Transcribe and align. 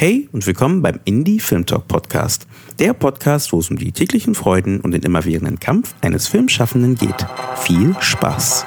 Hey 0.00 0.30
und 0.32 0.46
willkommen 0.46 0.80
beim 0.80 0.98
Indie 1.04 1.40
Film 1.40 1.66
Talk 1.66 1.86
Podcast. 1.86 2.46
Der 2.78 2.94
Podcast, 2.94 3.52
wo 3.52 3.58
es 3.58 3.68
um 3.68 3.76
die 3.76 3.92
täglichen 3.92 4.34
Freuden 4.34 4.80
und 4.80 4.92
den 4.92 5.02
immerwährenden 5.02 5.60
Kampf 5.60 5.94
eines 6.00 6.26
Filmschaffenden 6.26 6.94
geht. 6.94 7.26
Viel 7.56 7.94
Spaß! 8.00 8.64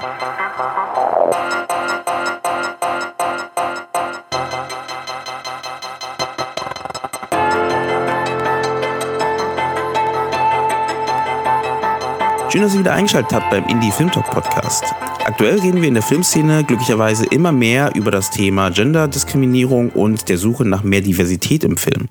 Schön, 12.54 12.62
dass 12.62 12.76
ihr 12.76 12.82
wieder 12.82 12.94
eingeschaltet 12.94 13.34
habt 13.34 13.50
beim 13.50 13.68
Indie 13.68 13.90
Film 13.90 14.12
Talk 14.12 14.30
Podcast. 14.30 14.84
Aktuell 15.26 15.60
reden 15.60 15.82
wir 15.82 15.88
in 15.88 15.96
der 15.96 16.04
Filmszene 16.04 16.64
glücklicherweise 16.64 17.26
immer 17.26 17.52
mehr 17.52 17.96
über 17.96 18.12
das 18.12 18.30
Thema 18.30 18.70
Genderdiskriminierung 18.70 19.90
und 19.90 20.30
der 20.30 20.38
Suche 20.38 20.64
nach 20.64 20.84
mehr 20.84 21.02
Diversität 21.02 21.64
im 21.64 21.78
Film. 21.78 22.10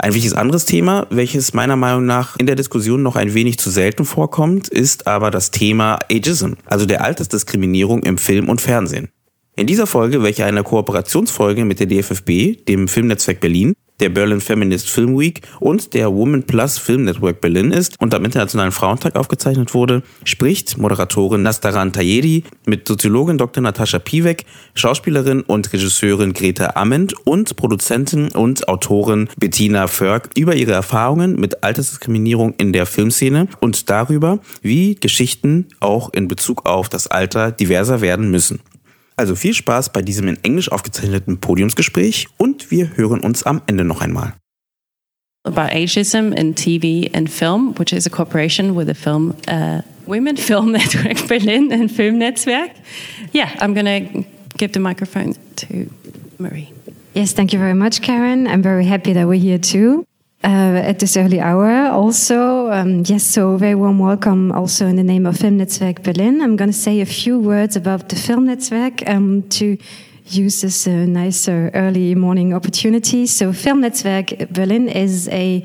Ein 0.00 0.14
wichtiges 0.14 0.36
anderes 0.36 0.64
Thema, 0.64 1.06
welches 1.10 1.54
meiner 1.54 1.76
Meinung 1.76 2.06
nach 2.06 2.36
in 2.38 2.46
der 2.46 2.56
Diskussion 2.56 3.04
noch 3.04 3.14
ein 3.14 3.34
wenig 3.34 3.60
zu 3.60 3.70
selten 3.70 4.04
vorkommt, 4.04 4.66
ist 4.66 5.06
aber 5.06 5.30
das 5.30 5.52
Thema 5.52 6.00
Ageism, 6.10 6.54
also 6.66 6.84
der 6.84 7.04
Altersdiskriminierung 7.04 8.02
im 8.02 8.18
Film 8.18 8.48
und 8.48 8.60
Fernsehen. 8.60 9.10
In 9.54 9.68
dieser 9.68 9.86
Folge, 9.86 10.24
welche 10.24 10.44
eine 10.44 10.64
Kooperationsfolge 10.64 11.64
mit 11.64 11.78
der 11.78 11.86
DFFB, 11.86 12.66
dem 12.66 12.88
Filmnetzwerk 12.88 13.38
Berlin, 13.38 13.74
der 14.02 14.08
Berlin 14.08 14.40
Feminist 14.40 14.90
Film 14.90 15.16
Week 15.16 15.42
und 15.60 15.94
der 15.94 16.12
Woman 16.12 16.42
Plus 16.42 16.76
Film 16.76 17.04
Network 17.04 17.40
Berlin 17.40 17.70
ist 17.70 18.00
und 18.00 18.12
am 18.14 18.24
Internationalen 18.24 18.72
Frauentag 18.72 19.14
aufgezeichnet 19.14 19.74
wurde, 19.74 20.02
spricht 20.24 20.76
Moderatorin 20.76 21.42
Nastaran 21.42 21.92
Tayedi 21.92 22.42
mit 22.66 22.88
Soziologin 22.88 23.38
Dr. 23.38 23.62
Natascha 23.62 24.00
Piwek, 24.00 24.44
Schauspielerin 24.74 25.42
und 25.42 25.72
Regisseurin 25.72 26.32
Greta 26.32 26.72
Ament 26.74 27.14
und 27.24 27.54
Produzentin 27.54 28.32
und 28.32 28.66
Autorin 28.66 29.28
Bettina 29.38 29.86
Förg 29.86 30.30
über 30.36 30.56
ihre 30.56 30.72
Erfahrungen 30.72 31.36
mit 31.36 31.62
Altersdiskriminierung 31.62 32.54
in 32.58 32.72
der 32.72 32.86
Filmszene 32.86 33.46
und 33.60 33.88
darüber, 33.88 34.40
wie 34.62 34.96
Geschichten 34.96 35.68
auch 35.78 36.12
in 36.12 36.26
Bezug 36.26 36.66
auf 36.66 36.88
das 36.88 37.06
Alter 37.06 37.52
diverser 37.52 38.00
werden 38.00 38.32
müssen. 38.32 38.58
Also 39.16 39.34
viel 39.34 39.54
Spaß 39.54 39.90
bei 39.92 40.02
diesem 40.02 40.28
in 40.28 40.38
Englisch 40.42 40.70
aufgezeichneten 40.70 41.38
Podiumsgespräch 41.38 42.28
und 42.38 42.70
wir 42.70 42.96
hören 42.96 43.20
uns 43.20 43.42
am 43.42 43.62
Ende 43.66 43.84
noch 43.84 44.00
einmal. 44.00 44.34
About 45.44 45.74
ageism 45.74 46.32
in 46.32 46.54
TV 46.54 47.10
and 47.12 47.28
film, 47.28 47.74
which 47.76 47.92
is 47.92 48.06
a 48.06 48.10
cooperation 48.10 48.76
with 48.76 48.86
the 48.86 48.94
film 48.94 49.34
uh, 49.48 49.82
Women 50.06 50.36
Film 50.36 50.72
Network 50.72 51.26
Berlin 51.26 51.72
and 51.72 51.90
Filmnetzwerk. 51.90 52.70
Yeah, 53.32 53.50
I'm 53.60 53.74
going 53.74 53.86
to 53.86 54.24
give 54.56 54.72
the 54.72 54.80
microphone 54.80 55.34
to 55.56 55.90
Marie. 56.38 56.72
Yes, 57.14 57.32
thank 57.32 57.52
you 57.52 57.58
very 57.58 57.74
much, 57.74 58.02
Karen. 58.02 58.46
I'm 58.46 58.62
very 58.62 58.86
happy 58.86 59.12
that 59.14 59.26
we're 59.26 59.40
here 59.40 59.58
too. 59.58 60.06
uh, 60.44 60.82
at 60.84 60.98
this 60.98 61.16
early 61.16 61.40
hour. 61.40 61.90
Also, 61.90 62.61
um, 62.72 63.02
yes, 63.06 63.22
so 63.24 63.56
very 63.56 63.74
warm 63.74 63.98
welcome 63.98 64.50
also 64.52 64.86
in 64.86 64.96
the 64.96 65.02
name 65.02 65.26
of 65.26 65.36
Filmnetzwerk 65.36 66.02
Berlin. 66.02 66.40
I'm 66.40 66.56
going 66.56 66.70
to 66.70 66.76
say 66.76 67.00
a 67.00 67.06
few 67.06 67.38
words 67.38 67.76
about 67.76 68.08
the 68.08 68.16
Filmnetzwerk 68.16 69.08
um, 69.08 69.42
to 69.50 69.76
use 70.26 70.62
this 70.62 70.86
uh, 70.86 71.04
nice 71.06 71.48
uh, 71.48 71.70
early 71.74 72.14
morning 72.14 72.54
opportunity. 72.54 73.26
So, 73.26 73.52
Filmnetzwerk 73.52 74.52
Berlin 74.52 74.88
is 74.88 75.28
a 75.28 75.64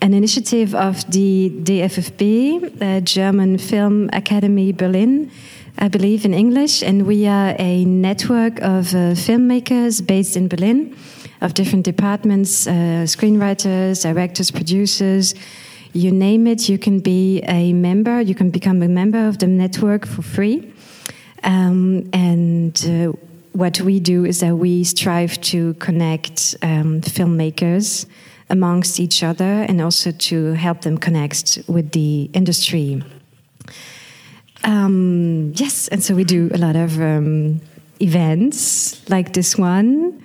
an 0.00 0.14
initiative 0.14 0.74
of 0.74 1.10
the 1.10 1.50
DFFB, 1.64 2.78
the 2.78 3.00
German 3.02 3.58
Film 3.58 4.08
Academy 4.12 4.72
Berlin. 4.72 5.30
I 5.78 5.88
believe 5.88 6.24
in 6.24 6.32
English, 6.32 6.82
and 6.82 7.06
we 7.06 7.26
are 7.26 7.54
a 7.58 7.84
network 7.84 8.58
of 8.60 8.94
uh, 8.94 9.14
filmmakers 9.14 10.04
based 10.04 10.36
in 10.36 10.48
Berlin 10.48 10.96
of 11.40 11.54
different 11.54 11.84
departments 11.84 12.66
uh, 12.66 13.04
screenwriters, 13.06 14.02
directors, 14.02 14.50
producers. 14.50 15.34
You 15.92 16.10
name 16.10 16.46
it, 16.46 16.68
you 16.68 16.78
can 16.78 17.00
be 17.00 17.40
a 17.42 17.72
member, 17.72 18.20
you 18.20 18.34
can 18.34 18.50
become 18.50 18.82
a 18.82 18.88
member 18.88 19.26
of 19.26 19.38
the 19.38 19.46
network 19.46 20.06
for 20.06 20.22
free. 20.22 20.72
Um, 21.44 22.08
and 22.12 22.84
uh, 22.86 23.12
what 23.52 23.80
we 23.80 24.00
do 24.00 24.24
is 24.24 24.40
that 24.40 24.56
we 24.56 24.84
strive 24.84 25.40
to 25.42 25.74
connect 25.74 26.56
um, 26.62 27.00
filmmakers 27.00 28.06
amongst 28.50 29.00
each 29.00 29.22
other 29.22 29.62
and 29.68 29.80
also 29.80 30.10
to 30.10 30.52
help 30.52 30.82
them 30.82 30.98
connect 30.98 31.58
with 31.66 31.92
the 31.92 32.30
industry. 32.32 33.02
Um, 34.64 35.52
yes, 35.54 35.88
and 35.88 36.02
so 36.02 36.14
we 36.14 36.24
do 36.24 36.50
a 36.52 36.58
lot 36.58 36.76
of 36.76 37.00
um, 37.00 37.60
events 38.00 39.08
like 39.08 39.32
this 39.32 39.56
one. 39.56 40.22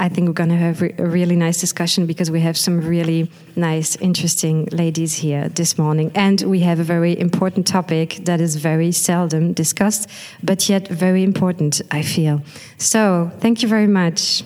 I 0.00 0.08
think 0.08 0.28
we're 0.28 0.34
going 0.34 0.50
to 0.50 0.56
have 0.56 0.80
a 0.80 1.06
really 1.06 1.34
nice 1.34 1.58
discussion 1.58 2.06
because 2.06 2.30
we 2.30 2.40
have 2.40 2.56
some 2.56 2.80
really 2.80 3.30
nice, 3.56 3.96
interesting 3.96 4.66
ladies 4.70 5.14
here 5.14 5.48
this 5.48 5.76
morning. 5.76 6.12
And 6.14 6.40
we 6.42 6.60
have 6.60 6.78
a 6.78 6.84
very 6.84 7.18
important 7.18 7.66
topic 7.66 8.20
that 8.22 8.40
is 8.40 8.54
very 8.54 8.92
seldom 8.92 9.52
discussed, 9.54 10.08
but 10.40 10.68
yet 10.68 10.86
very 10.86 11.24
important, 11.24 11.82
I 11.90 12.02
feel. 12.02 12.42
So, 12.78 13.32
thank 13.40 13.62
you 13.62 13.68
very 13.68 13.88
much. 13.88 14.44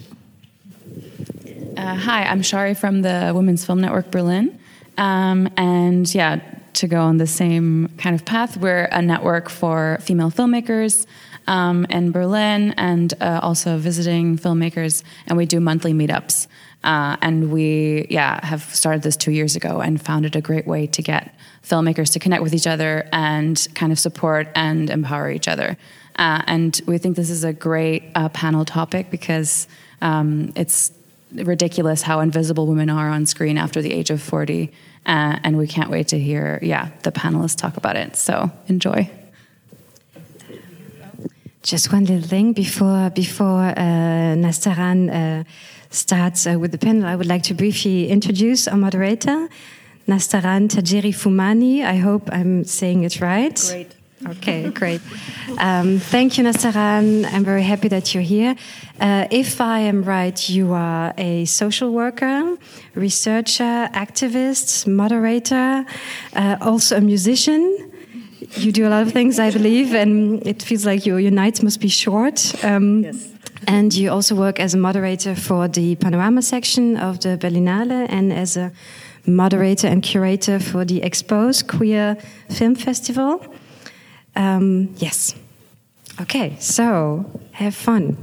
Uh, 1.77 1.97
hi, 1.97 2.25
I'm 2.25 2.41
Shari 2.41 2.73
from 2.73 3.03
the 3.03 3.33
Women's 3.35 3.67
Film 3.67 3.83
Network 3.83 4.11
Berlin. 4.11 4.59
Um, 4.97 5.51
and 5.59 6.13
yeah, 6.15 6.41
to 6.75 6.87
go 6.89 7.03
on 7.03 7.19
the 7.19 7.27
same 7.27 7.91
kind 7.99 8.15
of 8.15 8.25
path, 8.25 8.57
we're 8.57 8.85
a 8.85 9.03
network 9.03 9.51
for 9.51 9.99
female 10.01 10.31
filmmakers 10.31 11.07
um, 11.47 11.85
in 11.87 12.13
Berlin 12.13 12.73
and 12.77 13.15
uh, 13.21 13.41
also 13.43 13.79
visiting 13.79 14.39
filmmakers, 14.39 15.03
and 15.27 15.37
we 15.37 15.47
do 15.47 15.61
monthly 15.61 15.93
meetups. 15.93 16.47
Uh, 16.85 17.17
and 17.23 17.53
we, 17.53 18.07
yeah, 18.11 18.45
have 18.45 18.63
started 18.63 19.03
this 19.03 19.17
two 19.17 19.31
years 19.31 19.55
ago 19.55 19.81
and 19.81 20.03
found 20.03 20.27
it 20.27 20.35
a 20.35 20.41
great 20.41 20.67
way 20.67 20.87
to 20.89 21.03
get 21.03 21.35
filmmakers 21.63 22.13
to 22.13 22.19
connect 22.19 22.43
with 22.43 22.55
each 22.55 22.67
other 22.67 23.09
and 23.13 23.69
kind 23.75 23.93
of 23.93 23.99
support 23.99 24.49
and 24.57 24.91
empower 24.91 25.31
each 25.31 25.47
other. 25.47 25.77
Uh, 26.17 26.43
and 26.47 26.81
we 26.87 26.99
think 26.99 27.17
this 27.17 27.31
is 27.31 27.45
a 27.45 27.53
great 27.53 28.03
uh, 28.15 28.29
panel 28.31 28.65
topic 28.65 29.11
because 29.11 29.69
um, 30.01 30.53
it's 30.57 30.93
ridiculous 31.33 32.03
how 32.03 32.21
invisible 32.21 32.67
women 32.67 32.91
are 32.91 33.09
on 33.09 33.27
screen 33.27 33.57
after 33.57 33.81
the 33.81 33.93
age 33.93 34.11
of 34.11 34.21
40. 34.21 34.71
Uh, 35.07 35.39
and 35.43 35.57
we 35.57 35.67
can't 35.67 35.91
wait 35.91 36.09
to 36.09 36.19
hear, 36.19 36.59
yeah, 36.63 36.91
the 37.03 37.13
panelists 37.13 37.57
talk 37.57 37.77
about 37.77 37.97
it. 37.97 38.17
So 38.17 38.51
enjoy. 38.69 39.11
Just 41.63 41.93
one 41.93 42.05
little 42.05 42.29
thing 42.29 42.53
before 42.53 43.11
before 43.11 43.67
uh, 43.77 44.35
Nastaran 44.35 45.09
uh, 45.09 45.45
starts 45.91 46.45
uh, 46.45 46.59
with 46.59 46.73
the 46.73 46.79
panel. 46.79 47.07
I 47.07 47.15
would 47.15 47.29
like 47.29 47.45
to 47.45 47.55
briefly 47.55 48.09
introduce 48.09 48.67
our 48.67 48.77
moderator, 48.77 49.49
Nastaran 50.09 50.69
Tajiri 50.69 51.15
Fumani. 51.15 51.85
I 51.85 51.99
hope 51.99 52.29
I'm 52.33 52.65
saying 52.65 53.05
it 53.05 53.21
right. 53.21 53.55
Great. 53.71 53.95
Okay, 54.27 54.71
great. 54.71 55.01
Um, 55.59 56.01
thank 56.01 56.37
you, 56.37 56.45
Nastaran. 56.45 57.33
I'm 57.33 57.45
very 57.45 57.63
happy 57.63 57.89
that 57.89 58.13
you're 58.13 58.25
here. 58.25 58.57
Uh, 59.01 59.27
if 59.31 59.61
I 59.61 59.81
am 59.81 60.03
right, 60.03 60.49
you 60.49 60.73
are 60.73 61.15
a 61.17 61.45
social 61.45 61.93
worker, 61.93 62.57
researcher, 62.95 63.89
activist, 63.95 64.89
moderator, 64.89 65.85
uh, 66.35 66.57
also 66.61 66.97
a 66.97 67.01
musician 67.01 67.92
you 68.57 68.73
do 68.73 68.87
a 68.87 68.91
lot 68.91 69.03
of 69.03 69.13
things, 69.13 69.39
I 69.39 69.51
believe, 69.51 69.95
and 69.95 70.47
it 70.47 70.63
feels 70.63 70.85
like 70.85 71.07
your, 71.07 71.19
your 71.19 71.31
nights 71.31 71.63
must 71.63 71.81
be 71.81 71.89
short. 71.89 72.55
Um, 72.65 73.05
yes. 73.05 73.29
And 73.67 73.95
you 73.95 74.11
also 74.11 74.35
work 74.35 74.59
as 74.59 74.75
a 74.75 74.79
moderator 74.79 75.35
for 75.35 75.69
the 75.69 75.95
Panorama 75.97 76.43
section 76.43 76.97
of 76.97 77.21
the 77.21 77.39
Berlinale 77.39 78.07
and 78.09 78.33
as 78.33 78.57
a 78.57 78.73
moderator 79.27 79.87
and 79.87 80.03
curator 80.03 80.59
for 80.59 80.85
the 80.85 81.01
Xposed 81.01 81.69
Queer 81.69 82.17
Film 82.51 82.75
Festival. 82.75 83.45
Um, 84.35 84.95
yes. 84.97 85.35
Okay, 86.21 86.57
so 86.59 87.25
have 87.53 87.75
fun. 87.75 88.17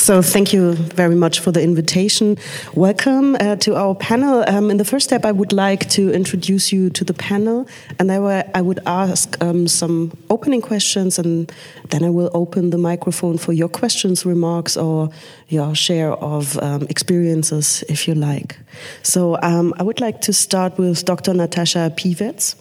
So 0.00 0.22
thank 0.22 0.54
you 0.54 0.72
very 0.72 1.14
much 1.14 1.40
for 1.40 1.52
the 1.52 1.62
invitation. 1.62 2.38
Welcome 2.72 3.34
uh, 3.34 3.56
to 3.56 3.76
our 3.76 3.94
panel. 3.94 4.42
Um, 4.48 4.70
in 4.70 4.78
the 4.78 4.84
first 4.84 5.04
step, 5.04 5.26
I 5.26 5.30
would 5.30 5.52
like 5.52 5.90
to 5.90 6.10
introduce 6.10 6.72
you 6.72 6.88
to 6.88 7.04
the 7.04 7.12
panel, 7.12 7.68
and 7.98 8.10
I, 8.10 8.50
I 8.54 8.62
would 8.62 8.80
ask 8.86 9.36
um, 9.42 9.68
some 9.68 10.16
opening 10.30 10.62
questions, 10.62 11.18
and 11.18 11.52
then 11.90 12.04
I 12.04 12.10
will 12.10 12.30
open 12.32 12.70
the 12.70 12.78
microphone 12.78 13.38
for 13.38 13.52
your 13.52 13.68
questions, 13.68 14.24
remarks, 14.24 14.76
or 14.76 15.10
your 15.48 15.74
share 15.74 16.12
of 16.12 16.58
um, 16.58 16.82
experiences, 16.88 17.84
if 17.88 18.06
you 18.06 18.14
like. 18.14 18.58
So 19.02 19.38
um, 19.42 19.74
I 19.78 19.82
would 19.82 20.00
like 20.00 20.20
to 20.22 20.32
start 20.32 20.78
with 20.78 21.04
Dr. 21.04 21.34
Natasha 21.34 21.92
Piwec. 21.96 22.54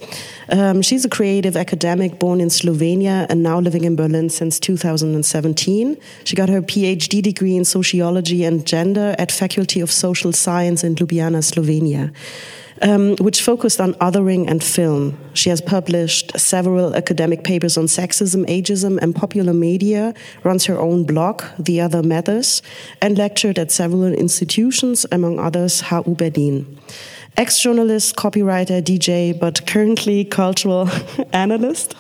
Um, 0.49 0.81
she's 0.81 1.05
a 1.05 1.09
creative 1.09 1.55
academic 1.55 2.19
born 2.19 2.41
in 2.41 2.49
Slovenia 2.49 3.27
and 3.29 3.43
now 3.43 3.59
living 3.59 3.83
in 3.83 3.95
Berlin 3.95 4.29
since 4.29 4.59
2017. 4.59 5.97
She 6.23 6.35
got 6.35 6.49
her 6.49 6.61
PhD 6.61 7.21
degree 7.21 7.55
in 7.55 7.65
sociology 7.65 8.43
and 8.43 8.65
gender 8.65 9.15
at 9.19 9.31
Faculty 9.31 9.81
of 9.81 9.91
Social 9.91 10.33
Science 10.33 10.83
in 10.83 10.95
Ljubljana, 10.95 11.41
Slovenia 11.43 12.11
um, 12.81 13.15
which 13.17 13.41
focused 13.41 13.81
on 13.81 13.93
othering 13.95 14.49
and 14.49 14.63
film. 14.63 15.17
She 15.33 15.49
has 15.49 15.61
published 15.61 16.37
several 16.39 16.95
academic 16.95 17.43
papers 17.43 17.77
on 17.77 17.85
sexism, 17.85 18.45
ageism, 18.45 18.97
and 19.01 19.15
popular 19.15 19.53
media, 19.53 20.13
runs 20.43 20.65
her 20.65 20.79
own 20.79 21.03
blog, 21.03 21.43
The 21.57 21.81
Other 21.81 22.03
Matters, 22.03 22.61
and 23.01 23.17
lectured 23.17 23.59
at 23.59 23.71
several 23.71 24.05
institutions, 24.05 25.05
among 25.11 25.39
others, 25.39 25.81
HU 25.81 26.15
Berlin. 26.15 26.79
Ex 27.37 27.59
journalist, 27.59 28.15
copywriter, 28.15 28.81
DJ, 28.81 29.37
but 29.37 29.65
currently 29.67 30.25
cultural 30.25 30.89
analyst. 31.33 31.95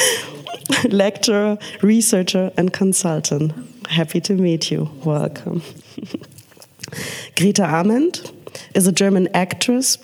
lecturer, 0.88 1.58
researcher, 1.82 2.52
and 2.56 2.72
consultant. 2.72 3.52
Happy 3.88 4.20
to 4.20 4.34
meet 4.34 4.70
you. 4.70 4.90
Welcome. 5.04 5.62
Greta 7.36 7.64
Arment 7.64 8.32
is 8.74 8.86
a 8.86 8.92
German 8.92 9.28
actress, 9.34 9.98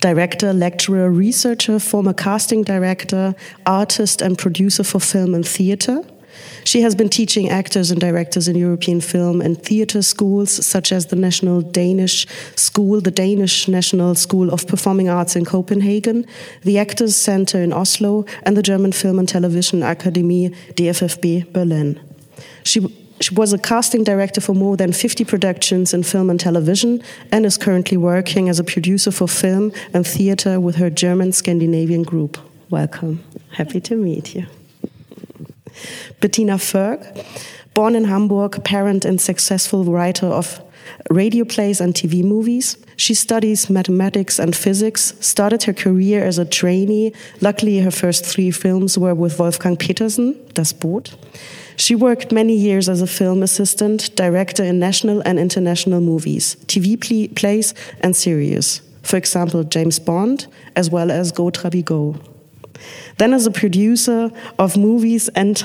director, 0.00 0.52
lecturer, 0.52 1.10
researcher, 1.10 1.78
former 1.78 2.12
casting 2.12 2.62
director, 2.62 3.34
artist, 3.66 4.22
and 4.22 4.38
producer 4.38 4.84
for 4.84 5.00
film 5.00 5.34
and 5.34 5.46
theater. 5.46 6.04
She 6.64 6.80
has 6.80 6.94
been 6.94 7.08
teaching 7.08 7.50
actors 7.50 7.90
and 7.90 8.00
directors 8.00 8.48
in 8.48 8.56
European 8.56 9.00
film 9.00 9.40
and 9.40 9.62
theater 9.62 10.02
schools, 10.02 10.50
such 10.64 10.92
as 10.92 11.06
the 11.06 11.16
National 11.16 11.60
Danish 11.60 12.26
School, 12.56 13.00
the 13.00 13.10
Danish 13.10 13.68
National 13.68 14.14
School 14.14 14.52
of 14.52 14.66
Performing 14.66 15.08
Arts 15.08 15.36
in 15.36 15.44
Copenhagen, 15.44 16.26
the 16.62 16.78
Actors 16.78 17.16
Center 17.16 17.62
in 17.62 17.72
Oslo, 17.72 18.24
and 18.44 18.56
the 18.56 18.62
German 18.62 18.92
Film 18.92 19.18
and 19.18 19.28
Television 19.28 19.82
Academy, 19.82 20.50
DFFB 20.74 21.52
Berlin. 21.52 22.00
She 22.64 22.80
she 23.20 23.34
was 23.34 23.52
a 23.52 23.58
casting 23.58 24.04
director 24.04 24.40
for 24.40 24.54
more 24.54 24.76
than 24.76 24.92
50 24.92 25.24
productions 25.24 25.94
in 25.94 26.02
film 26.02 26.30
and 26.30 26.40
television 26.40 27.02
and 27.30 27.46
is 27.46 27.56
currently 27.56 27.96
working 27.96 28.48
as 28.48 28.58
a 28.58 28.64
producer 28.64 29.10
for 29.10 29.28
film 29.28 29.72
and 29.92 30.06
theater 30.06 30.60
with 30.60 30.76
her 30.76 30.90
German 30.90 31.32
Scandinavian 31.32 32.02
group. 32.02 32.38
Welcome. 32.70 33.22
Happy 33.52 33.80
to 33.82 33.96
meet 33.96 34.34
you. 34.34 34.46
Bettina 36.20 36.58
Förg, 36.58 37.00
born 37.74 37.94
in 37.94 38.04
Hamburg, 38.04 38.62
parent 38.64 39.04
and 39.04 39.20
successful 39.20 39.84
writer 39.84 40.26
of 40.26 40.60
radio 41.10 41.44
plays 41.44 41.80
and 41.80 41.94
TV 41.94 42.22
movies. 42.22 42.76
She 42.96 43.14
studies 43.14 43.68
mathematics 43.68 44.38
and 44.38 44.54
physics, 44.54 45.14
started 45.20 45.64
her 45.64 45.72
career 45.72 46.24
as 46.24 46.38
a 46.38 46.44
trainee. 46.44 47.12
Luckily, 47.40 47.80
her 47.80 47.90
first 47.90 48.24
three 48.24 48.50
films 48.50 48.96
were 48.96 49.14
with 49.14 49.38
Wolfgang 49.38 49.76
Petersen, 49.76 50.34
Das 50.54 50.72
Boot. 50.72 51.16
She 51.76 51.94
worked 51.94 52.32
many 52.32 52.56
years 52.56 52.88
as 52.88 53.02
a 53.02 53.06
film 53.06 53.42
assistant, 53.42 54.14
director 54.14 54.62
in 54.62 54.78
national 54.78 55.20
and 55.24 55.38
international 55.38 56.00
movies, 56.00 56.56
TV 56.66 57.34
plays, 57.34 57.74
and 58.00 58.14
series. 58.14 58.80
For 59.02 59.16
example, 59.16 59.64
James 59.64 59.98
Bond, 59.98 60.46
as 60.76 60.88
well 60.90 61.10
as 61.10 61.32
Go 61.32 61.50
Trabi 61.50 61.84
Go. 61.84 62.16
Then 63.18 63.32
as 63.32 63.46
a 63.46 63.50
producer 63.50 64.30
of 64.58 64.76
movies 64.76 65.28
and 65.30 65.56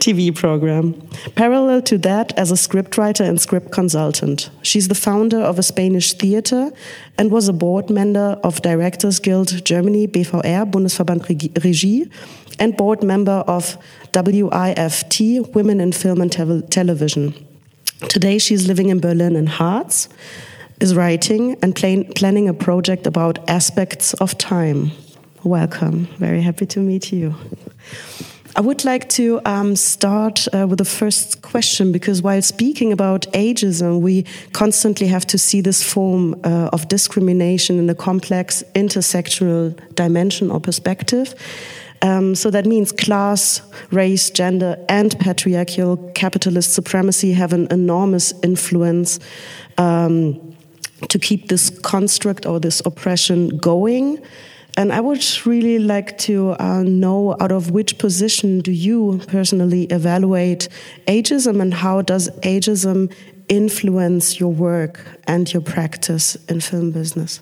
TV 0.00 0.34
program. 0.34 0.94
Parallel 1.34 1.82
to 1.82 1.98
that, 1.98 2.36
as 2.38 2.50
a 2.50 2.54
scriptwriter 2.54 3.26
and 3.26 3.40
script 3.40 3.72
consultant. 3.72 4.50
She's 4.62 4.88
the 4.88 4.94
founder 4.94 5.40
of 5.40 5.58
a 5.58 5.62
Spanish 5.62 6.12
theater 6.12 6.70
and 7.18 7.30
was 7.30 7.48
a 7.48 7.52
board 7.52 7.90
member 7.90 8.38
of 8.42 8.62
Directors 8.62 9.18
Guild 9.18 9.64
Germany, 9.64 10.06
BVR, 10.06 10.70
Bundesverband 10.70 11.64
Regie, 11.64 12.10
and 12.58 12.76
board 12.76 13.02
member 13.02 13.44
of 13.46 13.76
WIFT, 14.14 15.54
Women 15.54 15.80
in 15.80 15.92
Film 15.92 16.20
and 16.20 16.30
Te 16.30 16.62
Television. 16.68 17.34
Today 18.08 18.38
she's 18.38 18.66
living 18.66 18.90
in 18.90 19.00
Berlin 19.00 19.36
and 19.36 19.48
Harz, 19.48 20.08
is 20.80 20.94
writing 20.94 21.56
and 21.62 21.74
plan 21.74 22.04
planning 22.14 22.48
a 22.48 22.54
project 22.54 23.06
about 23.06 23.48
aspects 23.48 24.14
of 24.14 24.36
time. 24.36 24.90
Welcome. 25.44 26.06
Very 26.16 26.40
happy 26.40 26.64
to 26.64 26.80
meet 26.80 27.12
you. 27.12 27.34
I 28.56 28.62
would 28.62 28.82
like 28.86 29.10
to 29.10 29.42
um, 29.44 29.76
start 29.76 30.48
uh, 30.54 30.66
with 30.66 30.78
the 30.78 30.86
first 30.86 31.42
question 31.42 31.92
because 31.92 32.22
while 32.22 32.40
speaking 32.40 32.92
about 32.92 33.26
ageism, 33.34 34.00
we 34.00 34.24
constantly 34.54 35.06
have 35.08 35.26
to 35.26 35.36
see 35.36 35.60
this 35.60 35.82
form 35.82 36.34
uh, 36.44 36.70
of 36.72 36.88
discrimination 36.88 37.78
in 37.78 37.90
a 37.90 37.94
complex 37.94 38.64
intersectional 38.74 39.78
dimension 39.94 40.50
or 40.50 40.60
perspective. 40.60 41.34
Um, 42.00 42.34
so 42.34 42.50
that 42.50 42.64
means 42.64 42.90
class, 42.90 43.60
race, 43.90 44.30
gender, 44.30 44.82
and 44.88 45.14
patriarchal 45.18 45.98
capitalist 46.14 46.72
supremacy 46.72 47.34
have 47.34 47.52
an 47.52 47.68
enormous 47.70 48.32
influence 48.42 49.20
um, 49.76 50.56
to 51.08 51.18
keep 51.18 51.48
this 51.48 51.68
construct 51.68 52.46
or 52.46 52.60
this 52.60 52.80
oppression 52.86 53.58
going. 53.58 54.22
And 54.76 54.92
I 54.92 55.00
would 55.00 55.24
really 55.46 55.78
like 55.78 56.18
to 56.18 56.56
uh, 56.58 56.82
know 56.82 57.36
out 57.40 57.52
of 57.52 57.70
which 57.70 57.98
position 57.98 58.60
do 58.60 58.72
you 58.72 59.20
personally 59.28 59.84
evaluate 59.84 60.68
ageism 61.06 61.60
and 61.60 61.72
how 61.72 62.02
does 62.02 62.28
ageism 62.40 63.12
influence 63.48 64.40
your 64.40 64.52
work 64.52 65.00
and 65.28 65.52
your 65.52 65.62
practice 65.62 66.34
in 66.48 66.60
film 66.60 66.90
business? 66.90 67.40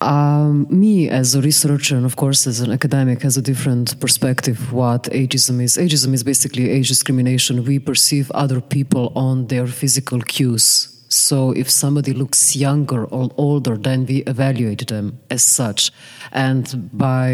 Um, 0.00 0.66
me 0.68 1.08
as 1.08 1.34
a 1.34 1.40
researcher 1.40 1.96
and 1.96 2.04
of 2.04 2.16
course 2.16 2.46
as 2.46 2.60
an 2.60 2.70
academic 2.70 3.22
has 3.22 3.36
a 3.36 3.42
different 3.42 3.98
perspective 4.00 4.72
what 4.72 5.04
ageism 5.04 5.60
is. 5.62 5.76
Ageism 5.78 6.12
is 6.14 6.22
basically 6.22 6.70
age 6.70 6.88
discrimination. 6.88 7.64
We 7.64 7.78
perceive 7.78 8.30
other 8.32 8.60
people 8.60 9.12
on 9.16 9.46
their 9.46 9.66
physical 9.66 10.20
cues 10.20 10.93
so 11.14 11.52
if 11.52 11.70
somebody 11.70 12.12
looks 12.12 12.56
younger 12.56 13.04
or 13.04 13.30
older 13.36 13.76
then 13.76 14.04
we 14.06 14.18
evaluate 14.24 14.86
them 14.88 15.18
as 15.30 15.42
such 15.42 15.90
and 16.32 16.90
by 16.92 17.28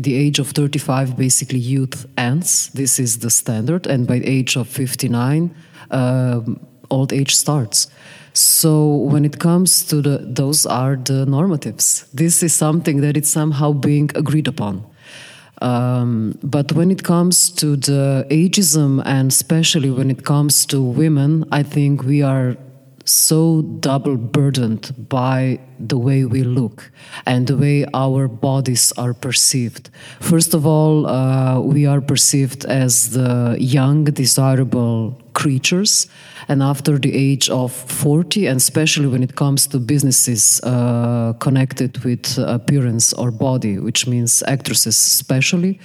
the 0.00 0.14
age 0.14 0.38
of 0.38 0.48
35 0.50 1.16
basically 1.16 1.58
youth 1.58 2.06
ends 2.16 2.68
this 2.68 2.98
is 2.98 3.18
the 3.18 3.30
standard 3.30 3.86
and 3.86 4.06
by 4.06 4.18
the 4.18 4.26
age 4.26 4.56
of 4.56 4.68
59 4.68 5.54
uh, 5.90 6.40
old 6.90 7.12
age 7.12 7.34
starts 7.34 7.88
so 8.32 8.94
when 8.94 9.24
it 9.24 9.38
comes 9.38 9.84
to 9.84 10.00
the, 10.00 10.18
those 10.18 10.64
are 10.66 10.96
the 10.96 11.26
normatives. 11.26 12.10
This 12.12 12.42
is 12.42 12.54
something 12.54 13.00
that 13.00 13.16
is 13.16 13.28
somehow 13.28 13.72
being 13.72 14.10
agreed 14.14 14.46
upon. 14.46 14.84
Um, 15.62 16.38
but 16.42 16.72
when 16.72 16.90
it 16.90 17.02
comes 17.02 17.50
to 17.50 17.76
the 17.76 18.26
ageism, 18.30 19.02
and 19.04 19.30
especially 19.30 19.90
when 19.90 20.10
it 20.10 20.24
comes 20.24 20.64
to 20.66 20.80
women, 20.80 21.44
I 21.52 21.62
think 21.62 22.02
we 22.02 22.22
are 22.22 22.56
so 23.04 23.62
double 23.62 24.16
burdened 24.16 25.08
by 25.08 25.58
the 25.78 25.96
way 25.96 26.24
we 26.24 26.42
look 26.42 26.90
and 27.26 27.46
the 27.46 27.56
way 27.56 27.86
our 27.94 28.28
bodies 28.28 28.92
are 28.98 29.14
perceived. 29.14 29.90
First 30.20 30.54
of 30.54 30.66
all, 30.66 31.06
uh, 31.06 31.60
we 31.60 31.86
are 31.86 32.00
perceived 32.00 32.64
as 32.66 33.10
the 33.10 33.56
young, 33.58 34.04
desirable 34.04 35.18
creatures. 35.32 36.06
And 36.48 36.62
after 36.62 36.98
the 36.98 37.14
age 37.14 37.48
of 37.48 37.72
40, 37.72 38.46
and 38.46 38.56
especially 38.56 39.06
when 39.06 39.22
it 39.22 39.36
comes 39.36 39.66
to 39.68 39.78
businesses 39.78 40.60
uh, 40.62 41.32
connected 41.38 42.04
with 42.04 42.38
appearance 42.38 43.12
or 43.12 43.30
body, 43.30 43.78
which 43.78 44.06
means 44.06 44.42
actresses 44.46 44.96
especially, 44.96 45.78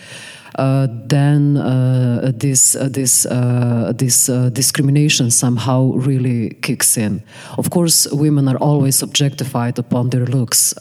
then 0.57 1.57
uh, 1.57 2.31
this 2.33 2.75
uh, 2.75 2.87
this 2.89 3.25
uh, 3.25 3.91
this 3.95 4.29
uh, 4.29 4.49
discrimination 4.49 5.31
somehow 5.31 5.91
really 5.93 6.49
kicks 6.61 6.97
in. 6.97 7.21
Of 7.57 7.69
course, 7.69 8.07
women 8.11 8.47
are 8.47 8.57
always 8.57 9.01
objectified 9.01 9.79
upon 9.79 10.09
their 10.09 10.25
looks, 10.25 10.73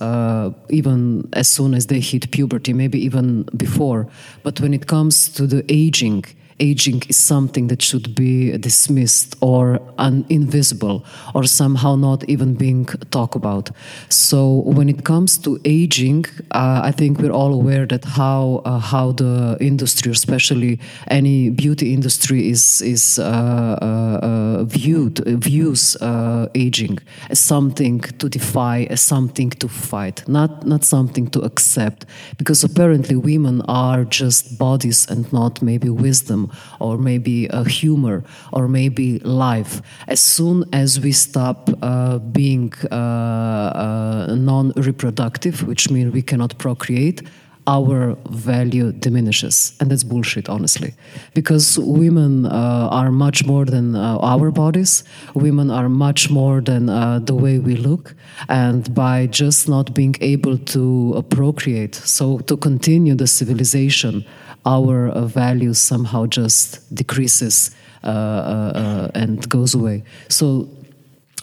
even 0.69 1.29
as 1.33 1.49
soon 1.49 1.75
as 1.75 1.87
they 1.87 2.01
hit 2.01 2.31
puberty, 2.31 2.73
maybe 2.73 2.99
even 3.05 3.45
before. 3.57 4.07
But 4.43 4.61
when 4.61 4.75
it 4.75 4.87
comes 4.87 5.29
to 5.35 5.47
the 5.47 5.65
aging, 5.69 6.25
aging 6.61 7.03
is 7.09 7.17
something 7.17 7.69
that 7.69 7.83
should 7.83 8.15
be 8.15 8.57
dismissed 8.59 9.37
or 9.41 9.81
un- 9.99 10.25
invisible 10.29 11.05
or 11.35 11.45
somehow 11.45 11.97
not 11.97 12.25
even 12.29 12.55
being 12.55 12.87
talked 13.11 13.35
about. 13.35 13.71
So 14.09 14.63
when 14.65 14.89
it 14.89 15.05
comes 15.05 15.39
to 15.39 15.61
aging, 15.65 16.27
uh, 16.53 16.81
I 16.85 16.93
think 16.93 17.19
we're 17.19 17.33
all 17.33 17.53
aware 17.53 17.87
that 17.87 18.05
how 18.05 18.63
uh, 18.65 18.79
how 18.79 19.13
the 19.13 19.57
industry, 19.61 20.13
especially 20.13 20.81
any 21.09 21.51
beauty 21.51 21.93
industry, 21.93 22.49
is 22.49 22.81
is 22.83 23.19
uh, 23.19 23.23
uh, 23.25 24.27
uh 24.27 24.65
viewed 24.65 25.19
views 25.27 25.97
uh, 25.97 26.49
aging 26.55 26.99
as 27.31 27.41
something 27.41 28.01
to 28.01 28.29
defy, 28.29 28.87
as 28.91 29.01
something 29.01 29.51
to 29.51 29.69
fight, 29.69 30.27
not 30.29 30.67
not 30.67 30.85
something 30.85 31.29
to 31.31 31.41
accept, 31.41 32.07
because 32.39 32.65
apparently 32.65 33.17
women 33.17 33.63
are 33.69 34.05
just 34.05 34.59
bodies 34.59 35.07
and 35.11 35.33
not 35.33 35.63
maybe 35.63 35.89
wisdom 35.89 36.44
or 36.81 36.99
maybe 36.99 37.49
humor 37.67 38.25
or 38.53 38.69
maybe 38.69 39.19
life. 39.21 39.83
As 40.09 40.21
soon 40.21 40.65
as 40.73 41.01
we 41.01 41.13
stop 41.13 41.71
uh, 41.83 42.19
being 42.19 42.73
uh, 42.91 42.95
uh, 42.95 44.35
non 44.37 44.73
reproductive, 44.77 45.67
which 45.67 45.91
means 45.91 46.13
we 46.13 46.23
cannot 46.23 46.59
procreate, 46.59 47.23
our 47.67 48.15
value 48.29 48.93
diminishes. 48.93 49.75
And 49.81 49.91
that's 49.91 50.05
bullshit, 50.05 50.49
honestly. 50.49 50.95
Because 51.33 51.79
women 51.79 52.47
uh, 52.47 52.89
are 52.91 53.11
much 53.11 53.47
more 53.47 53.65
than 53.65 53.97
uh, 53.97 54.19
our 54.19 54.51
bodies, 54.51 55.05
women 55.35 55.71
are 55.71 55.89
much 55.89 56.31
more 56.31 56.61
than 56.61 56.89
uh, 56.89 57.21
the 57.21 57.35
way 57.35 57.59
we 57.59 57.77
look. 57.77 58.15
And 58.49 58.95
by 58.95 59.27
just 59.27 59.69
not 59.69 59.95
being 59.95 60.15
able 60.21 60.59
to 60.59 61.15
uh, 61.17 61.23
procreate, 61.23 61.95
so 61.95 62.39
to 62.41 62.57
continue 62.57 63.15
the 63.15 63.27
civilization, 63.27 64.25
our 64.65 65.09
uh, 65.09 65.27
value 65.27 65.75
somehow 65.75 66.27
just 66.27 66.95
decreases. 66.95 67.71
Uh, 68.05 69.09
and 69.15 69.49
goes 69.49 69.75
away. 69.75 70.03
So 70.29 70.69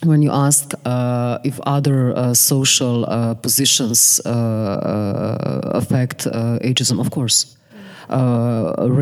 when 0.04 0.22
you 0.22 0.32
ask 0.32 0.74
uh, 0.86 1.38
if 1.44 1.60
other 1.62 2.16
uh, 2.16 2.34
social 2.34 3.06
uh, 3.06 3.36
positions 3.36 4.20
uh, 4.26 4.30
uh, 4.30 5.62
affect 5.74 6.28
uh, 6.28 6.60
ageism, 6.62 7.00
of 7.00 7.12
course. 7.12 7.58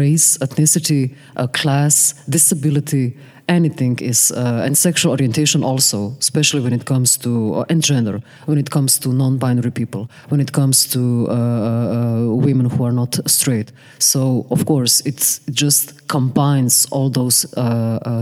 race, 0.01 0.37
ethnicity, 0.37 1.15
class, 1.53 2.13
disability, 2.29 3.17
anything 3.49 3.99
is, 3.99 4.31
uh, 4.31 4.61
and 4.65 4.77
sexual 4.77 5.11
orientation 5.11 5.63
also, 5.63 6.15
especially 6.19 6.61
when 6.61 6.73
it 6.73 6.85
comes 6.85 7.17
to, 7.17 7.65
and 7.69 7.83
gender, 7.83 8.21
when 8.45 8.57
it 8.57 8.69
comes 8.69 8.99
to 8.99 9.09
non 9.09 9.37
binary 9.37 9.71
people, 9.71 10.09
when 10.29 10.39
it 10.39 10.51
comes 10.51 10.87
to 10.89 11.27
uh, 11.27 11.33
uh, 11.33 12.35
women 12.35 12.69
who 12.69 12.85
are 12.85 12.93
not 12.93 13.19
straight. 13.25 13.71
So, 13.97 14.45
of 14.51 14.65
course, 14.65 15.01
it 15.05 15.39
just 15.51 16.07
combines 16.07 16.87
all 16.91 17.09
those 17.09 17.41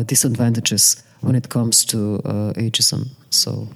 disadvantages 0.06 1.04
when 1.22 1.36
it 1.36 1.50
comes 1.50 1.86
to 1.86 2.22
uh, 2.26 2.54
ageism. 2.54 3.10
So. 3.30 3.68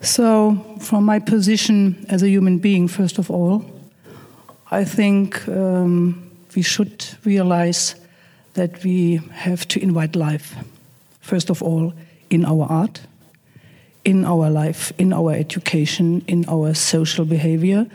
So, 0.00 0.56
from 0.80 1.04
my 1.04 1.20
position 1.20 2.06
as 2.08 2.22
a 2.22 2.28
human 2.28 2.58
being, 2.58 2.88
first 2.88 3.18
of 3.18 3.30
all, 3.30 3.64
I 4.70 4.84
think 4.84 5.46
um, 5.48 6.30
we 6.56 6.62
should 6.62 7.04
realize 7.24 7.94
that 8.54 8.82
we 8.84 9.16
have 9.32 9.66
to 9.68 9.82
invite 9.82 10.16
life, 10.16 10.54
first 11.20 11.50
of 11.50 11.62
all, 11.62 11.92
in 12.30 12.44
our 12.44 12.66
art, 12.68 13.00
in 14.04 14.24
our 14.24 14.50
life, 14.50 14.92
in 14.98 15.12
our 15.12 15.32
education, 15.32 16.24
in 16.26 16.44
our 16.48 16.74
social 16.74 17.24
behavior. 17.24 17.86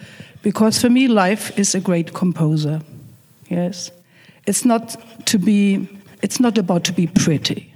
Because 0.41 0.81
for 0.81 0.89
me, 0.89 1.07
life 1.07 1.57
is 1.59 1.75
a 1.75 1.79
great 1.79 2.13
composer. 2.13 2.81
Yes. 3.49 3.91
It's 4.45 4.63
not 4.63 4.95
to 5.25 5.37
be, 5.37 5.87
it's 6.21 6.39
not 6.39 6.57
about 6.57 6.83
to 6.85 6.93
be 6.93 7.07
pretty. 7.07 7.73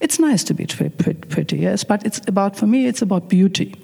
It's 0.00 0.18
nice 0.18 0.44
to 0.44 0.54
be 0.54 0.66
pretty, 0.66 1.58
yes, 1.58 1.82
but 1.82 2.06
it's 2.06 2.20
about, 2.28 2.56
for 2.56 2.66
me, 2.66 2.86
it's 2.86 3.02
about 3.02 3.28
beauty. 3.28 3.74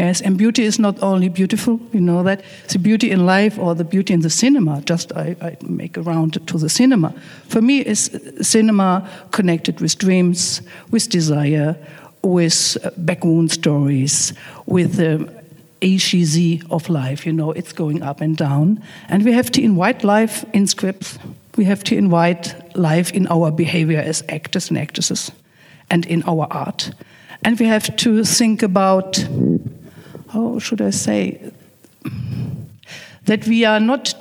Yes, 0.00 0.22
and 0.22 0.38
beauty 0.38 0.64
is 0.64 0.78
not 0.78 1.02
only 1.02 1.28
beautiful, 1.28 1.78
you 1.92 2.00
know 2.00 2.22
that. 2.22 2.42
It's 2.64 2.72
the 2.72 2.78
beauty 2.78 3.10
in 3.10 3.26
life 3.26 3.58
or 3.58 3.74
the 3.74 3.84
beauty 3.84 4.14
in 4.14 4.20
the 4.20 4.30
cinema. 4.30 4.80
Just 4.80 5.12
I, 5.12 5.36
I 5.42 5.56
make 5.62 5.98
a 5.98 6.02
round 6.02 6.46
to 6.46 6.58
the 6.58 6.68
cinema. 6.68 7.12
For 7.48 7.60
me, 7.60 7.80
is 7.80 8.08
uh, 8.14 8.42
cinema 8.42 9.06
connected 9.30 9.80
with 9.80 9.98
dreams, 9.98 10.62
with 10.90 11.10
desire, 11.10 11.76
with 12.22 12.78
uh, 12.82 12.90
backwound 12.96 13.50
stories, 13.50 14.32
with 14.64 14.98
um, 15.00 15.26
the 15.26 15.42
ACZ 15.82 16.70
of 16.70 16.88
life. 16.88 17.26
You 17.26 17.34
know, 17.34 17.52
it's 17.52 17.74
going 17.74 18.02
up 18.02 18.22
and 18.22 18.36
down. 18.36 18.82
And 19.08 19.22
we 19.22 19.32
have 19.32 19.50
to 19.50 19.62
invite 19.62 20.02
life 20.02 20.46
in 20.54 20.66
scripts 20.66 21.18
we 21.56 21.64
have 21.64 21.84
to 21.84 21.94
invite 21.94 22.54
life 22.76 23.12
in 23.12 23.26
our 23.26 23.50
behavior 23.50 23.98
as 23.98 24.22
actors 24.28 24.70
and 24.70 24.78
actresses 24.78 25.30
and 25.90 26.06
in 26.06 26.22
our 26.22 26.46
art. 26.50 26.92
And 27.42 27.58
we 27.58 27.66
have 27.66 27.94
to 27.96 28.24
think 28.24 28.62
about, 28.62 29.28
how 30.32 30.58
should 30.58 30.80
I 30.80 30.90
say, 30.90 31.52
that 33.24 33.46
we 33.46 33.64
are 33.64 33.80
not 33.80 34.14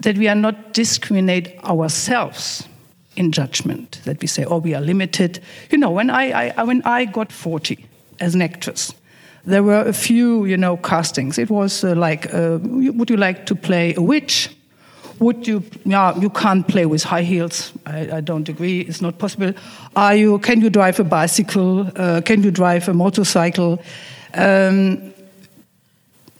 that 0.00 0.18
we 0.18 0.26
are 0.26 0.34
not 0.34 0.74
discriminate 0.74 1.56
ourselves 1.62 2.66
in 3.14 3.30
judgment 3.30 4.00
that 4.04 4.20
we 4.20 4.26
say 4.26 4.44
oh 4.44 4.58
we 4.58 4.74
are 4.74 4.80
limited. 4.80 5.40
You 5.70 5.78
know 5.78 5.90
when 5.90 6.10
i, 6.10 6.50
I 6.58 6.64
when 6.64 6.82
i 6.84 7.04
got 7.04 7.30
40 7.30 7.86
as 8.18 8.34
an 8.34 8.42
actress 8.42 8.92
there 9.44 9.62
were 9.62 9.80
a 9.80 9.92
few 9.92 10.44
you 10.44 10.56
know 10.56 10.76
castings. 10.76 11.38
It 11.38 11.50
was 11.50 11.84
uh, 11.84 11.94
like 11.94 12.32
uh, 12.34 12.58
would 12.62 13.10
you 13.10 13.16
like 13.16 13.46
to 13.46 13.54
play 13.54 13.94
a 13.96 14.02
witch 14.02 14.50
would 15.20 15.46
you 15.46 15.62
yeah 15.84 16.18
you 16.18 16.30
can't 16.30 16.66
play 16.66 16.86
with 16.86 17.02
high 17.02 17.22
heels. 17.22 17.72
I, 17.86 18.18
I 18.18 18.20
don't 18.20 18.48
agree. 18.48 18.80
It's 18.80 19.00
not 19.00 19.18
possible. 19.18 19.52
Are 19.96 20.14
you 20.14 20.38
can 20.38 20.60
you 20.60 20.70
drive 20.70 21.00
a 21.00 21.04
bicycle? 21.04 21.90
Uh, 21.96 22.20
can 22.24 22.42
you 22.42 22.50
drive 22.50 22.88
a 22.88 22.94
motorcycle? 22.94 23.82
Um, 24.34 25.12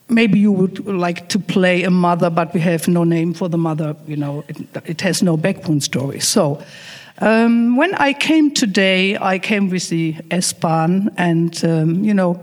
maybe 0.08 0.38
you 0.38 0.52
would 0.52 0.86
like 0.86 1.28
to 1.28 1.38
play 1.38 1.84
a 1.84 1.90
mother 1.90 2.30
but 2.30 2.52
we 2.54 2.60
have 2.60 2.86
no 2.86 3.04
name 3.04 3.32
for 3.34 3.48
the 3.48 3.58
mother 3.58 3.96
you 4.06 4.16
know 4.16 4.44
it, 4.48 4.56
it 4.84 5.00
has 5.00 5.22
no 5.22 5.36
backbone 5.36 5.80
story. 5.80 6.20
So 6.20 6.62
um, 7.18 7.76
when 7.76 7.94
i 7.94 8.12
came 8.12 8.50
today 8.50 9.16
i 9.18 9.38
came 9.38 9.70
with 9.70 9.88
the 9.88 10.16
s-bahn 10.30 11.10
and 11.16 11.64
um, 11.64 12.04
you 12.04 12.14
know 12.14 12.38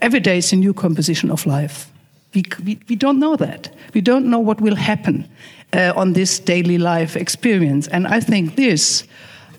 every 0.00 0.20
day 0.20 0.38
is 0.38 0.52
a 0.52 0.56
new 0.56 0.74
composition 0.74 1.30
of 1.30 1.46
life 1.46 1.90
we, 2.34 2.78
we, 2.88 2.96
don't 2.96 3.18
know 3.18 3.36
that. 3.36 3.74
We 3.94 4.00
don't 4.00 4.26
know 4.26 4.38
what 4.38 4.60
will 4.60 4.76
happen 4.76 5.28
uh, 5.72 5.92
on 5.96 6.12
this 6.12 6.38
daily 6.38 6.78
life 6.78 7.16
experience. 7.16 7.88
And 7.88 8.06
I 8.06 8.20
think 8.20 8.56
this 8.56 9.04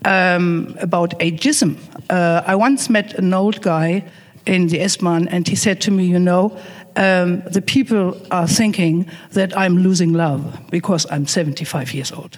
um, 0.05 0.75
about 0.79 1.19
ageism. 1.19 1.77
Uh, 2.09 2.43
I 2.45 2.55
once 2.55 2.89
met 2.89 3.13
an 3.15 3.33
old 3.33 3.61
guy 3.61 4.03
in 4.45 4.67
the 4.67 4.79
S-Bahn, 4.81 5.27
and 5.29 5.47
he 5.47 5.55
said 5.55 5.81
to 5.81 5.91
me, 5.91 6.05
You 6.05 6.19
know, 6.19 6.57
um, 6.95 7.41
the 7.51 7.61
people 7.61 8.15
are 8.31 8.47
thinking 8.47 9.09
that 9.31 9.57
I'm 9.57 9.77
losing 9.77 10.13
love 10.13 10.59
because 10.69 11.05
I'm 11.11 11.27
75 11.27 11.93
years 11.93 12.11
old. 12.11 12.37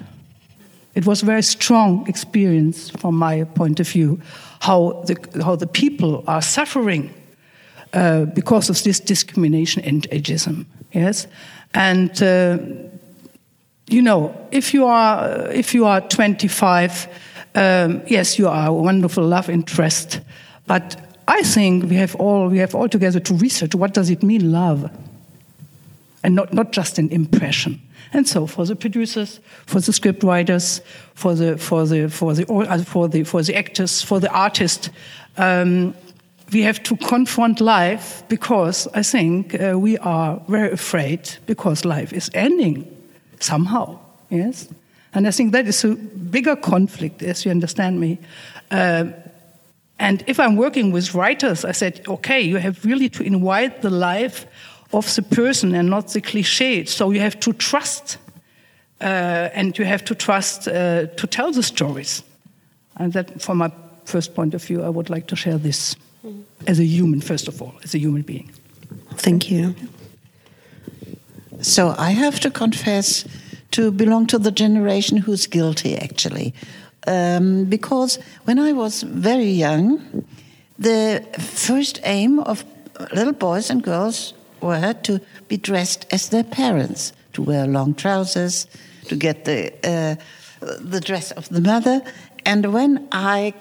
It 0.96 1.06
was 1.06 1.22
a 1.22 1.26
very 1.26 1.44
strong 1.44 2.08
experience 2.08 2.90
from 2.90 3.16
my 3.16 3.44
point 3.44 3.80
of 3.80 3.88
view 3.88 4.20
how 4.62 5.04
the, 5.06 5.16
how 5.44 5.56
the 5.56 5.68
people 5.68 6.24
are 6.28 6.42
suffering 6.42 7.14
uh, 7.98 8.26
because 8.26 8.70
of 8.70 8.84
this 8.84 9.00
discrimination 9.00 9.84
and 9.84 10.08
ageism. 10.12 10.66
Yes, 10.92 11.26
and 11.74 12.22
uh, 12.22 12.60
you 13.88 14.04
know, 14.04 14.36
if 14.52 14.72
you 14.72 14.86
are 14.86 15.52
if 15.52 15.74
you 15.74 15.86
are 15.86 16.02
25, 16.02 17.08
um, 17.56 18.04
yes, 18.06 18.38
you 18.38 18.48
are 18.48 18.68
a 18.68 18.72
wonderful 18.72 19.24
love 19.24 19.50
interest, 19.50 20.20
but 20.68 20.96
I 21.28 21.42
think 21.42 21.90
we 21.90 21.96
have 21.96 22.16
all 22.18 22.50
we 22.50 22.60
have 22.60 22.76
all 22.76 22.88
together 22.88 23.20
to 23.20 23.34
research 23.34 23.74
what 23.74 23.96
does 23.96 24.12
it 24.12 24.22
mean 24.22 24.52
love, 24.52 24.92
and 26.24 26.36
not 26.36 26.54
not 26.54 26.72
just 26.72 27.00
an 27.00 27.10
impression. 27.10 27.82
And 28.14 28.28
so, 28.28 28.46
for 28.46 28.64
the 28.66 28.76
producers, 28.76 29.40
for 29.66 29.80
the 29.80 29.92
script 29.92 30.22
writers, 30.22 30.82
for 31.16 31.34
the 31.34 31.58
for 31.58 31.88
the 31.88 32.10
for 32.10 32.36
the 32.36 32.46
uh, 32.48 32.84
for 32.84 33.08
the 33.08 33.24
for 33.24 33.42
the 33.42 33.56
actors, 33.56 34.04
for 34.04 34.20
the 34.20 34.30
artist, 34.30 34.92
um, 35.38 35.96
we 36.54 36.62
have 36.62 36.82
to 36.84 36.96
confront 36.96 37.60
life 37.60 38.24
because 38.28 38.88
I 38.94 39.04
think 39.04 39.54
uh, 39.60 39.78
we 39.78 39.98
are 39.98 40.42
very 40.48 40.72
afraid 40.72 41.30
because 41.46 41.86
life 41.86 42.14
is 42.14 42.30
ending 42.34 42.86
somehow. 43.40 44.00
Yes, 44.30 44.68
and 45.14 45.28
I 45.28 45.32
think 45.32 45.52
that 45.54 45.68
is 45.68 45.84
a 45.84 45.96
bigger 45.96 46.56
conflict, 46.56 47.22
as 47.24 47.46
you 47.46 47.52
understand 47.52 48.00
me. 48.00 48.20
Uh, 48.72 49.06
and 50.00 50.24
if 50.28 50.40
I'm 50.40 50.56
working 50.56 50.92
with 50.92 51.16
writers, 51.16 51.66
I 51.66 51.72
said, 51.72 52.02
okay, 52.08 52.42
you 52.42 52.58
have 52.58 52.86
really 52.86 53.10
to 53.10 53.24
invite 53.24 53.82
the 53.82 53.90
life 53.90 54.46
of 54.94 55.14
the 55.16 55.24
person 55.24 55.76
and 55.76 55.90
not 55.90 56.10
the 56.10 56.22
cliche. 56.22 56.86
So 56.86 57.12
you 57.12 57.20
have 57.20 57.40
to 57.40 57.54
trust, 57.54 58.18
uh, 59.02 59.50
and 59.54 59.78
you 59.78 59.86
have 59.86 60.06
to 60.06 60.16
trust 60.16 60.68
uh, 60.68 61.08
to 61.08 61.28
tell 61.28 61.52
the 61.52 61.64
stories. 61.64 62.24
And 62.98 63.14
that, 63.14 63.42
from 63.42 63.58
my 63.58 63.72
first 64.06 64.36
point 64.36 64.54
of 64.54 64.64
view, 64.64 64.84
I 64.84 64.90
would 64.90 65.10
like 65.10 65.28
to 65.28 65.36
share 65.36 65.58
this 65.58 65.96
as 66.66 66.80
a 66.80 66.86
human, 66.86 67.22
first 67.22 67.48
of 67.48 67.62
all, 67.62 67.74
as 67.84 67.94
a 67.94 68.00
human 68.00 68.22
being. 68.22 68.52
Thank 69.16 69.50
you. 69.52 69.76
So 71.62 71.96
I 71.98 72.12
have 72.12 72.40
to 72.42 72.52
confess 72.52 73.26
to 73.72 73.92
belong 73.92 74.28
to 74.28 74.38
the 74.38 74.52
generation 74.52 75.18
who's 75.18 75.48
guilty, 75.48 75.96
actually. 75.98 76.54
Um, 77.08 77.66
because 77.66 78.20
when 78.46 78.60
I 78.60 78.74
was 78.74 79.04
very 79.04 79.50
young, 79.50 80.26
the 80.78 81.24
first 81.40 82.00
aim 82.04 82.40
of 82.40 82.64
little 83.14 83.34
boys 83.34 83.70
and 83.70 83.82
girls 83.84 84.34
were 84.62 84.94
to 84.94 85.20
be 85.48 85.58
dressed 85.58 86.06
as 86.12 86.30
their 86.30 86.44
parents, 86.44 87.14
to 87.34 87.42
wear 87.42 87.68
long 87.68 87.94
trousers, 87.94 88.68
to 89.06 89.16
get 89.16 89.46
the 89.46 89.72
uh, 89.84 90.16
the 90.82 91.00
dress 91.00 91.32
of 91.32 91.48
the 91.50 91.62
mother. 91.62 92.02
And 92.46 92.74
when 92.74 93.08
I 93.12 93.54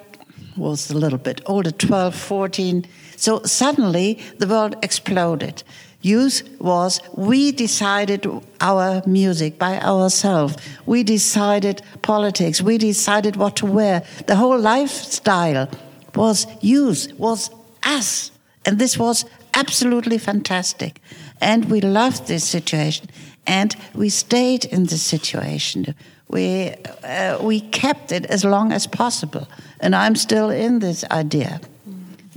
was 0.57 0.91
a 0.91 0.97
little 0.97 1.19
bit 1.19 1.41
older, 1.47 1.71
12, 1.71 2.15
14. 2.15 2.87
So 3.17 3.43
suddenly 3.45 4.19
the 4.39 4.47
world 4.47 4.77
exploded. 4.83 5.63
Youth 6.03 6.49
was, 6.61 7.01
we 7.17 7.51
decided 7.53 8.27
our 8.61 9.03
music 9.07 9.59
by 9.59 9.81
ourselves. 9.81 10.57
We 10.85 11.03
decided 11.03 11.83
politics. 12.03 12.63
We 12.63 12.79
decided 12.79 13.37
what 13.37 13.57
to 13.57 13.67
wear. 13.67 14.05
The 14.27 14.37
whole 14.37 14.59
lifestyle 14.59 15.69
was 16.15 16.47
youth, 16.61 17.13
was 17.19 17.51
us. 17.83 18.31
And 18.65 18.79
this 18.79 18.99
was 18.99 19.25
absolutely 19.55 20.19
fantastic. 20.19 21.01
And 21.41 21.65
we 21.67 21.81
loved 21.81 22.27
this 22.27 22.45
situation. 22.45 23.09
And 23.47 23.75
we 23.95 24.09
stayed 24.09 24.65
in 24.65 24.85
this 24.85 25.03
situation. 25.03 25.95
We, 26.29 26.75
uh, 27.05 27.39
we 27.41 27.61
kept 27.61 28.13
it 28.13 28.27
as 28.27 28.45
long 28.45 28.73
as 28.73 28.87
possible. 28.87 29.49
And 29.81 29.95
I'm 29.95 30.17
still 30.17 30.51
in 30.51 30.79
this 30.79 31.05
idea. 31.11 31.61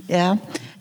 Yeah. 0.08 0.38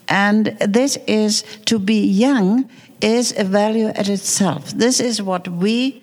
And 0.09 0.57
this 0.61 0.99
is 1.07 1.45
to 1.67 1.79
be 1.79 2.05
young 2.05 2.69
is 3.00 3.35
a 3.37 3.45
value 3.45 3.88
at 3.88 4.09
itself. 4.09 4.71
This 4.71 5.00
is 5.00 5.23
what 5.23 5.47
we 5.49 6.03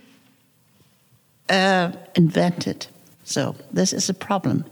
uh, 1.50 1.92
invented. 2.16 2.88
So 3.24 3.56
this 3.74 3.94
is 3.94 4.10
a 4.10 4.14
problem. 4.14 4.64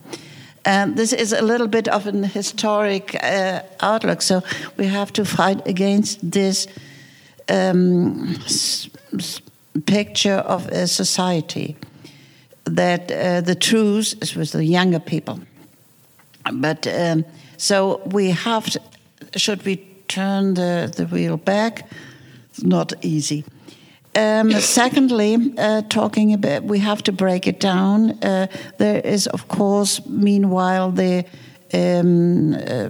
And 0.66 0.96
this 0.96 1.12
is 1.12 1.34
a 1.34 1.42
little 1.42 1.68
bit 1.68 1.88
of 1.88 2.08
an 2.08 2.24
historic 2.24 3.16
uh, 3.22 3.62
outlook. 3.82 4.22
So 4.22 4.42
we 4.78 4.88
have 4.88 5.12
to 5.14 5.26
fight 5.26 5.68
against 5.68 6.32
this 6.32 6.68
um, 7.50 8.40
picture 9.86 10.38
of 10.38 10.68
a 10.68 10.88
society 10.88 11.76
that 12.64 13.12
uh, 13.12 13.42
the 13.42 13.56
truth 13.56 14.16
is 14.22 14.36
with 14.36 14.52
the 14.52 14.64
younger 14.64 15.00
people. 15.00 15.40
But 16.52 16.88
um, 16.88 17.26
so 17.58 18.02
we 18.06 18.32
have 18.32 18.70
to, 18.72 18.82
should 19.36 19.64
we 19.66 19.78
turn 20.08 20.56
the, 20.56 20.92
the 20.96 21.06
wheel 21.06 21.38
back? 21.38 21.90
It's 22.50 22.64
not 22.64 22.94
easy. 23.02 23.46
Um, 24.16 24.52
secondly, 24.60 25.54
uh, 25.58 25.84
talking 25.84 26.34
about, 26.34 26.64
we 26.64 26.80
have 26.80 27.04
to 27.04 27.12
break 27.12 27.48
it 27.48 27.60
down. 27.60 28.12
Uh, 28.24 28.48
there 28.78 29.00
is, 29.00 29.28
of 29.28 29.48
course, 29.48 30.06
meanwhile, 30.06 30.92
the 30.92 31.26
um, 31.74 32.54
uh, 32.54 32.90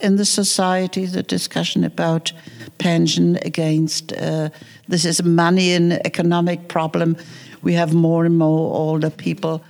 in 0.00 0.16
the 0.16 0.24
society 0.24 1.04
the 1.04 1.22
discussion 1.22 1.84
about 1.84 2.32
pension 2.78 3.36
against 3.42 4.12
uh, 4.12 4.48
this 4.88 5.04
is 5.04 5.20
a 5.20 5.24
money 5.24 5.72
and 5.72 5.92
economic 6.06 6.68
problem. 6.68 7.16
We 7.62 7.74
have 7.74 7.92
more 7.92 8.24
and 8.24 8.38
more 8.38 8.74
older 8.74 9.10
people. 9.10 9.62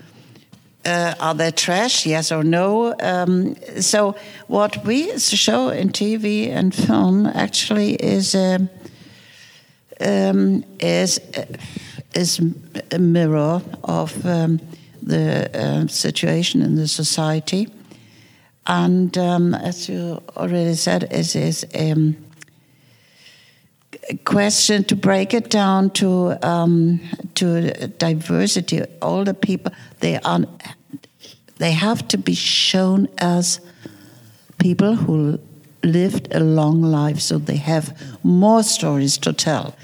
Uh, 0.84 1.14
are 1.20 1.34
they 1.34 1.50
trash? 1.50 2.06
Yes 2.06 2.32
or 2.32 2.42
no? 2.42 2.94
Um, 3.00 3.54
so 3.80 4.16
what 4.46 4.84
we 4.84 5.18
show 5.18 5.68
in 5.68 5.90
TV 5.90 6.48
and 6.48 6.74
film 6.74 7.26
actually 7.26 7.94
is. 7.94 8.34
Um, 8.34 8.70
um, 10.00 10.64
is 10.78 11.20
is 12.14 12.40
a 12.90 12.98
mirror 12.98 13.62
of 13.84 14.26
um, 14.26 14.60
the 15.02 15.50
uh, 15.54 15.86
situation 15.86 16.62
in 16.62 16.74
the 16.74 16.88
society, 16.88 17.68
and 18.66 19.16
um, 19.18 19.54
as 19.54 19.88
you 19.88 20.22
already 20.36 20.74
said, 20.74 21.04
it 21.04 21.36
is 21.36 21.66
um, 21.78 22.16
a 22.29 22.29
question 24.24 24.84
to 24.84 24.96
break 24.96 25.34
it 25.34 25.50
down 25.50 25.90
to 25.90 26.36
um, 26.46 27.00
to 27.34 27.88
diversity. 27.98 28.82
All 29.00 29.24
the 29.24 29.34
people 29.34 29.72
they 30.00 30.18
are 30.18 30.40
they 31.58 31.72
have 31.72 32.08
to 32.08 32.16
be 32.16 32.34
shown 32.34 33.06
as 33.18 33.60
people 34.58 34.96
who 34.96 35.38
lived 35.82 36.28
a 36.34 36.40
long 36.40 36.82
life, 36.82 37.20
so 37.20 37.38
they 37.38 37.56
have 37.56 37.94
more 38.22 38.62
stories 38.62 39.18
to 39.18 39.32
tell, 39.32 39.74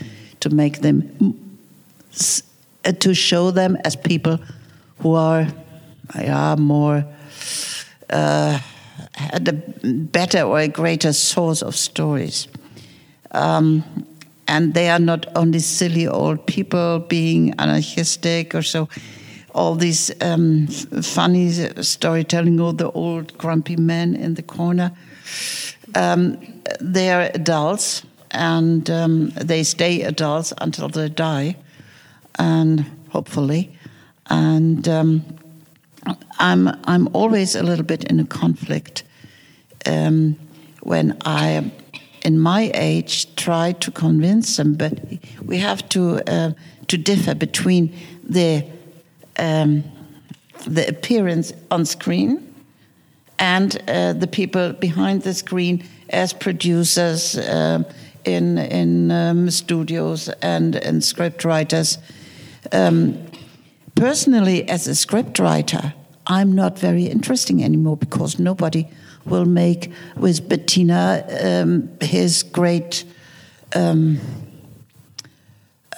to 0.40 0.48
make 0.48 0.80
them, 0.80 1.58
to 2.82 3.14
show 3.14 3.50
them 3.50 3.76
as 3.84 3.94
people 3.94 4.38
who 5.00 5.14
are, 5.14 5.48
are 6.14 6.56
more, 6.56 7.04
uh, 8.10 8.58
had 9.12 9.48
a 9.48 9.52
better 9.52 10.42
or 10.42 10.60
a 10.60 10.68
greater 10.68 11.12
source 11.12 11.62
of 11.62 11.76
stories. 11.76 12.48
Um, 13.32 14.05
and 14.48 14.74
they 14.74 14.88
are 14.90 14.98
not 14.98 15.26
only 15.36 15.58
silly 15.58 16.06
old 16.06 16.46
people 16.46 17.00
being 17.00 17.54
anarchistic 17.58 18.54
or 18.54 18.62
so. 18.62 18.88
All 19.54 19.74
these 19.74 20.12
um, 20.20 20.66
funny 20.66 21.50
storytelling 21.82 22.60
or 22.60 22.74
the 22.74 22.90
old 22.90 23.36
grumpy 23.38 23.76
men 23.76 24.14
in 24.14 24.34
the 24.34 24.42
corner. 24.42 24.92
Um, 25.94 26.38
they 26.80 27.10
are 27.10 27.30
adults 27.32 28.04
and 28.32 28.88
um, 28.90 29.30
they 29.30 29.62
stay 29.64 30.02
adults 30.02 30.52
until 30.58 30.88
they 30.88 31.08
die, 31.08 31.56
and 32.38 32.84
hopefully, 33.08 33.70
and 34.26 34.86
um, 34.88 35.24
I'm 36.38 36.68
I'm 36.84 37.08
always 37.14 37.54
a 37.54 37.62
little 37.62 37.84
bit 37.84 38.04
in 38.04 38.20
a 38.20 38.26
conflict 38.26 39.04
um, 39.86 40.36
when 40.82 41.16
I, 41.24 41.70
in 42.26 42.40
my 42.40 42.72
age, 42.74 43.32
try 43.36 43.72
to 43.72 43.90
convince 43.92 44.56
them, 44.56 44.74
but 44.74 44.92
we 45.44 45.58
have 45.58 45.88
to 45.90 46.20
uh, 46.28 46.50
to 46.88 46.98
differ 46.98 47.36
between 47.36 47.94
the 48.24 48.64
um, 49.38 49.84
the 50.66 50.88
appearance 50.88 51.52
on 51.70 51.84
screen 51.84 52.42
and 53.38 53.80
uh, 53.88 54.12
the 54.12 54.26
people 54.26 54.72
behind 54.72 55.22
the 55.22 55.34
screen 55.34 55.84
as 56.10 56.32
producers 56.32 57.38
uh, 57.38 57.84
in 58.24 58.58
in 58.58 59.10
um, 59.12 59.48
studios 59.50 60.28
and 60.42 60.74
and 60.74 61.04
script 61.04 61.44
writers. 61.44 61.98
Um, 62.72 63.14
personally, 63.94 64.68
as 64.68 64.88
a 64.88 64.94
script 64.94 65.38
writer, 65.38 65.94
I'm 66.26 66.56
not 66.56 66.76
very 66.76 67.04
interesting 67.04 67.62
anymore 67.62 67.96
because 67.96 68.40
nobody 68.40 68.88
will 69.26 69.44
make 69.44 69.92
with 70.16 70.48
Bettina 70.48 71.26
um, 71.42 71.90
his 72.00 72.42
great. 72.42 73.04
Um, 73.74 74.20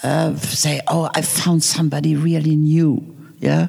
uh, 0.03 0.37
say, 0.37 0.81
oh, 0.87 1.11
I 1.15 1.23
found 1.23 1.63
somebody 1.63 2.15
really 2.15 2.57
new. 2.57 3.17
Yeah, 3.39 3.67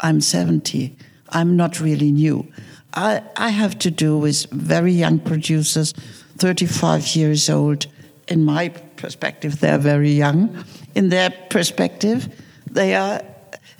I'm 0.00 0.20
70. 0.20 0.96
I'm 1.30 1.56
not 1.56 1.80
really 1.80 2.12
new. 2.12 2.50
I, 2.94 3.22
I 3.36 3.50
have 3.50 3.78
to 3.80 3.90
do 3.90 4.16
with 4.16 4.46
very 4.50 4.92
young 4.92 5.18
producers, 5.18 5.92
35 6.38 7.14
years 7.14 7.50
old. 7.50 7.86
In 8.28 8.44
my 8.44 8.68
perspective, 8.68 9.60
they're 9.60 9.78
very 9.78 10.12
young. 10.12 10.64
In 10.94 11.10
their 11.10 11.30
perspective, 11.50 12.28
they 12.70 12.94
are 12.94 13.22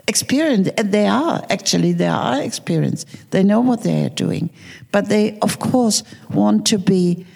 experienced. 0.07 0.71
And 0.79 0.93
they 0.93 1.07
are, 1.07 1.45
actually, 1.51 1.93
they 1.93 2.09
are 2.09 2.41
experienced. 2.43 3.09
They 3.31 3.43
know 3.43 3.61
what 3.61 3.83
they 3.83 4.05
are 4.05 4.11
doing. 4.11 4.51
But 4.93 5.09
they, 5.09 5.39
of 5.41 5.59
course, 5.59 6.03
want 6.31 6.67
to 6.67 6.79
be. 6.79 7.27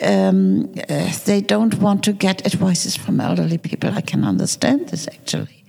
Um, 0.00 0.74
uh, 0.88 1.12
they 1.26 1.40
don't 1.40 1.74
want 1.78 2.02
to 2.04 2.12
get 2.12 2.44
advices 2.44 2.96
from 2.96 3.20
elderly 3.20 3.58
people. 3.58 3.90
I 3.90 4.00
can 4.00 4.24
understand 4.24 4.88
this 4.88 5.06
actually. 5.06 5.64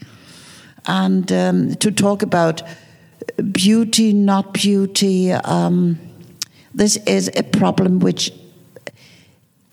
And 0.87 1.31
um, 1.31 1.75
to 1.75 1.91
talk 1.91 2.23
about 2.23 2.63
beauty, 3.51 4.11
not 4.11 4.53
beauty. 4.53 5.31
Um, 5.31 5.99
this 6.73 6.97
is 7.05 7.29
a 7.35 7.43
problem 7.43 7.99
which 7.99 8.31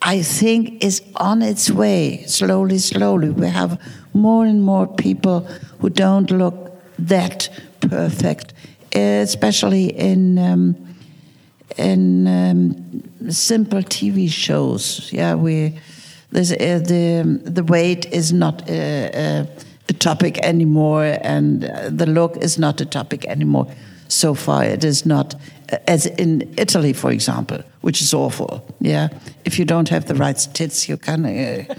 I 0.02 0.22
think 0.22 0.82
is 0.84 1.02
on 1.16 1.42
its 1.42 1.70
way, 1.70 2.24
slowly, 2.26 2.78
slowly. 2.78 3.30
We 3.30 3.46
have 3.46 3.80
more 4.14 4.46
and 4.46 4.62
more 4.62 4.86
people 4.86 5.40
who 5.80 5.90
don't 5.90 6.30
look 6.30 6.72
that 6.98 7.48
perfect, 7.80 8.54
especially 8.94 9.86
in 9.86 10.38
um, 10.38 10.76
in 11.76 12.26
um, 12.26 13.30
simple 13.30 13.82
TV 13.82 14.30
shows. 14.30 15.10
Yeah, 15.12 15.34
we 15.34 15.78
this, 16.30 16.52
uh, 16.52 16.80
the 16.84 17.40
the 17.44 17.64
weight 17.64 18.06
is 18.12 18.32
not. 18.32 18.68
Uh, 18.70 18.74
uh, 18.74 19.46
a 19.90 19.92
topic 19.92 20.38
anymore, 20.38 21.18
and 21.22 21.62
the 21.88 22.06
look 22.06 22.36
is 22.38 22.58
not 22.58 22.80
a 22.80 22.86
topic 22.86 23.26
anymore. 23.26 23.66
So 24.08 24.34
far, 24.34 24.64
it 24.64 24.84
is 24.84 25.04
not, 25.04 25.34
as 25.86 26.06
in 26.06 26.52
Italy, 26.56 26.92
for 26.92 27.10
example, 27.10 27.62
which 27.80 28.00
is 28.00 28.14
awful. 28.14 28.64
Yeah, 28.80 29.08
if 29.44 29.58
you 29.58 29.64
don't 29.64 29.88
have 29.88 30.06
the 30.06 30.14
right 30.14 30.38
tits, 30.52 30.88
you 30.88 30.96
can, 30.96 31.24
uh, 31.24 31.74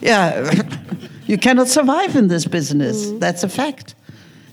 yeah, 0.00 0.62
you 1.26 1.38
cannot 1.38 1.68
survive 1.68 2.16
in 2.16 2.28
this 2.28 2.46
business. 2.46 3.06
Mm. 3.06 3.20
That's 3.20 3.44
a 3.44 3.48
fact. 3.48 3.94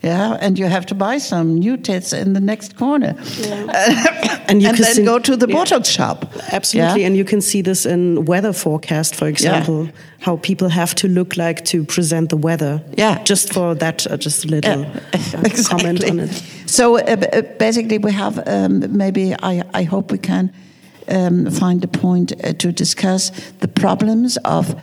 Yeah, 0.06 0.38
and 0.40 0.60
you 0.60 0.68
have 0.68 0.86
to 0.86 0.96
buy 0.96 1.18
some 1.18 1.56
new 1.56 1.78
tits 1.78 2.14
in 2.14 2.34
the 2.34 2.40
next 2.40 2.78
corner, 2.78 3.16
yeah. 3.40 4.46
and, 4.48 4.62
you 4.62 4.70
and 4.70 4.78
then 4.78 4.94
see, 4.94 5.04
go 5.04 5.18
to 5.18 5.36
the 5.36 5.48
yeah. 5.48 5.56
Botox 5.56 5.88
shop. 5.88 6.32
Absolutely, 6.52 7.02
yeah? 7.02 7.08
and 7.08 7.18
you 7.18 7.26
can 7.26 7.42
see 7.42 7.64
this 7.64 7.88
in 7.88 8.24
weather 8.26 8.54
forecast, 8.54 9.16
for 9.16 9.28
example, 9.28 9.90
how 10.20 10.38
people 10.38 10.70
have 10.70 10.94
to 10.96 11.08
look 11.08 11.38
like 11.38 11.66
to 11.66 11.84
present 11.84 12.30
the 12.30 12.38
weather. 12.38 12.84
Yeah, 12.96 13.24
just 13.24 13.52
for 13.52 13.74
that, 13.74 14.06
uh, 14.06 14.18
just 14.18 14.46
a 14.46 14.48
little 14.48 14.86
exactly. 15.12 15.64
comment 15.70 16.04
on 16.04 16.20
it. 16.20 16.44
So 16.68 17.00
uh, 17.00 17.42
basically, 17.58 17.98
we 17.98 18.12
have 18.12 18.48
um, 18.48 18.96
maybe 18.96 19.34
I, 19.34 19.64
I 19.74 19.84
hope 19.86 20.12
we 20.12 20.20
can 20.20 20.54
um, 21.08 21.50
find 21.50 21.84
a 21.84 21.88
point 21.88 22.32
uh, 22.44 22.54
to 22.54 22.72
discuss 22.72 23.32
the 23.60 23.68
problems 23.68 24.38
of 24.46 24.80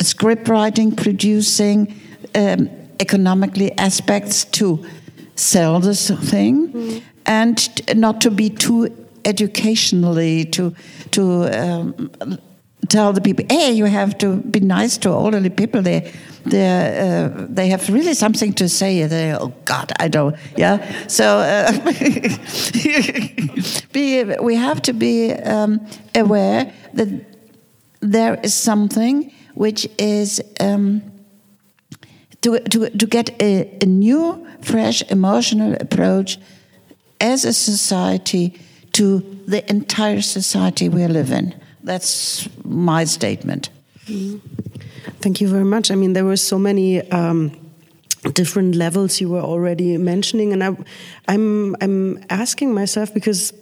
script 0.00 0.48
writing, 0.48 0.90
producing. 0.96 1.94
Um, 2.34 2.68
economically 3.00 3.76
aspects 3.78 4.44
to 4.44 4.84
sell 5.36 5.80
this 5.80 6.10
thing 6.10 6.72
mm. 6.72 7.02
and 7.26 7.96
not 7.96 8.20
to 8.20 8.30
be 8.30 8.50
too 8.50 8.88
educationally 9.24 10.44
to 10.44 10.74
to 11.10 11.44
um, 11.44 12.10
tell 12.88 13.12
the 13.12 13.20
people, 13.20 13.44
hey, 13.48 13.72
you 13.72 13.86
have 13.86 14.16
to 14.18 14.36
be 14.36 14.60
nice 14.60 14.96
to 14.98 15.08
elderly 15.08 15.50
people. 15.50 15.82
They 15.82 16.12
they 16.44 17.00
uh, 17.00 17.30
they 17.48 17.66
have 17.68 17.88
really 17.88 18.14
something 18.14 18.52
to 18.54 18.68
say. 18.68 19.04
They 19.06 19.34
oh 19.34 19.52
God, 19.64 19.92
I 19.98 20.06
don't 20.08 20.36
yeah. 20.56 20.78
So 21.08 21.38
uh, 21.38 21.72
be, 23.92 24.24
we 24.40 24.56
have 24.56 24.82
to 24.82 24.92
be 24.92 25.32
um, 25.32 25.80
aware 26.14 26.72
that 26.94 27.08
there 28.00 28.38
is 28.42 28.54
something 28.54 29.32
which 29.54 29.88
is. 29.98 30.40
Um, 30.60 31.02
to, 32.44 32.60
to, 32.60 32.90
to 32.90 33.06
get 33.06 33.30
a, 33.40 33.76
a 33.80 33.86
new, 33.86 34.46
fresh 34.60 35.02
emotional 35.10 35.74
approach 35.80 36.38
as 37.20 37.44
a 37.44 37.52
society 37.52 38.60
to 38.92 39.20
the 39.46 39.68
entire 39.70 40.20
society 40.20 40.88
we 40.90 41.06
live 41.06 41.32
in. 41.32 41.54
That's 41.82 42.48
my 42.62 43.04
statement. 43.04 43.70
Thank 45.20 45.40
you 45.40 45.48
very 45.48 45.64
much. 45.64 45.90
I 45.90 45.94
mean, 45.94 46.12
there 46.12 46.24
were 46.26 46.36
so 46.36 46.58
many 46.58 47.00
um, 47.10 47.52
different 48.32 48.74
levels 48.74 49.20
you 49.20 49.28
were 49.28 49.40
already 49.40 49.98
mentioning, 49.98 50.52
and 50.52 50.64
I, 50.64 50.76
I'm 51.28 51.76
I'm 51.80 52.24
asking 52.30 52.74
myself 52.74 53.12
because 53.12 53.52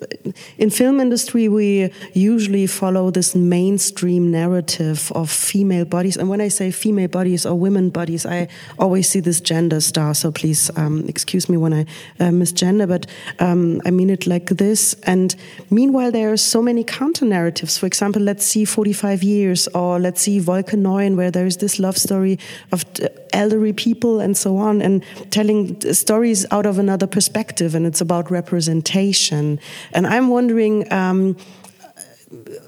in 0.59 0.71
film 0.71 1.01
industry 1.01 1.49
we 1.49 1.91
usually 2.13 2.67
follow 2.67 3.11
this 3.11 3.35
mainstream 3.35 4.31
narrative 4.31 5.11
of 5.15 5.31
female 5.31 5.85
bodies, 5.85 6.17
and 6.17 6.29
when 6.29 6.41
I 6.41 6.49
say 6.49 6.71
female 6.71 7.09
bodies 7.09 7.45
or 7.45 7.55
women 7.55 7.91
bodies, 7.91 8.25
I 8.27 8.49
always 8.79 9.09
see 9.09 9.21
this 9.21 9.41
gender 9.41 9.81
star. 9.81 10.15
So 10.15 10.31
please 10.31 10.71
um, 10.77 11.05
excuse 11.09 11.49
me 11.49 11.57
when 11.57 11.73
I 11.73 11.81
uh, 12.21 12.31
misgender, 12.31 12.89
but 12.89 13.07
um, 13.39 13.81
I 13.85 13.91
mean 13.91 14.11
it 14.11 14.27
like 14.27 14.47
this. 14.47 14.95
And 15.05 15.35
meanwhile, 15.71 16.13
there 16.13 16.33
are 16.33 16.37
so 16.37 16.63
many 16.63 16.85
counter 16.85 17.25
narratives. 17.25 17.79
For 17.79 17.87
example, 17.87 18.23
let's 18.23 18.45
see 18.45 18.65
45 18.65 19.23
years, 19.23 19.69
or 19.69 19.99
let's 19.99 20.21
see 20.21 20.41
Wolke 20.41 20.75
9, 20.75 21.17
where 21.17 21.31
there 21.31 21.47
is 21.47 21.57
this 21.57 21.79
love 21.79 21.99
story 21.99 22.39
of 22.71 22.85
elderly 23.33 23.73
people 23.73 24.21
and 24.21 24.37
so 24.37 24.57
on, 24.57 24.83
and 24.83 25.05
telling 25.31 25.81
stories 25.93 26.47
out 26.51 26.67
of 26.67 26.79
another 26.79 27.07
perspective 27.07 27.75
and 27.75 27.87
it's 27.87 28.01
about 28.01 28.31
representation. 28.31 29.61
And 29.93 30.07
I'm 30.07 30.29
wondering. 30.29 30.93
Um, 30.93 31.37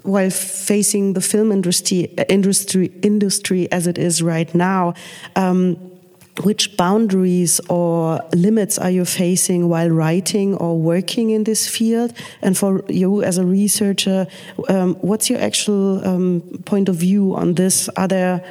while 0.03 0.29
facing 0.29 1.13
the 1.13 1.21
film 1.21 1.51
industry, 1.51 2.03
industry, 2.29 2.91
industry 3.01 3.71
as 3.71 3.87
it 3.87 3.97
is 3.97 4.21
right 4.21 4.53
now, 4.53 4.93
um, 5.35 5.75
which 6.43 6.75
boundaries 6.75 7.61
or 7.69 8.21
limits 8.33 8.77
are 8.77 8.91
you 8.91 9.05
facing 9.05 9.69
while 9.69 9.89
writing 9.89 10.55
or 10.55 10.77
working 10.77 11.29
in 11.29 11.45
this 11.45 11.67
field? 11.67 12.13
And 12.41 12.57
for 12.57 12.83
you 12.89 13.23
as 13.23 13.37
a 13.37 13.45
researcher, 13.45 14.27
um, 14.67 14.95
what's 14.95 15.29
your 15.29 15.39
actual 15.39 16.05
um, 16.05 16.41
point 16.65 16.89
of 16.89 16.97
view 16.97 17.35
on 17.35 17.53
this? 17.53 17.87
Are 17.89 18.07
there 18.07 18.43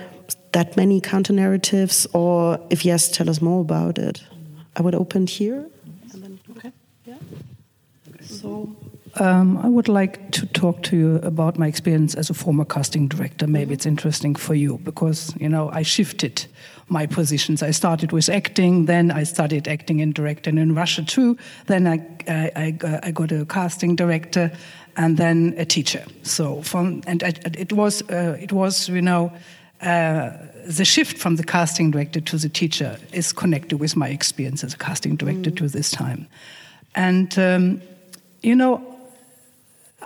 that 0.52 0.76
many 0.76 1.00
counter 1.00 1.32
narratives, 1.32 2.06
or 2.12 2.58
if 2.70 2.84
yes, 2.84 3.08
tell 3.08 3.28
us 3.28 3.40
more 3.40 3.60
about 3.60 3.98
it? 3.98 4.22
I 4.76 4.82
would 4.82 4.94
open 4.94 5.26
here. 5.26 5.66
Then, 6.14 6.38
okay. 6.56 6.72
Yeah. 7.04 7.16
So, 8.20 8.74
um, 9.16 9.58
I 9.58 9.68
would 9.68 9.88
like 9.88 10.30
to 10.32 10.46
talk 10.46 10.82
to 10.84 10.96
you 10.96 11.16
about 11.16 11.58
my 11.58 11.66
experience 11.66 12.14
as 12.14 12.30
a 12.30 12.34
former 12.34 12.64
casting 12.64 13.08
director. 13.08 13.46
Maybe 13.46 13.74
it's 13.74 13.86
interesting 13.86 14.34
for 14.34 14.54
you 14.54 14.78
because, 14.78 15.34
you 15.40 15.48
know, 15.48 15.70
I 15.70 15.82
shifted 15.82 16.46
my 16.88 17.06
positions. 17.06 17.62
I 17.62 17.70
started 17.70 18.12
with 18.12 18.28
acting, 18.28 18.86
then 18.86 19.10
I 19.10 19.24
studied 19.24 19.68
acting 19.68 20.00
and 20.00 20.14
directing 20.14 20.58
in 20.58 20.74
Russia 20.74 21.04
too. 21.04 21.36
Then 21.66 21.86
I, 21.86 22.06
I, 22.28 22.50
I, 22.82 23.00
I 23.04 23.10
got 23.10 23.32
a 23.32 23.44
casting 23.46 23.96
director 23.96 24.50
and 24.96 25.16
then 25.16 25.54
a 25.58 25.64
teacher. 25.64 26.04
So, 26.22 26.62
from, 26.62 27.02
and 27.06 27.22
I, 27.22 27.32
it 27.58 27.72
was, 27.72 28.02
uh, 28.10 28.36
it 28.40 28.52
was, 28.52 28.88
you 28.88 29.02
know, 29.02 29.32
uh, 29.80 30.30
the 30.66 30.84
shift 30.84 31.18
from 31.18 31.36
the 31.36 31.44
casting 31.44 31.90
director 31.90 32.20
to 32.20 32.38
the 32.38 32.48
teacher 32.48 32.98
is 33.12 33.32
connected 33.32 33.78
with 33.78 33.96
my 33.96 34.08
experience 34.08 34.64
as 34.64 34.74
a 34.74 34.78
casting 34.78 35.16
director 35.16 35.50
mm. 35.50 35.56
to 35.56 35.68
this 35.68 35.90
time. 35.90 36.26
And 36.94 37.38
um, 37.38 37.82
you 38.42 38.54
know, 38.54 38.94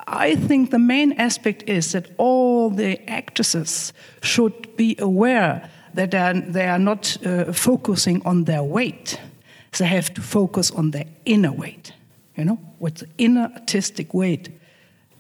I 0.07 0.37
think 0.37 0.70
the 0.70 0.78
main 0.78 1.12
aspect 1.12 1.68
is 1.68 1.92
that 1.92 2.11
all 2.18 2.70
the 2.70 2.98
actresses 3.09 3.92
should 4.22 4.76
be 4.76 4.96
aware 4.98 5.68
that 5.94 6.11
they 6.52 6.66
are 6.66 6.78
not 6.78 7.16
uh, 7.26 7.52
focusing 7.52 8.24
on 8.24 8.44
their 8.44 8.62
weight. 8.62 9.20
They 9.78 9.87
have 9.87 10.14
to 10.14 10.20
focus 10.20 10.70
on 10.70 10.92
their 10.92 11.07
inner 11.24 11.52
weight. 11.52 11.92
You 12.37 12.44
know, 12.44 12.59
what 12.78 12.96
the 12.96 13.09
inner 13.18 13.50
artistic 13.54 14.14
weight 14.14 14.48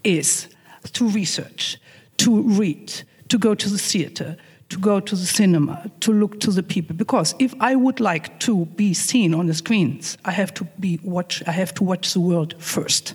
is 0.04 0.48
to 0.92 1.08
research, 1.08 1.78
to 2.18 2.42
read, 2.42 3.02
to 3.28 3.38
go 3.38 3.54
to 3.54 3.68
the 3.68 3.78
theater, 3.78 4.36
to 4.68 4.78
go 4.78 5.00
to 5.00 5.16
the 5.16 5.26
cinema, 5.26 5.90
to 6.00 6.12
look 6.12 6.40
to 6.40 6.50
the 6.50 6.62
people. 6.62 6.94
Because 6.94 7.34
if 7.38 7.54
I 7.60 7.74
would 7.74 8.00
like 8.00 8.38
to 8.40 8.66
be 8.66 8.94
seen 8.94 9.34
on 9.34 9.46
the 9.46 9.54
screens, 9.54 10.18
I 10.24 10.32
have 10.32 10.52
to 10.54 10.64
be 10.78 11.00
watch. 11.02 11.42
I 11.46 11.52
have 11.52 11.74
to 11.74 11.84
watch 11.84 12.12
the 12.12 12.20
world 12.20 12.54
first. 12.58 13.14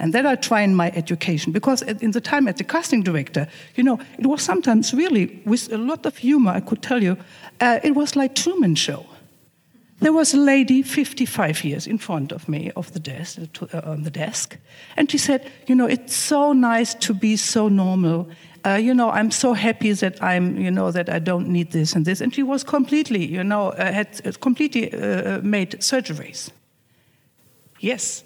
And 0.00 0.14
then 0.14 0.26
I 0.26 0.34
try 0.34 0.62
in 0.62 0.74
my 0.74 0.90
education. 0.92 1.52
Because 1.52 1.82
in 1.82 2.12
the 2.12 2.22
time 2.22 2.48
as 2.48 2.54
the 2.56 2.64
casting 2.64 3.02
director, 3.02 3.46
you 3.76 3.84
know, 3.84 4.00
it 4.18 4.26
was 4.26 4.42
sometimes 4.42 4.94
really, 4.94 5.42
with 5.44 5.70
a 5.72 5.78
lot 5.78 6.06
of 6.06 6.16
humor, 6.16 6.52
I 6.52 6.60
could 6.60 6.82
tell 6.82 7.02
you, 7.02 7.18
uh, 7.60 7.80
it 7.84 7.94
was 7.94 8.16
like 8.16 8.34
Truman 8.34 8.74
Show. 8.74 9.04
There 10.00 10.14
was 10.14 10.32
a 10.32 10.38
lady, 10.38 10.82
55 10.82 11.62
years, 11.62 11.86
in 11.86 11.98
front 11.98 12.32
of 12.32 12.48
me, 12.48 12.72
of 12.74 12.90
the 12.94 12.98
desk, 12.98 13.40
uh, 13.60 13.82
on 13.84 14.02
the 14.02 14.10
desk, 14.10 14.56
and 14.96 15.10
she 15.10 15.18
said, 15.18 15.50
"You 15.66 15.74
know, 15.74 15.86
it's 15.86 16.14
so 16.14 16.54
nice 16.54 16.94
to 16.94 17.12
be 17.12 17.36
so 17.36 17.68
normal 17.68 18.26
uh, 18.64 18.74
you 18.74 18.94
know, 18.94 19.10
I'm 19.10 19.30
so 19.30 19.52
happy 19.52 19.92
that 19.92 20.22
I'm, 20.22 20.58
you 20.58 20.70
know, 20.70 20.90
that 20.90 21.08
I 21.08 21.18
don't 21.18 21.48
need 21.48 21.72
this 21.72 21.94
and 21.94 22.04
this. 22.04 22.20
And 22.20 22.34
she 22.34 22.42
was 22.42 22.64
completely, 22.64 23.24
you 23.24 23.44
know, 23.44 23.68
uh, 23.68 23.92
had 23.92 24.20
uh, 24.24 24.32
completely 24.40 24.92
uh, 24.92 25.40
made 25.42 25.80
surgeries. 25.80 26.50
Yes. 27.80 28.24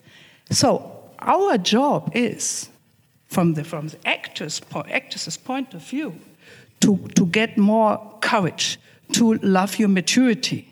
So 0.51 0.93
our 1.19 1.59
job 1.59 2.11
is, 2.15 2.69
from 3.27 3.55
the 3.55 3.65
from 3.65 3.89
the 3.89 3.99
actor's 4.07 4.61
point, 4.61 4.91
actress's 4.91 5.37
point 5.37 5.75
of 5.75 5.83
view, 5.83 6.15
to 6.81 6.97
to 7.15 7.27
get 7.27 7.57
more 7.57 7.99
courage, 8.21 8.79
to 9.13 9.35
love 9.35 9.79
your 9.79 9.89
maturity, 9.89 10.69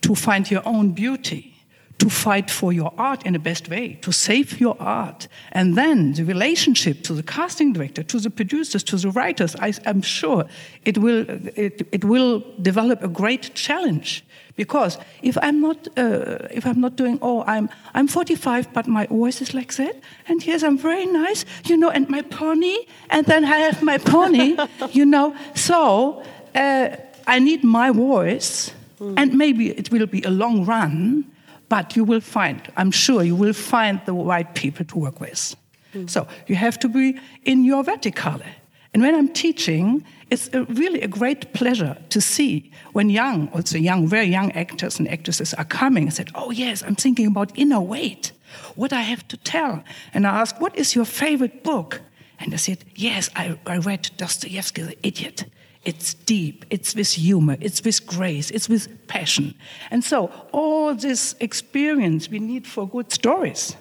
to 0.00 0.14
find 0.14 0.50
your 0.50 0.62
own 0.64 0.92
beauty 0.92 1.57
to 1.98 2.08
fight 2.08 2.50
for 2.50 2.72
your 2.72 2.92
art 2.96 3.26
in 3.26 3.32
the 3.32 3.38
best 3.38 3.68
way, 3.68 3.98
to 4.02 4.12
save 4.12 4.60
your 4.60 4.76
art. 4.78 5.26
And 5.52 5.76
then 5.76 6.12
the 6.12 6.24
relationship 6.24 7.02
to 7.02 7.12
the 7.12 7.24
casting 7.24 7.72
director, 7.72 8.04
to 8.04 8.20
the 8.20 8.30
producers, 8.30 8.84
to 8.84 8.96
the 8.96 9.10
writers, 9.10 9.56
I, 9.56 9.72
am 9.84 10.02
sure 10.02 10.44
it 10.84 10.98
will, 10.98 11.26
it, 11.56 11.88
it 11.90 12.04
will 12.04 12.44
develop 12.62 13.02
a 13.02 13.08
great 13.08 13.54
challenge. 13.54 14.24
Because 14.54 14.98
if 15.22 15.36
I'm 15.40 15.60
not, 15.60 15.88
uh, 15.96 16.48
if 16.50 16.66
I'm 16.66 16.80
not 16.80 16.96
doing, 16.96 17.18
oh, 17.22 17.44
I'm, 17.46 17.68
I'm 17.94 18.08
45, 18.08 18.72
but 18.72 18.88
my 18.88 19.06
voice 19.06 19.40
is 19.40 19.54
like 19.54 19.72
that, 19.74 19.94
and 20.26 20.44
yes, 20.44 20.64
I'm 20.64 20.76
very 20.76 21.06
nice, 21.06 21.44
you 21.66 21.76
know, 21.76 21.90
and 21.90 22.08
my 22.08 22.22
pony, 22.22 22.76
and 23.08 23.24
then 23.26 23.44
I 23.44 23.58
have 23.58 23.82
my 23.82 23.98
pony, 23.98 24.56
you 24.90 25.06
know. 25.06 25.36
So 25.54 26.24
uh, 26.56 26.88
I 27.26 27.38
need 27.38 27.62
my 27.62 27.92
voice, 27.92 28.72
mm. 29.00 29.14
and 29.16 29.32
maybe 29.34 29.70
it 29.70 29.92
will 29.92 30.06
be 30.06 30.22
a 30.22 30.30
long 30.30 30.64
run, 30.64 31.24
but 31.68 31.96
you 31.96 32.04
will 32.04 32.20
find, 32.20 32.60
I'm 32.76 32.90
sure 32.90 33.22
you 33.22 33.36
will 33.36 33.52
find 33.52 34.00
the 34.06 34.12
right 34.12 34.54
people 34.54 34.84
to 34.86 34.98
work 34.98 35.20
with. 35.20 35.56
Mm. 35.94 36.08
So 36.08 36.26
you 36.46 36.56
have 36.56 36.78
to 36.80 36.88
be 36.88 37.18
in 37.44 37.64
your 37.64 37.84
verticale. 37.84 38.46
And 38.94 39.02
when 39.02 39.14
I'm 39.14 39.28
teaching, 39.28 40.04
it's 40.30 40.48
a 40.52 40.64
really 40.64 41.02
a 41.02 41.08
great 41.08 41.52
pleasure 41.52 41.96
to 42.08 42.20
see 42.20 42.70
when 42.92 43.10
young, 43.10 43.48
also 43.48 43.78
young, 43.78 44.08
very 44.08 44.26
young 44.26 44.52
actors 44.52 44.98
and 44.98 45.08
actresses 45.08 45.54
are 45.54 45.64
coming 45.64 46.04
and 46.04 46.14
said, 46.14 46.30
"Oh 46.34 46.50
yes, 46.50 46.82
I'm 46.82 46.94
thinking 46.94 47.26
about 47.26 47.52
inner 47.54 47.80
weight, 47.80 48.32
what 48.76 48.92
I 48.92 49.02
have 49.02 49.26
to 49.28 49.36
tell." 49.36 49.82
And 50.14 50.26
I 50.26 50.40
ask, 50.40 50.60
"What 50.60 50.76
is 50.76 50.94
your 50.94 51.06
favorite 51.06 51.62
book?" 51.62 52.00
And 52.40 52.52
they 52.52 52.58
said, 52.58 52.78
"Yes, 52.94 53.30
I, 53.36 53.58
I 53.66 53.78
read 53.78 54.10
Dostoevsky, 54.16 54.82
The 54.82 54.96
Idiot." 55.06 55.44
It's 55.88 56.12
deep, 56.12 56.66
it's 56.68 56.94
with 56.94 57.12
humor, 57.12 57.56
it's 57.62 57.82
with 57.82 58.06
grace, 58.06 58.50
it's 58.50 58.68
with 58.68 59.08
passion. 59.08 59.54
And 59.90 60.04
so, 60.04 60.30
all 60.52 60.94
this 60.94 61.34
experience 61.40 62.28
we 62.28 62.40
need 62.40 62.66
for 62.66 62.86
good 62.86 63.10
stories. 63.10 63.74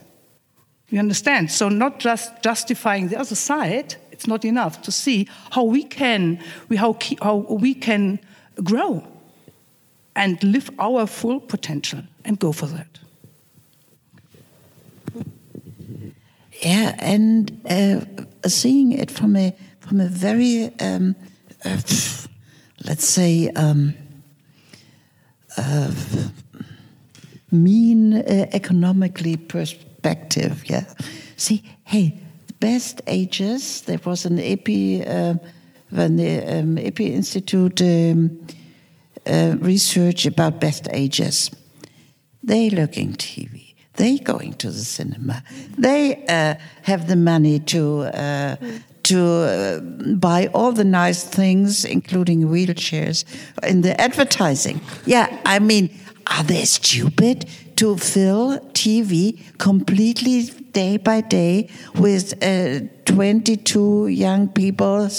You 0.90 1.00
understand? 1.00 1.52
So, 1.52 1.68
not 1.68 2.00
just 2.00 2.32
justifying 2.42 3.10
the 3.10 3.20
other 3.20 3.36
side, 3.36 3.98
it's 4.10 4.26
not 4.26 4.46
enough 4.46 4.82
to 4.84 4.92
see 4.92 5.28
how 5.52 5.64
we 5.66 5.84
can, 5.84 6.40
we 6.70 6.78
how, 6.78 6.98
how 7.22 7.36
we 7.36 7.74
can 7.74 8.20
grow 8.64 9.06
and 10.16 10.42
live 10.42 10.70
our 10.80 11.08
full 11.08 11.42
potential 11.42 12.04
and 12.24 12.40
go 12.40 12.54
for 12.54 12.68
that. 12.68 13.00
Yeah, 16.62 16.96
and 17.00 17.52
uh, 17.70 18.48
seeing 18.48 18.94
it 18.94 19.12
from 19.12 19.36
a 19.36 19.54
from 19.82 20.00
a 20.00 20.08
very 20.08 20.72
um, 20.80 21.14
uh, 21.66 21.82
let's 22.86 23.08
say, 23.08 23.50
um, 23.56 23.94
uh, 25.58 25.92
mean 27.52 28.14
uh, 28.14 28.48
economically 28.52 29.38
perspective. 29.38 30.64
Yeah. 30.70 30.86
See, 31.36 31.64
hey, 31.86 32.20
the 32.48 32.54
best 32.54 33.02
ages. 33.08 33.82
There 33.82 34.00
was 34.06 34.26
an 34.26 34.40
EPI, 34.40 35.06
uh, 35.06 35.36
when 35.90 36.18
the 36.18 36.60
um, 36.60 36.78
EPI 36.78 37.14
Institute 37.14 37.82
um, 37.82 38.46
uh, 39.26 39.56
research 39.60 40.26
about 40.26 40.60
best 40.60 40.88
ages. 40.92 41.52
They 42.44 42.70
looking 42.70 43.14
TV. 43.14 43.74
They 43.96 44.20
going 44.20 44.54
to 44.54 44.72
the 44.72 44.84
cinema. 44.84 45.44
They 45.78 46.24
uh, 46.28 46.56
have 46.84 47.08
the 47.08 47.16
money 47.16 47.60
to 47.60 48.02
uh, 48.04 48.56
to 49.08 49.20
uh, 49.20 49.80
buy 50.16 50.48
all 50.54 50.72
the 50.72 50.84
nice 50.84 51.24
things, 51.24 51.86
including 51.86 52.44
wheelchairs, 52.44 53.24
in 53.64 53.82
the 53.82 54.00
advertising. 54.00 54.82
Yeah, 55.06 55.28
I 55.46 55.60
mean, 55.60 55.90
are 56.28 56.44
they 56.44 56.66
stupid 56.66 57.46
to 57.78 57.98
fill 57.98 58.60
TV 58.74 59.40
completely 59.58 60.44
day 60.74 60.98
by 60.98 61.22
day 61.22 61.70
with 61.96 62.34
uh, 62.44 62.80
22 63.06 64.08
young 64.08 64.50
people 64.50 65.10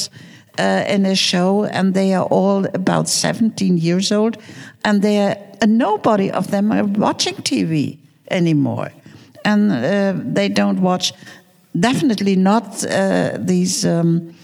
uh, 0.59 0.85
in 0.87 1.07
a 1.07 1.15
show, 1.15 1.65
and 1.65 1.95
they 1.95 2.13
are 2.15 2.27
all 2.27 2.67
about 2.75 3.09
17 3.09 3.79
years 3.79 4.13
old, 4.13 4.37
and 4.85 5.03
they 5.03 5.19
are, 5.21 5.37
nobody 5.67 6.31
of 6.31 6.51
them 6.51 6.73
are 6.73 6.85
watching 6.85 7.35
TV 7.37 7.99
anymore, 8.31 8.91
and 9.45 9.73
uh, 9.73 10.13
they 10.35 10.49
don't 10.49 10.81
watch. 10.81 11.13
Definitely 11.79 12.37
not 12.37 12.85
uh, 12.85 13.37
these 13.39 13.85
um, 13.85 14.35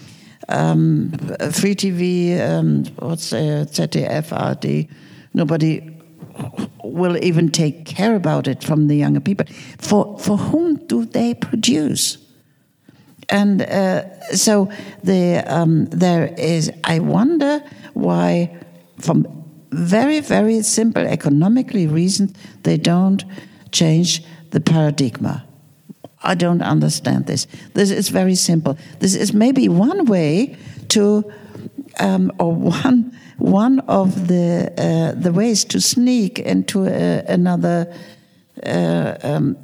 um, 0.47 1.11
free 1.51 1.75
TV. 1.75 2.39
Um, 2.39 2.85
what's 2.99 3.33
uh, 3.33 3.65
ZDF, 3.67 4.31
ARD? 4.31 4.87
Nobody 5.33 5.91
will 6.83 7.17
even 7.23 7.49
take 7.49 7.85
care 7.85 8.15
about 8.15 8.47
it 8.47 8.63
from 8.63 8.87
the 8.87 8.95
younger 8.95 9.19
people. 9.19 9.45
For 9.79 10.17
for 10.19 10.37
whom 10.37 10.75
do 10.87 11.05
they 11.05 11.33
produce? 11.33 12.17
And 13.29 13.63
uh, 13.63 14.03
so 14.35 14.69
the, 15.03 15.43
um, 15.47 15.85
there 15.85 16.33
is. 16.37 16.71
I 16.83 16.99
wonder 16.99 17.63
why, 17.93 18.55
from 18.99 19.25
very 19.71 20.19
very 20.19 20.61
simple 20.61 21.07
economically 21.07 21.87
reasons, 21.87 22.33
they 22.63 22.77
don't 22.77 23.25
change 23.71 24.23
the 24.51 24.59
paradigm. 24.59 25.41
I 26.25 26.35
don't 26.35 26.61
understand 26.61 27.25
this. 27.25 27.47
This 27.73 27.91
is 27.91 28.09
very 28.09 28.35
simple. 28.35 28.77
This 28.99 29.15
is 29.15 29.33
maybe 29.33 29.69
one 29.69 30.05
way 30.05 30.57
to, 30.89 31.23
um, 31.99 32.31
or 32.39 32.53
one 32.53 33.11
one 33.37 33.79
of 33.87 34.27
the 34.27 34.71
uh, 34.77 35.21
the 35.21 35.31
ways 35.31 35.65
to 35.65 35.79
sneak 35.79 36.39
into 36.39 36.85
uh, 36.85 37.21
another 37.27 37.93
uh, 38.65 39.15
um, 39.23 39.57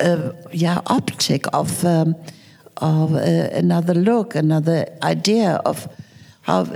uh, 0.00 0.32
yeah 0.52 0.80
optic 0.86 1.44
of 1.52 1.84
um, 1.84 2.14
of 2.80 3.14
uh, 3.14 3.18
another 3.52 3.94
look, 3.94 4.34
another 4.34 4.86
idea 5.02 5.60
of 5.64 5.88
how 6.42 6.66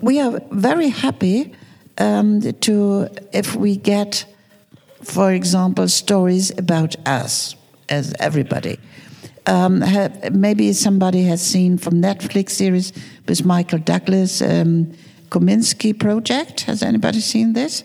we 0.00 0.20
are 0.20 0.40
very 0.50 0.88
happy 0.88 1.54
um, 1.98 2.40
to 2.60 3.08
if 3.32 3.54
we 3.54 3.76
get, 3.76 4.24
for 5.02 5.32
example, 5.32 5.88
stories 5.88 6.50
about 6.58 6.96
us 7.06 7.54
as 7.88 8.14
everybody. 8.18 8.78
Um, 9.46 9.80
have, 9.80 10.34
maybe 10.34 10.72
somebody 10.74 11.22
has 11.24 11.40
seen 11.40 11.78
from 11.78 12.02
Netflix 12.02 12.50
series 12.50 12.92
with 13.26 13.44
Michael 13.44 13.78
Douglas, 13.78 14.42
um, 14.42 14.92
Kominsky 15.30 15.98
Project. 15.98 16.62
Has 16.62 16.82
anybody 16.82 17.20
seen 17.20 17.54
this? 17.54 17.82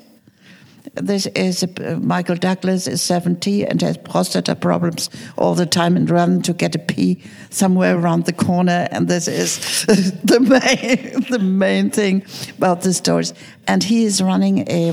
This 0.95 1.25
is 1.27 1.63
uh, 1.63 1.97
Michael 2.01 2.35
Douglas 2.35 2.87
is 2.87 3.01
70 3.01 3.65
and 3.65 3.81
has 3.81 3.97
prostate 3.97 4.59
problems 4.59 5.09
all 5.37 5.55
the 5.55 5.65
time 5.65 5.95
and 5.95 6.09
run 6.09 6.41
to 6.41 6.53
get 6.53 6.75
a 6.75 6.79
pee 6.79 7.23
somewhere 7.49 7.97
around 7.97 8.25
the 8.25 8.33
corner. 8.33 8.89
And 8.91 9.07
this 9.07 9.27
is 9.29 9.81
the 10.23 10.39
main 10.41 11.21
the 11.29 11.39
main 11.39 11.89
thing 11.89 12.25
about 12.57 12.81
the 12.81 12.93
stories. 12.93 13.33
And 13.67 13.83
he 13.83 14.03
is 14.03 14.21
running 14.21 14.67
a, 14.69 14.89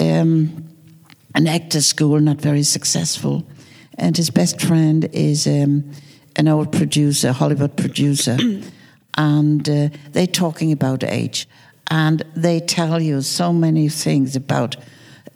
um, 0.00 0.65
an 1.36 1.46
actor 1.46 1.80
school, 1.80 2.18
not 2.18 2.40
very 2.40 2.64
successful 2.64 3.46
and 3.98 4.16
his 4.16 4.30
best 4.30 4.60
friend 4.60 5.08
is 5.12 5.46
um, 5.46 5.90
an 6.36 6.48
old 6.48 6.72
producer, 6.72 7.32
Hollywood 7.32 7.76
producer, 7.76 8.36
and 9.14 9.68
uh, 9.68 9.88
they're 10.12 10.26
talking 10.26 10.72
about 10.72 11.02
age, 11.02 11.48
and 11.90 12.22
they 12.34 12.60
tell 12.60 13.00
you 13.00 13.22
so 13.22 13.52
many 13.52 13.88
things 13.88 14.36
about 14.36 14.76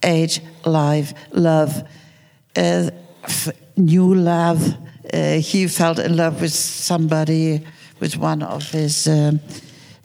age, 0.02 0.40
life, 0.64 1.14
love, 1.32 1.88
uh, 2.56 2.90
new 3.76 4.14
love. 4.14 4.76
Uh, 5.12 5.34
he 5.34 5.66
fell 5.66 5.98
in 5.98 6.16
love 6.16 6.40
with 6.40 6.52
somebody, 6.52 7.64
with 7.98 8.16
one 8.16 8.42
of 8.42 8.70
his. 8.70 9.08
Um, 9.08 9.40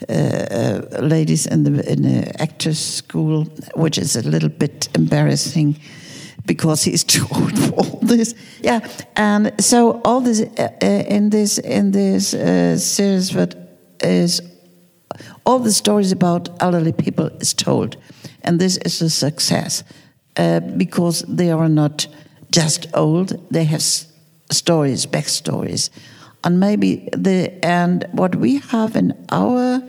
uh, 0.09 0.13
uh, 0.13 1.01
ladies 1.01 1.45
in 1.45 1.63
the 1.63 1.91
in 1.91 2.01
the 2.03 2.41
actors 2.41 2.79
school, 2.79 3.45
which 3.75 3.97
is 3.97 4.15
a 4.15 4.21
little 4.21 4.49
bit 4.49 4.89
embarrassing 4.95 5.75
because 6.45 6.83
he's 6.83 7.03
too 7.15 7.25
old 7.31 7.57
for 7.57 7.71
all 7.73 7.99
this. 8.01 8.35
Yeah, 8.61 8.79
and 9.15 9.51
so 9.59 10.01
all 10.03 10.21
this 10.21 10.41
uh, 10.41 10.69
uh, 10.81 10.85
in 10.85 11.29
this 11.29 11.57
in 11.57 11.91
this 11.91 12.33
uh, 12.33 12.77
series, 12.77 13.35
is 14.03 14.41
all 15.45 15.59
the 15.59 15.71
stories 15.71 16.11
about 16.11 16.49
elderly 16.61 16.93
people 16.93 17.29
is 17.39 17.53
told, 17.53 17.97
and 18.43 18.59
this 18.59 18.77
is 18.77 19.01
a 19.01 19.09
success 19.09 19.83
uh, 20.37 20.59
because 20.59 21.23
they 21.27 21.51
are 21.51 21.69
not 21.69 22.07
just 22.51 22.87
old; 22.93 23.33
they 23.51 23.63
have 23.65 23.83
stories, 24.51 25.05
backstories, 25.07 25.89
and 26.45 26.60
maybe 26.60 27.10
the 27.12 27.53
and 27.65 28.08
what 28.13 28.36
we 28.36 28.60
have 28.60 28.95
in 28.95 29.13
our 29.31 29.84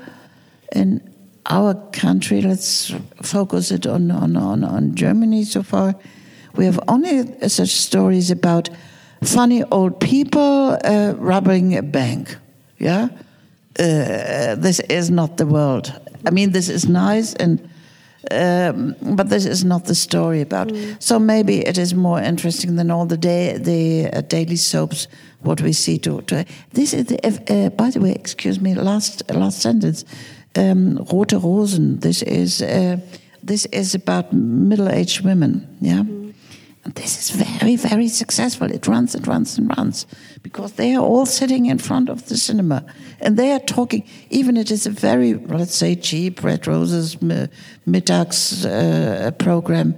in 0.72 1.00
our 1.48 1.74
country. 1.92 2.42
Let's 2.42 2.92
focus 3.22 3.70
it 3.70 3.86
on 3.86 4.10
on 4.10 4.36
on, 4.36 4.64
on 4.64 4.94
Germany 4.96 5.44
so 5.44 5.62
far 5.62 5.94
we 6.56 6.64
have 6.64 6.80
only 6.88 7.48
such 7.48 7.70
stories 7.70 8.30
about 8.30 8.68
funny 9.22 9.62
old 9.64 10.00
people 10.00 10.78
uh, 10.84 11.14
robbing 11.16 11.76
a 11.76 11.82
bank. 11.82 12.36
Yeah, 12.78 13.08
uh, 13.78 14.54
this 14.56 14.80
is 14.80 15.10
not 15.10 15.36
the 15.36 15.46
world. 15.46 15.92
I 16.24 16.30
mean, 16.30 16.52
this 16.52 16.68
is 16.68 16.88
nice 16.88 17.34
and. 17.34 17.70
Um, 18.28 18.96
but 19.00 19.28
this 19.28 19.46
is 19.46 19.64
not 19.64 19.84
the 19.84 19.94
story 19.94 20.40
about. 20.40 20.66
Mm. 20.66 21.00
So 21.00 21.16
maybe 21.16 21.64
it 21.64 21.78
is 21.78 21.94
more 21.94 22.20
interesting 22.20 22.74
than 22.74 22.90
all 22.90 23.06
the 23.06 23.16
day 23.16 23.56
the 23.56 24.10
uh, 24.12 24.20
daily 24.22 24.56
soaps. 24.56 25.06
What 25.46 25.60
we 25.60 25.72
see 25.72 25.98
to, 25.98 26.22
to 26.22 26.44
this 26.72 26.92
is. 26.92 27.06
The, 27.06 27.18
uh, 27.24 27.70
by 27.70 27.90
the 27.90 28.00
way, 28.00 28.12
excuse 28.12 28.60
me. 28.60 28.74
Last 28.74 29.22
last 29.30 29.60
sentence. 29.60 30.04
Um, 30.56 31.06
Rote 31.12 31.32
Rosen. 31.32 32.00
This 32.00 32.22
is 32.22 32.62
uh, 32.62 32.96
this 33.42 33.66
is 33.66 33.94
about 33.94 34.32
middle 34.32 34.88
aged 34.88 35.24
women. 35.24 35.76
Yeah. 35.80 36.02
Mm. 36.02 36.26
And 36.86 36.94
this 36.94 37.18
is 37.18 37.30
very, 37.30 37.74
very 37.74 38.06
successful. 38.06 38.70
It 38.70 38.86
runs 38.86 39.14
and 39.16 39.26
runs 39.26 39.58
and 39.58 39.76
runs 39.76 40.06
because 40.42 40.74
they 40.74 40.94
are 40.94 41.02
all 41.02 41.26
sitting 41.26 41.66
in 41.66 41.78
front 41.78 42.08
of 42.08 42.28
the 42.28 42.36
cinema 42.36 42.84
and 43.20 43.36
they 43.36 43.50
are 43.50 43.58
talking. 43.58 44.04
Even 44.30 44.56
it 44.56 44.70
is 44.70 44.86
a 44.86 44.90
very, 44.90 45.34
let's 45.34 45.74
say, 45.74 45.96
cheap 45.96 46.44
Red 46.44 46.68
Roses 46.68 47.16
Mittags 47.16 48.64
uh, 48.64 49.32
program. 49.32 49.96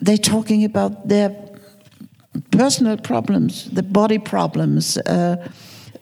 They're 0.00 0.16
talking 0.18 0.64
about 0.64 1.08
their 1.08 1.30
personal 2.50 2.96
problems, 2.96 3.70
the 3.70 3.82
body 3.82 4.18
problems. 4.18 4.98
Uh, 4.98 5.48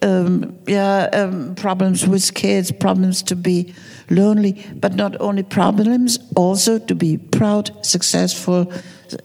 um, 0.02 0.58
yeah, 0.66 1.08
um, 1.12 1.54
problems 1.54 2.06
with 2.06 2.34
kids, 2.34 2.72
problems 2.72 3.22
to 3.22 3.36
be 3.36 3.72
lonely, 4.10 4.66
but 4.74 4.94
not 4.94 5.20
only 5.20 5.44
problems, 5.44 6.18
also 6.34 6.78
to 6.80 6.94
be 6.94 7.18
proud, 7.18 7.70
successful 7.86 8.72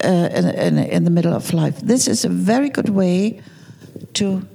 uh, 0.04 0.28
in, 0.32 0.46
in, 0.46 0.78
in, 0.78 1.04
the 1.04 1.10
middle 1.10 1.34
of 1.34 1.52
life. 1.52 1.80
This 1.80 2.06
is 2.06 2.24
a 2.24 2.28
very 2.28 2.68
good 2.68 2.90
way 2.90 3.40
to 4.14 4.46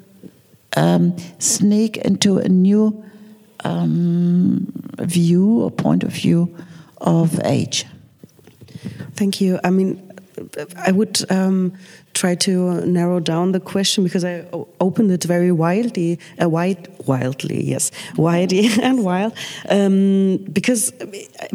um, 0.78 1.18
sneak 1.40 1.98
into 1.98 2.38
a 2.38 2.48
new 2.48 3.04
um, 3.66 4.68
view 5.00 5.62
or 5.62 5.72
point 5.72 6.04
of 6.04 6.12
view 6.12 6.56
of 7.00 7.40
age. 7.44 7.86
Thank 9.16 9.42
you. 9.42 9.60
I 9.64 9.70
mean, 9.70 10.12
I 10.78 10.92
would 10.92 11.20
um, 11.32 11.74
try 12.24 12.36
to 12.36 12.86
narrow 12.86 13.20
down 13.20 13.52
the 13.52 13.60
question 13.60 14.04
because 14.04 14.24
I 14.24 14.46
opened 14.80 15.12
it 15.12 15.26
very 15.26 15.52
wildly, 15.52 16.20
uh, 16.42 16.48
wide, 16.48 16.88
wildly, 17.06 17.62
yes, 17.74 17.92
widely 18.16 18.70
and 18.82 19.04
wild, 19.04 19.34
um, 19.70 20.38
because 20.54 20.94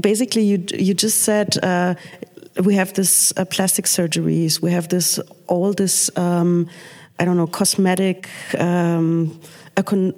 basically 0.00 0.44
you 0.50 0.58
you 0.86 0.94
just 0.94 1.18
said 1.22 1.48
uh, 1.62 1.94
we 2.66 2.74
have 2.74 2.92
this 2.92 3.32
uh, 3.36 3.44
plastic 3.46 3.86
surgeries, 3.86 4.60
we 4.60 4.70
have 4.72 4.88
this 4.88 5.20
all 5.46 5.72
this 5.72 6.10
um, 6.16 6.66
I 7.18 7.24
don't 7.24 7.36
know 7.36 7.46
cosmetic. 7.46 8.28
Um, 8.58 9.40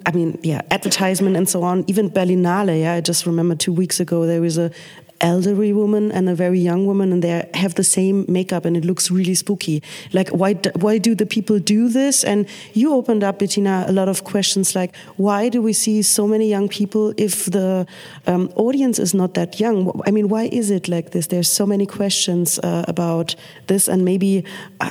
I 0.07 0.11
mean, 0.13 0.39
yeah, 0.41 0.61
advertisement 0.71 1.37
and 1.37 1.47
so 1.47 1.61
on. 1.61 1.83
Even 1.87 2.09
Berlinale. 2.09 2.79
Yeah, 2.79 2.93
I 2.97 3.01
just 3.01 3.25
remember 3.27 3.55
two 3.55 3.71
weeks 3.71 3.99
ago 3.99 4.25
there 4.25 4.41
was 4.41 4.57
a 4.57 4.71
elderly 5.21 5.71
woman 5.73 6.11
and 6.11 6.27
a 6.27 6.35
very 6.35 6.59
young 6.59 6.85
woman, 6.85 7.13
and 7.13 7.23
they 7.23 7.49
have 7.53 7.75
the 7.75 7.83
same 7.83 8.25
makeup, 8.27 8.65
and 8.65 8.75
it 8.75 8.83
looks 8.83 9.09
really 9.09 9.35
spooky. 9.35 9.81
Like, 10.13 10.29
why 10.29 10.53
do, 10.53 10.71
why 10.75 10.97
do 10.97 11.15
the 11.15 11.25
people 11.25 11.59
do 11.59 11.89
this? 11.89 12.23
And 12.23 12.47
you 12.73 12.93
opened 12.93 13.23
up, 13.23 13.39
Bettina, 13.39 13.85
a 13.87 13.91
lot 13.91 14.09
of 14.09 14.23
questions 14.23 14.75
like, 14.75 14.95
why 15.17 15.49
do 15.49 15.61
we 15.61 15.73
see 15.73 16.01
so 16.01 16.27
many 16.27 16.49
young 16.49 16.67
people 16.67 17.13
if 17.17 17.45
the 17.45 17.85
um, 18.27 18.51
audience 18.55 18.99
is 18.99 19.13
not 19.13 19.33
that 19.35 19.59
young? 19.59 20.01
I 20.05 20.11
mean, 20.11 20.27
why 20.27 20.49
is 20.51 20.69
it 20.71 20.87
like 20.87 21.11
this? 21.11 21.27
There's 21.27 21.49
so 21.49 21.65
many 21.65 21.85
questions 21.85 22.59
uh, 22.59 22.85
about 22.87 23.35
this, 23.67 23.87
and 23.87 24.03
maybe 24.03 24.43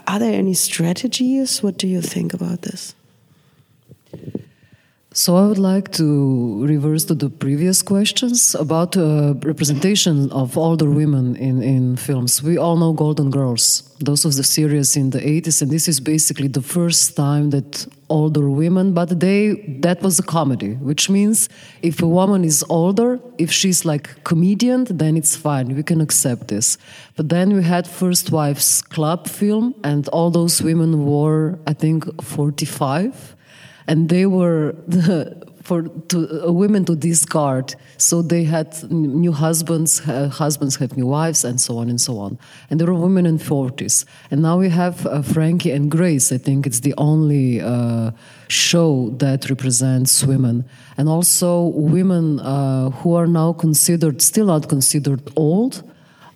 are 0.07 0.19
there 0.19 0.35
any 0.35 0.55
strategies? 0.55 1.63
What 1.63 1.77
do 1.77 1.87
you 1.87 2.01
think 2.01 2.33
about 2.33 2.63
this? 2.63 2.95
So 5.21 5.37
I 5.37 5.47
would 5.47 5.59
like 5.59 5.93
to 5.99 6.65
reverse 6.65 7.05
to 7.05 7.15
the 7.15 7.29
previous 7.29 7.83
questions 7.83 8.55
about 8.55 8.97
uh, 8.97 9.35
representation 9.45 10.33
of 10.33 10.57
older 10.57 10.89
women 10.89 11.37
in, 11.37 11.63
in 11.63 11.97
films. 11.97 12.43
We 12.43 12.57
all 12.57 12.79
know 12.79 12.95
Golden 12.95 13.31
Girls, 13.31 13.83
those 13.99 14.25
of 14.25 14.37
the 14.37 14.43
series 14.43 14.97
in 14.97 15.11
the 15.11 15.19
80s, 15.19 15.61
and 15.61 15.71
this 15.71 15.89
is 15.89 16.01
basically 16.01 16.49
the 16.49 16.63
first 16.63 17.17
time 17.19 17.51
that 17.51 17.87
older 18.09 18.49
women, 18.49 18.95
but 18.95 19.21
they 19.21 19.57
that 19.83 20.01
was 20.01 20.19
a 20.19 20.23
comedy, 20.23 20.73
which 20.77 21.11
means 21.11 21.51
if 21.83 22.01
a 22.01 22.09
woman 22.09 22.43
is 22.43 22.65
older, 22.71 23.21
if 23.37 23.53
she's 23.53 23.85
like 23.85 24.25
comedian, 24.25 24.85
then 24.85 25.19
it's 25.19 25.37
fine, 25.37 25.77
we 25.77 25.83
can 25.83 26.01
accept 26.01 26.49
this. 26.49 26.79
But 27.17 27.29
then 27.29 27.53
we 27.53 27.63
had 27.63 27.87
First 27.87 28.33
Wives 28.33 28.81
Club 28.81 29.29
film, 29.29 29.75
and 29.85 30.09
all 30.09 30.31
those 30.31 30.63
women 30.63 31.05
were, 31.05 31.59
I 31.67 31.75
think, 31.75 32.23
45 32.23 33.37
and 33.91 34.09
they 34.09 34.25
were 34.25 34.77
the, 34.87 35.37
for 35.63 35.83
to, 35.83 36.47
uh, 36.47 36.53
women 36.53 36.85
to 36.85 36.95
discard. 36.95 37.75
So 37.97 38.23
they 38.23 38.45
had 38.45 38.71
new 38.91 39.33
husbands, 39.33 40.01
uh, 40.09 40.29
husbands 40.29 40.77
had 40.77 40.97
new 40.97 41.07
wives, 41.07 41.45
and 41.45 41.61
so 41.61 41.79
on 41.79 41.91
and 41.91 42.01
so 42.01 42.19
on. 42.19 42.39
And 42.71 42.79
there 42.79 42.87
were 42.87 43.01
women 43.01 43.27
in 43.27 43.39
40s. 43.39 44.05
And 44.31 44.43
now 44.43 44.59
we 44.59 44.69
have 44.69 45.07
uh, 45.07 45.23
Frankie 45.23 45.73
and 45.73 45.91
Grace. 45.91 46.31
I 46.31 46.39
think 46.39 46.69
it's 46.69 46.81
the 46.81 46.95
only 46.99 47.61
uh, 47.61 48.13
show 48.47 49.11
that 49.19 49.51
represents 49.51 50.23
women. 50.23 50.65
And 50.97 51.09
also 51.09 51.65
women 51.75 52.39
uh, 52.39 52.91
who 52.91 53.15
are 53.15 53.27
now 53.27 53.53
considered, 53.53 54.23
still 54.23 54.47
not 54.47 54.69
considered 54.69 55.21
old, 55.35 55.83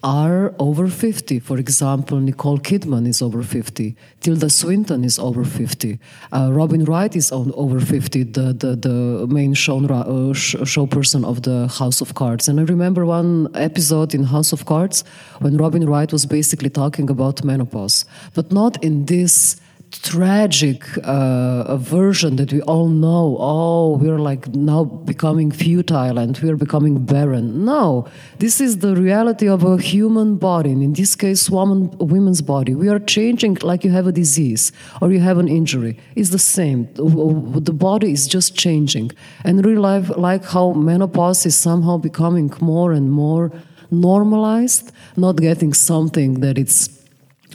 are 0.05 0.55
over 0.59 0.87
50. 0.87 1.40
For 1.40 1.57
example, 1.57 2.21
Nicole 2.21 2.59
Kidman 2.59 3.09
is 3.09 3.23
over 3.23 3.43
50. 3.43 3.97
Tilda 4.21 4.51
Swinton 4.51 5.03
is 5.03 5.19
over 5.19 5.45
50. 5.45 5.99
Uh, 6.31 6.51
Robin 6.53 6.85
Wright 6.85 7.17
is 7.17 7.33
on, 7.33 7.51
over 7.55 7.81
50, 7.81 8.23
the, 8.25 8.53
the, 8.53 8.77
the 8.77 9.27
main 9.27 9.55
show, 9.55 9.83
uh, 9.83 10.35
show 10.35 10.87
person 10.87 11.25
of 11.25 11.43
the 11.43 11.69
House 11.69 12.03
of 12.03 12.14
Cards. 12.14 12.49
And 12.49 12.61
I 12.61 12.64
remember 12.64 13.07
one 13.07 13.49
episode 13.55 14.14
in 14.14 14.25
House 14.25 14.53
of 14.53 14.67
Cards 14.67 15.05
when 15.40 15.57
Robin 15.57 15.88
Wright 15.88 16.12
was 16.12 16.27
basically 16.27 16.71
talking 16.71 17.09
about 17.09 17.43
menopause, 17.43 18.05
but 18.35 18.53
not 18.53 18.85
in 18.85 19.07
this 19.07 19.57
tragic 20.02 20.85
uh, 21.04 21.76
version 21.76 22.37
that 22.37 22.52
we 22.52 22.61
all 22.62 22.88
know. 22.88 23.37
Oh 23.38 23.96
we're 23.96 24.18
like 24.18 24.48
now 24.54 24.85
becoming 24.85 25.50
futile 25.50 26.18
and 26.18 26.38
we're 26.38 26.57
becoming 26.57 27.04
barren. 27.04 27.64
No 27.64 28.07
this 28.38 28.61
is 28.61 28.78
the 28.78 28.94
reality 28.96 29.48
of 29.48 29.64
a 29.64 29.80
human 29.80 30.37
body. 30.37 30.72
And 30.72 30.83
in 30.83 30.92
this 30.92 31.14
case 31.14 31.50
woman 31.50 31.90
women's 31.98 32.42
body. 32.42 32.74
We 32.74 32.88
are 32.88 32.98
changing 32.98 33.59
like 33.62 33.85
you 33.85 33.90
have 33.90 34.07
a 34.07 34.12
disease 34.12 34.72
or 35.00 35.12
you 35.12 35.20
have 35.20 35.38
an 35.38 35.48
injury. 35.48 35.98
It's 36.16 36.30
the 36.30 36.38
same. 36.38 36.88
The 36.94 37.72
body 37.72 38.12
is 38.12 38.26
just 38.26 38.57
changing. 38.57 39.12
And 39.44 39.64
real 39.64 39.80
life 39.80 40.11
like 40.16 40.44
how 40.44 40.72
menopause 40.72 41.46
is 41.46 41.57
somehow 41.57 41.98
becoming 41.98 42.52
more 42.61 42.92
and 42.92 43.11
more 43.11 43.52
normalized 43.90 44.90
not 45.16 45.37
getting 45.37 45.72
something 45.72 46.40
that 46.40 46.59
it's 46.59 47.04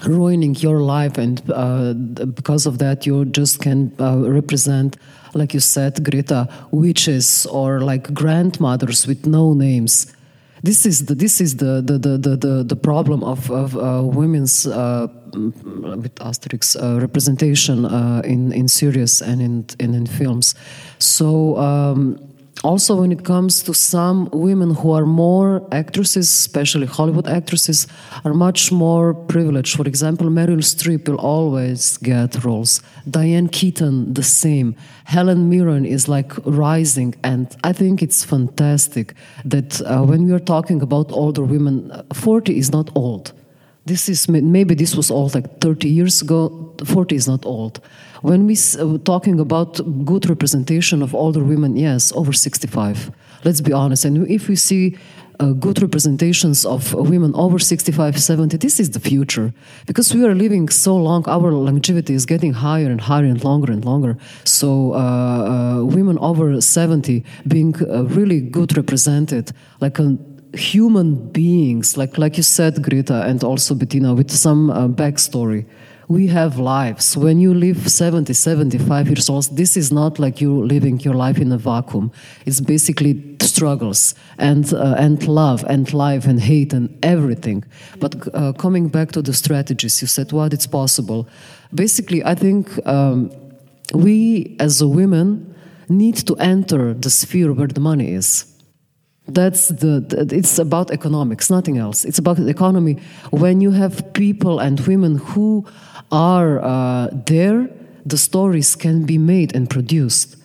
ruining 0.06 0.56
your 0.56 0.80
life 0.82 1.18
and 1.18 1.42
uh, 1.52 1.94
because 1.94 2.66
of 2.66 2.78
that 2.80 3.06
you 3.06 3.26
just 3.26 3.62
can 3.62 3.94
uh, 4.00 4.18
represent 4.18 4.98
like 5.34 5.54
you 5.54 5.60
said 5.60 6.04
greta 6.04 6.48
witches 6.72 7.46
or 7.48 7.82
like 7.82 8.14
grandmothers 8.14 9.08
with 9.08 9.26
no 9.26 9.54
names. 9.54 10.14
This 10.62 10.86
is 10.86 11.06
the 11.06 11.16
this 11.16 11.40
is 11.40 11.56
the 11.58 11.82
the 11.82 11.98
the 11.98 12.18
the, 12.18 12.64
the 12.64 12.76
problem 12.76 13.24
of 13.24 13.50
of 13.50 13.78
uh, 13.78 14.02
women's 14.04 14.68
uh, 14.68 15.08
with 15.34 16.16
asterix 16.16 16.76
uh, 16.76 17.00
representation 17.00 17.86
uh, 17.86 18.22
in 18.26 18.52
in 18.52 18.68
series 18.68 19.22
and 19.22 19.42
in 19.42 19.66
in 19.80 20.06
films. 20.06 20.56
So 20.98 21.56
um, 21.58 22.20
also 22.64 22.96
when 22.96 23.12
it 23.12 23.24
comes 23.24 23.64
to 23.64 23.74
some 23.74 24.30
women 24.32 24.74
who 24.76 24.92
are 24.92 25.06
more 25.06 25.66
actresses 25.72 26.28
especially 26.30 26.86
hollywood 26.86 27.28
actresses 27.28 27.88
are 28.26 28.34
much 28.34 28.72
more 28.72 29.14
privileged. 29.14 29.76
For 29.76 29.88
example 29.88 30.28
meryl 30.28 30.62
streep 30.62 31.08
will 31.08 31.18
always 31.18 31.98
get 31.98 32.44
roles. 32.44 32.82
Diane 33.10 33.48
keaton 33.48 34.14
the 34.14 34.24
same. 34.24 34.76
Helen 35.06 35.50
mirren 35.50 35.86
is 35.86 36.08
like 36.08 36.34
rising 36.46 37.16
and 37.24 37.56
i 37.64 37.72
think 37.74 38.02
it's 38.02 38.24
fantastic 38.24 39.14
that 39.46 39.82
uh, 39.82 40.04
when 40.04 40.26
we 40.26 40.34
are 40.34 40.46
talking 40.54 40.82
about 40.82 41.12
older 41.12 41.44
women 41.44 41.92
40 42.14 42.58
is 42.58 42.72
not 42.72 42.90
old. 42.96 43.34
This 43.86 44.10
is 44.10 44.28
maybe 44.30 44.76
this 44.76 44.96
was 44.96 45.10
old 45.10 45.34
like 45.34 45.62
30 45.62 45.90
years 45.90 46.22
ago. 46.22 46.76
40 46.86 47.16
is 47.16 47.28
not 47.28 47.46
old 47.46 47.80
when 48.22 48.48
we 48.48 48.58
uh, 48.80 48.98
talking 49.00 49.40
about 49.40 49.80
good 50.06 50.30
representation 50.30 51.02
of 51.02 51.16
older 51.16 51.44
women, 51.44 51.76
yes, 51.76 52.12
over 52.14 52.34
65. 52.34 53.12
Let's 53.44 53.62
be 53.62 53.72
honest. 53.72 54.06
And 54.06 54.30
if 54.30 54.50
we 54.50 54.56
see 54.56 54.98
uh, 55.40 55.54
good 55.54 55.82
representations 55.82 56.66
of 56.66 56.94
women 56.94 57.34
over 57.36 57.60
65, 57.60 58.20
70, 58.20 58.58
this 58.58 58.80
is 58.80 58.90
the 58.90 59.00
future. 59.00 59.54
Because 59.86 60.14
we 60.14 60.26
are 60.26 60.36
living 60.36 60.68
so 60.68 60.98
long, 60.98 61.24
our 61.28 61.52
longevity 61.52 62.14
is 62.14 62.26
getting 62.26 62.54
higher 62.54 62.88
and 62.88 63.00
higher 63.00 63.24
and 63.24 63.42
longer 63.44 63.72
and 63.72 63.86
longer. 63.86 64.18
So, 64.44 64.94
uh, 64.94 64.98
uh, 64.98 65.84
women 65.86 66.20
over 66.20 66.60
70 66.60 67.24
being 67.48 67.76
uh, 67.90 68.04
really 68.04 68.42
good 68.42 68.76
represented, 68.76 69.52
like 69.80 69.98
human 70.54 71.32
beings, 71.32 71.96
like, 71.96 72.18
like 72.18 72.36
you 72.36 72.44
said, 72.44 72.84
Greta, 72.84 73.24
and 73.24 73.42
also 73.44 73.76
Bettina, 73.76 74.14
with 74.14 74.32
some 74.32 74.70
uh, 74.70 74.88
backstory 74.88 75.66
we 76.10 76.26
have 76.26 76.58
lives. 76.58 77.16
When 77.16 77.40
you 77.40 77.54
live 77.54 77.88
70, 77.88 78.34
75 78.34 79.08
years 79.08 79.30
old, 79.30 79.46
this 79.56 79.78
is 79.78 79.92
not 79.92 80.18
like 80.18 80.42
you 80.42 80.66
living 80.66 81.00
your 81.02 81.14
life 81.14 81.38
in 81.38 81.52
a 81.52 81.58
vacuum. 81.58 82.12
It's 82.48 82.60
basically 82.60 83.38
struggles 83.42 84.16
and, 84.40 84.74
uh, 84.74 84.96
and 84.98 85.26
love 85.28 85.64
and 85.70 85.94
life 85.94 86.26
and 86.26 86.42
hate 86.42 86.74
and 86.74 86.98
everything. 87.06 87.64
But 88.00 88.28
uh, 88.34 88.54
coming 88.54 88.88
back 88.88 89.12
to 89.12 89.22
the 89.22 89.34
strategies, 89.34 90.02
you 90.02 90.08
said 90.08 90.32
what 90.32 90.52
it's 90.52 90.66
possible. 90.66 91.30
Basically, 91.76 92.24
I 92.24 92.34
think 92.34 92.86
um, 92.88 93.32
we 93.94 94.58
as 94.60 94.82
a 94.82 94.88
women 94.88 95.54
need 95.90 96.16
to 96.26 96.36
enter 96.38 96.96
the 96.96 97.12
sphere 97.12 97.54
where 97.54 97.68
the 97.68 97.82
money 97.82 98.14
is 98.14 98.50
that's 99.34 99.70
the, 99.70 100.28
it's 100.32 100.60
about 100.60 100.92
economics 100.92 101.50
nothing 101.50 101.78
else 101.78 102.06
it's 102.06 102.20
about 102.20 102.38
the 102.38 102.48
economy 102.48 102.98
when 103.32 103.62
you 103.62 103.72
have 103.72 104.14
people 104.14 104.60
and 104.60 104.80
women 104.82 105.18
who 105.18 105.66
are 106.12 106.60
uh, 106.64 107.10
there, 107.26 107.70
the 108.06 108.18
stories 108.18 108.76
can 108.76 109.06
be 109.06 109.18
made 109.18 109.56
and 109.56 109.70
produced. 109.70 110.38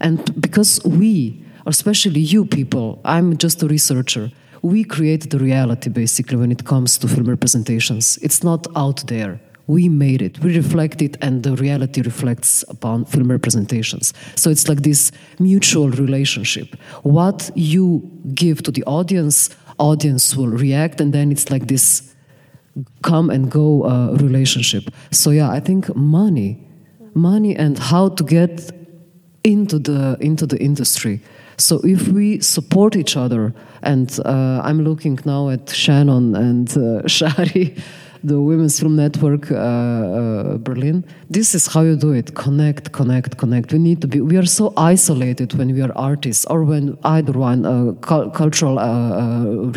And 0.00 0.40
because 0.40 0.82
we, 0.84 1.42
especially 1.66 2.20
you 2.20 2.44
people, 2.44 3.00
I'm 3.04 3.36
just 3.36 3.62
a 3.62 3.66
researcher, 3.66 4.30
we 4.62 4.84
create 4.84 5.30
the 5.30 5.38
reality 5.38 5.90
basically 5.90 6.36
when 6.36 6.50
it 6.50 6.64
comes 6.64 6.98
to 6.98 7.08
film 7.08 7.28
representations. 7.28 8.18
It's 8.18 8.42
not 8.42 8.66
out 8.76 9.06
there. 9.06 9.40
We 9.66 9.88
made 9.88 10.22
it, 10.22 10.38
we 10.40 10.56
reflect 10.56 11.02
it, 11.02 11.16
and 11.20 11.42
the 11.42 11.56
reality 11.56 12.00
reflects 12.02 12.64
upon 12.68 13.04
film 13.04 13.30
representations. 13.30 14.12
So 14.36 14.50
it's 14.50 14.68
like 14.68 14.82
this 14.82 15.10
mutual 15.38 15.90
relationship. 15.90 16.76
What 17.02 17.50
you 17.54 18.08
give 18.34 18.62
to 18.62 18.70
the 18.70 18.84
audience, 18.84 19.50
audience 19.78 20.36
will 20.36 20.48
react, 20.48 21.00
and 21.00 21.12
then 21.12 21.32
it's 21.32 21.50
like 21.50 21.66
this 21.66 22.14
come 23.02 23.30
and 23.30 23.50
go 23.50 23.84
uh, 23.84 24.12
relationship. 24.20 24.84
So 25.10 25.30
yeah, 25.30 25.50
I 25.50 25.60
think 25.60 25.94
money, 25.96 26.62
money, 27.14 27.56
and 27.56 27.78
how 27.78 28.10
to 28.10 28.24
get 28.24 28.70
into 29.44 29.78
the 29.78 30.16
into 30.20 30.46
the 30.46 30.58
industry. 30.58 31.20
So 31.58 31.80
if 31.84 32.08
we 32.08 32.40
support 32.40 32.96
each 32.96 33.16
other, 33.16 33.54
and 33.82 34.18
uh, 34.24 34.60
I'm 34.62 34.82
looking 34.82 35.18
now 35.24 35.48
at 35.48 35.70
Shannon 35.70 36.34
and 36.34 36.76
uh, 36.76 37.08
Shari, 37.16 37.76
the 38.26 38.40
Women's 38.40 38.78
Film 38.80 38.96
Network 38.96 39.50
uh, 39.50 39.54
uh, 39.54 40.58
Berlin. 40.58 41.04
This 41.30 41.54
is 41.54 41.66
how 41.66 41.82
you 41.82 41.96
do 41.96 42.12
it: 42.12 42.34
connect, 42.34 42.92
connect, 42.92 43.36
connect. 43.36 43.72
We 43.72 43.78
need 43.78 44.00
to 44.02 44.08
be. 44.08 44.20
We 44.20 44.36
are 44.36 44.46
so 44.46 44.72
isolated 44.76 45.54
when 45.58 45.72
we 45.74 45.82
are 45.82 45.92
artists, 45.96 46.44
or 46.46 46.64
when 46.64 46.98
either 47.04 47.32
one, 47.32 47.64
uh, 47.64 47.92
cu 48.06 48.30
cultural 48.30 48.76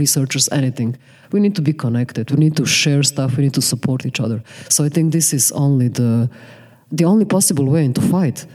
researchers, 0.01 0.49
anything 0.51 0.97
we 1.31 1.39
need 1.39 1.55
to 1.55 1.61
be 1.61 1.71
connected 1.71 2.31
we 2.31 2.37
need 2.37 2.55
to 2.57 2.65
share 2.65 3.03
stuff 3.03 3.37
we 3.37 3.43
need 3.43 3.53
to 3.53 3.61
support 3.61 4.03
each 4.03 4.19
other 4.19 4.41
so 4.67 4.83
i 4.83 4.89
think 4.89 5.13
this 5.13 5.31
is 5.31 5.51
only 5.51 5.87
the 5.87 6.27
the 6.91 7.05
only 7.05 7.23
possible 7.23 7.65
way 7.65 7.87
to 7.93 8.01
fight 8.01 8.47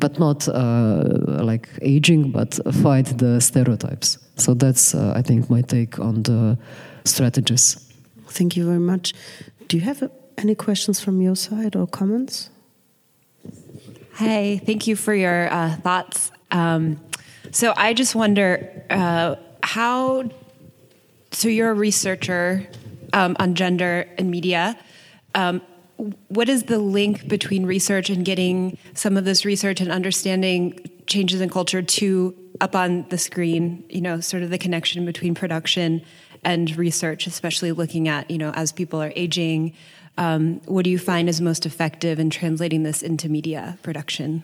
but 0.00 0.18
not 0.18 0.48
uh, 0.48 1.04
like 1.44 1.68
aging, 1.82 2.32
but 2.32 2.58
fight 2.82 3.06
the 3.18 3.40
stereotypes. 3.40 4.18
So 4.36 4.54
that's, 4.54 4.94
uh, 4.94 5.12
I 5.14 5.22
think, 5.22 5.48
my 5.50 5.60
take 5.60 5.98
on 5.98 6.22
the 6.22 6.58
strategies. 7.04 7.89
Thank 8.30 8.56
you 8.56 8.64
very 8.64 8.78
much. 8.78 9.12
Do 9.68 9.76
you 9.76 9.82
have 9.82 10.10
any 10.38 10.54
questions 10.54 11.00
from 11.00 11.20
your 11.20 11.36
side 11.36 11.76
or 11.76 11.86
comments? 11.86 12.50
Hi, 14.14 14.60
thank 14.64 14.86
you 14.86 14.96
for 14.96 15.14
your 15.14 15.52
uh, 15.52 15.76
thoughts. 15.76 16.30
Um, 16.50 17.00
so 17.52 17.72
I 17.76 17.94
just 17.94 18.14
wonder 18.14 18.84
uh, 18.90 19.36
how. 19.62 20.30
So 21.32 21.48
you're 21.48 21.70
a 21.70 21.74
researcher 21.74 22.66
um, 23.12 23.36
on 23.38 23.54
gender 23.54 24.08
and 24.18 24.30
media. 24.30 24.76
Um, 25.34 25.62
what 26.28 26.48
is 26.48 26.64
the 26.64 26.78
link 26.78 27.28
between 27.28 27.66
research 27.66 28.10
and 28.10 28.24
getting 28.24 28.78
some 28.94 29.16
of 29.16 29.24
this 29.24 29.44
research 29.44 29.80
and 29.80 29.92
understanding 29.92 30.80
changes 31.06 31.40
in 31.40 31.50
culture 31.50 31.82
to 31.82 32.34
up 32.60 32.74
on 32.74 33.06
the 33.10 33.18
screen? 33.18 33.84
You 33.88 34.00
know, 34.00 34.20
sort 34.20 34.42
of 34.42 34.50
the 34.50 34.58
connection 34.58 35.04
between 35.04 35.34
production 35.34 36.02
and 36.44 36.76
research, 36.76 37.26
especially 37.26 37.72
looking 37.72 38.08
at 38.08 38.30
you 38.30 38.38
know 38.38 38.50
as 38.52 38.72
people 38.72 39.00
are 39.02 39.12
aging. 39.16 39.74
Um, 40.18 40.60
what 40.66 40.84
do 40.84 40.90
you 40.90 40.98
find 40.98 41.28
is 41.28 41.40
most 41.40 41.64
effective 41.64 42.18
in 42.18 42.30
translating 42.30 42.82
this 42.82 43.02
into 43.02 43.28
media 43.28 43.78
production? 43.82 44.42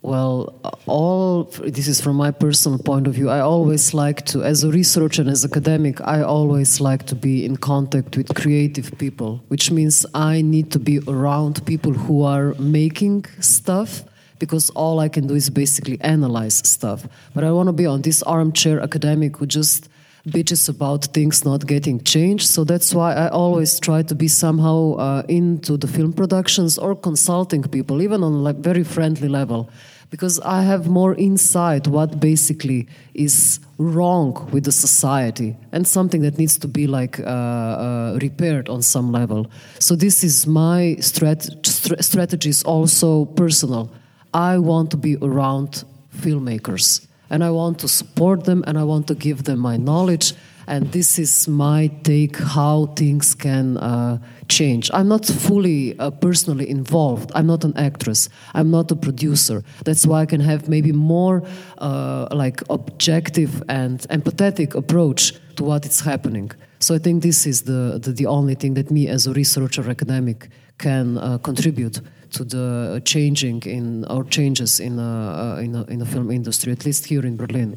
Well, 0.00 0.54
all 0.86 1.44
this 1.44 1.88
is 1.88 2.00
from 2.00 2.16
my 2.16 2.30
personal 2.30 2.78
point 2.78 3.08
of 3.08 3.14
view. 3.14 3.28
I 3.30 3.40
always 3.40 3.92
like 3.92 4.24
to, 4.26 4.44
as 4.44 4.62
a 4.62 4.70
researcher 4.70 5.22
and 5.22 5.30
as 5.30 5.44
academic, 5.44 6.00
I 6.00 6.22
always 6.22 6.80
like 6.80 7.06
to 7.06 7.16
be 7.16 7.44
in 7.44 7.56
contact 7.56 8.16
with 8.16 8.32
creative 8.34 8.96
people, 8.98 9.42
which 9.48 9.72
means 9.72 10.06
I 10.14 10.40
need 10.40 10.70
to 10.72 10.78
be 10.78 11.00
around 11.08 11.66
people 11.66 11.92
who 11.92 12.22
are 12.22 12.54
making 12.54 13.24
stuff 13.40 14.04
because 14.38 14.70
all 14.70 15.00
I 15.00 15.08
can 15.08 15.26
do 15.26 15.34
is 15.34 15.50
basically 15.50 16.00
analyze 16.00 16.58
stuff. 16.58 17.06
But 17.34 17.42
I 17.42 17.50
want 17.50 17.66
to 17.66 17.72
be 17.72 17.86
on 17.86 18.02
this 18.02 18.22
armchair 18.22 18.80
academic 18.80 19.36
who 19.38 19.46
just 19.46 19.88
bitches 20.30 20.68
about 20.68 21.04
things 21.06 21.44
not 21.44 21.66
getting 21.66 22.02
changed. 22.04 22.46
So 22.46 22.64
that's 22.64 22.94
why 22.94 23.14
I 23.14 23.28
always 23.28 23.80
try 23.80 24.02
to 24.02 24.14
be 24.14 24.28
somehow 24.28 24.94
uh, 24.94 25.22
into 25.28 25.76
the 25.76 25.86
film 25.86 26.12
productions 26.12 26.78
or 26.78 26.94
consulting 26.94 27.62
people, 27.62 28.02
even 28.02 28.22
on 28.22 28.46
a 28.46 28.52
very 28.52 28.84
friendly 28.84 29.28
level, 29.28 29.70
because 30.10 30.40
I 30.40 30.62
have 30.62 30.88
more 30.88 31.14
insight 31.14 31.86
what 31.86 32.20
basically 32.20 32.88
is 33.14 33.60
wrong 33.78 34.48
with 34.52 34.64
the 34.64 34.72
society 34.72 35.56
and 35.72 35.86
something 35.86 36.22
that 36.22 36.38
needs 36.38 36.58
to 36.58 36.68
be 36.68 36.86
like 36.86 37.20
uh, 37.20 37.24
uh, 37.24 38.18
repaired 38.22 38.68
on 38.68 38.82
some 38.82 39.12
level. 39.12 39.50
So 39.78 39.96
this 39.96 40.24
is 40.24 40.46
my 40.46 40.96
strat- 41.00 41.66
st- 41.66 42.04
strategy 42.04 42.50
is 42.50 42.62
also 42.62 43.24
personal. 43.24 43.90
I 44.32 44.58
want 44.58 44.90
to 44.90 44.96
be 44.96 45.16
around 45.16 45.84
filmmakers 46.14 47.07
and 47.30 47.44
I 47.44 47.50
want 47.50 47.78
to 47.80 47.88
support 47.88 48.44
them 48.44 48.64
and 48.66 48.78
I 48.78 48.84
want 48.84 49.06
to 49.08 49.14
give 49.14 49.44
them 49.44 49.58
my 49.58 49.76
knowledge. 49.76 50.34
And 50.66 50.92
this 50.92 51.18
is 51.18 51.48
my 51.48 51.90
take 52.02 52.36
how 52.36 52.86
things 52.94 53.34
can 53.34 53.78
uh, 53.78 54.18
change. 54.48 54.90
I'm 54.92 55.08
not 55.08 55.24
fully 55.24 55.98
uh, 55.98 56.10
personally 56.10 56.68
involved. 56.68 57.32
I'm 57.34 57.46
not 57.46 57.64
an 57.64 57.74
actress. 57.76 58.28
I'm 58.52 58.70
not 58.70 58.90
a 58.90 58.96
producer. 58.96 59.64
That's 59.84 60.06
why 60.06 60.22
I 60.22 60.26
can 60.26 60.40
have 60.40 60.68
maybe 60.68 60.92
more 60.92 61.42
uh, 61.78 62.28
like 62.32 62.62
objective 62.68 63.62
and 63.68 64.00
empathetic 64.10 64.74
approach 64.74 65.32
to 65.56 65.64
what 65.64 65.86
is 65.86 66.00
happening. 66.00 66.50
So 66.80 66.94
I 66.94 66.98
think 66.98 67.22
this 67.22 67.46
is 67.46 67.62
the, 67.62 67.98
the, 68.02 68.12
the 68.12 68.26
only 68.26 68.54
thing 68.54 68.74
that 68.74 68.90
me 68.90 69.08
as 69.08 69.26
a 69.26 69.32
researcher 69.32 69.88
academic 69.88 70.48
can 70.76 71.18
uh, 71.18 71.38
contribute 71.38 72.00
to 72.30 72.44
the 72.44 73.02
changing 73.04 73.62
in 73.62 74.04
or 74.04 74.24
changes 74.24 74.80
in 74.80 74.98
uh, 74.98 75.60
in, 75.60 75.74
a, 75.74 75.84
in 75.84 75.98
the 75.98 76.06
film 76.06 76.30
industry, 76.30 76.72
at 76.72 76.84
least 76.84 77.06
here 77.06 77.26
in 77.26 77.36
Berlin, 77.36 77.76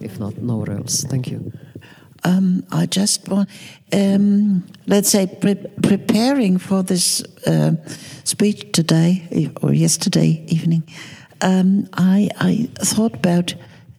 if 0.00 0.18
not 0.18 0.36
nowhere 0.38 0.76
else. 0.76 1.04
Thank 1.04 1.28
you. 1.30 1.52
Um, 2.22 2.64
I 2.70 2.86
just 2.86 3.28
want, 3.28 3.48
um, 3.92 4.64
let's 4.86 5.08
say, 5.08 5.26
pre 5.26 5.54
preparing 5.82 6.58
for 6.58 6.82
this 6.82 7.22
uh, 7.46 7.72
speech 8.24 8.72
today 8.72 9.50
or 9.62 9.72
yesterday 9.72 10.44
evening, 10.48 10.82
um, 11.40 11.88
I, 11.94 12.28
I 12.38 12.68
thought 12.84 13.14
about 13.14 13.54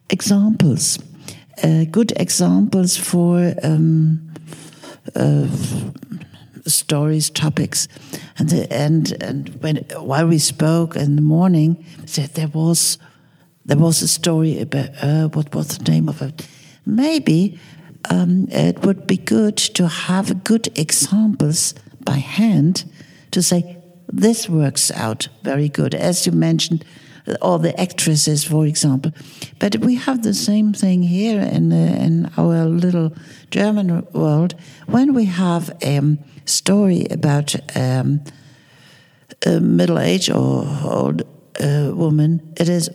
examples, 0.08 0.98
uh, 1.64 1.84
good 1.90 2.12
examples 2.16 2.96
for 2.96 3.54
um, 3.62 4.32
uh, 5.16 5.48
stories, 6.66 7.30
topics, 7.30 7.88
and 8.38 8.48
the, 8.48 8.72
and 8.72 9.22
and 9.22 9.48
when 9.62 9.76
while 9.96 10.26
we 10.26 10.38
spoke 10.38 10.96
in 10.96 11.16
the 11.16 11.22
morning, 11.22 11.84
said 12.06 12.30
there 12.30 12.48
was 12.48 12.98
there 13.64 13.78
was 13.78 14.02
a 14.02 14.08
story 14.08 14.60
about 14.60 14.90
uh, 15.02 15.28
what 15.28 15.54
was 15.54 15.78
the 15.78 15.90
name 15.90 16.08
of 16.08 16.22
it? 16.22 16.46
Maybe 16.84 17.58
um, 18.10 18.48
it 18.50 18.80
would 18.84 19.06
be 19.06 19.16
good 19.16 19.56
to 19.56 19.86
have 19.86 20.44
good 20.44 20.68
examples 20.78 21.74
by 22.04 22.16
hand 22.16 22.90
to 23.30 23.42
say 23.42 23.78
this 24.08 24.48
works 24.48 24.90
out 24.90 25.28
very 25.42 25.68
good, 25.68 25.94
as 25.94 26.26
you 26.26 26.32
mentioned. 26.32 26.84
All 27.40 27.58
the 27.58 27.80
actresses, 27.80 28.44
for 28.44 28.66
example, 28.66 29.12
but 29.58 29.76
we 29.76 29.94
have 29.94 30.22
the 30.22 30.34
same 30.34 30.72
thing 30.72 31.02
here 31.02 31.40
in 31.40 31.72
in 31.72 32.30
our 32.36 32.64
little 32.64 33.12
German 33.50 34.06
world 34.12 34.54
when 34.86 35.14
we 35.14 35.26
have 35.26 35.70
um, 35.84 36.18
story 36.44 37.06
about 37.10 37.54
um, 37.76 38.20
a 39.46 39.60
middle 39.60 39.98
aged 39.98 40.30
or 40.30 40.66
old 40.84 41.22
uh, 41.60 41.92
woman, 41.94 42.40
it 42.56 42.68
is 42.68 42.90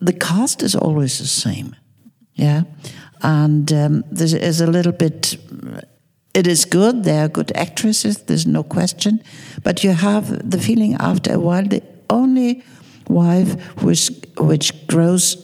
the 0.00 0.12
cast 0.12 0.62
is 0.62 0.74
always 0.74 1.18
the 1.18 1.26
same. 1.26 1.74
Yeah. 2.34 2.62
And 3.22 3.72
um, 3.72 4.04
there 4.10 4.38
is 4.38 4.60
a 4.60 4.66
little 4.66 4.92
bit, 4.92 5.38
it 6.34 6.46
is 6.46 6.64
good, 6.64 7.04
they 7.04 7.18
are 7.18 7.28
good 7.28 7.50
actresses, 7.54 8.22
there's 8.24 8.46
no 8.46 8.62
question. 8.62 9.22
But 9.62 9.82
you 9.82 9.92
have 9.92 10.50
the 10.50 10.58
feeling 10.58 10.94
after 11.00 11.34
a 11.34 11.40
while, 11.40 11.64
the 11.64 11.82
only 12.10 12.62
wife 13.08 13.54
which, 13.82 14.10
which 14.38 14.86
grows 14.86 15.36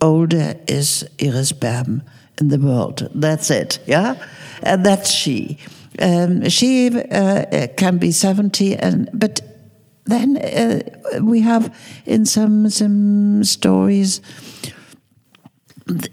older 0.00 0.56
is 0.66 1.08
Iris 1.20 1.52
Berben 1.52 2.02
in 2.40 2.48
the 2.48 2.58
world. 2.58 3.08
That's 3.14 3.50
it, 3.50 3.78
yeah? 3.86 4.16
And 4.62 4.84
that's 4.84 5.10
she. 5.10 5.58
Um, 5.98 6.48
she 6.48 6.88
uh, 6.88 7.66
can 7.76 7.98
be 7.98 8.12
70, 8.12 8.76
and 8.76 9.10
but 9.12 9.40
then 10.04 10.36
uh, 10.38 11.20
we 11.22 11.40
have 11.40 11.76
in 12.06 12.24
some 12.24 12.70
some 12.70 13.44
stories 13.44 14.20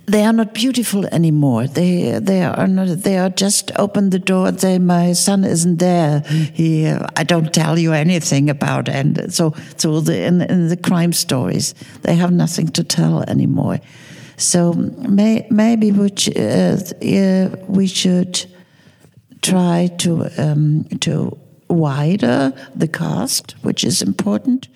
they 0.05 0.23
are 0.23 0.33
not 0.33 0.53
beautiful 0.53 1.05
anymore. 1.07 1.67
They 1.67 2.19
they 2.19 2.43
are 2.43 2.67
not. 2.67 2.87
They 3.03 3.17
are 3.17 3.29
just 3.29 3.71
open 3.77 4.09
the 4.09 4.19
door 4.19 4.47
and 4.47 4.59
say, 4.59 4.79
"My 4.79 5.13
son 5.13 5.43
isn't 5.43 5.77
there. 5.77 6.21
He, 6.53 6.87
I 6.87 7.23
don't 7.23 7.53
tell 7.53 7.77
you 7.77 7.93
anything 7.93 8.49
about." 8.49 8.89
And 8.89 9.33
so, 9.33 9.53
so 9.77 10.01
the, 10.01 10.25
in, 10.25 10.41
in 10.41 10.69
the 10.69 10.77
crime 10.77 11.13
stories, 11.13 11.75
they 12.01 12.15
have 12.15 12.31
nothing 12.31 12.67
to 12.69 12.83
tell 12.83 13.23
anymore. 13.23 13.79
So 14.37 14.73
may, 14.73 15.47
maybe 15.49 15.91
we, 15.91 16.11
uh, 16.35 17.49
we 17.67 17.87
should 17.87 18.45
try 19.41 19.89
to 19.97 20.29
um, 20.37 20.85
to 21.01 21.37
wider 21.69 22.53
the 22.75 22.87
cast, 22.87 23.55
which 23.63 23.83
is 23.83 24.01
important. 24.01 24.67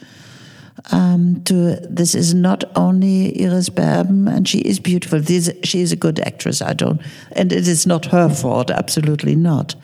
Um, 0.92 1.44
to 1.44 1.76
this 1.90 2.16
is 2.16 2.34
not 2.34 2.64
only 2.76 3.44
Iris 3.44 3.70
Berben, 3.70 4.28
and 4.28 4.48
she 4.48 4.60
is 4.60 4.80
beautiful. 4.80 5.20
This, 5.20 5.52
she 5.64 5.82
is 5.82 5.92
a 5.92 5.96
good 5.96 6.20
actress. 6.20 6.62
I 6.62 6.74
don't, 6.74 7.00
and 7.34 7.54
it 7.54 7.68
is 7.68 7.86
not 7.86 8.06
her 8.06 8.30
fault. 8.30 8.72
Absolutely 8.72 9.36
not. 9.36 9.76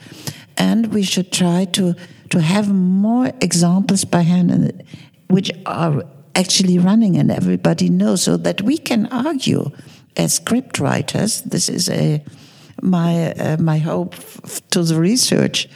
And 0.56 0.92
we 0.92 1.04
should 1.04 1.30
try 1.30 1.66
to 1.66 1.94
to 2.30 2.40
have 2.40 2.72
more 2.72 3.30
examples 3.40 4.04
by 4.04 4.22
hand, 4.22 4.82
which 5.28 5.52
are 5.66 6.02
actually 6.34 6.78
running, 6.78 7.16
and 7.16 7.30
everybody 7.30 7.88
knows, 7.88 8.22
so 8.22 8.36
that 8.36 8.62
we 8.62 8.76
can 8.76 9.06
argue 9.06 9.70
as 10.16 10.34
script 10.34 10.80
writers. 10.80 11.42
This 11.42 11.68
is 11.68 11.88
a 11.88 12.22
my 12.82 13.32
uh, 13.34 13.56
my 13.58 13.78
hope 13.78 14.14
to 14.70 14.82
the 14.82 14.98
research 15.00 15.68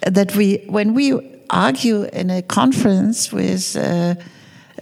that 0.00 0.34
we 0.36 0.64
when 0.68 0.94
we 0.94 1.12
argue 1.50 2.04
in 2.04 2.30
a 2.30 2.42
conference 2.42 3.32
with 3.32 3.76
uh, 3.76 4.14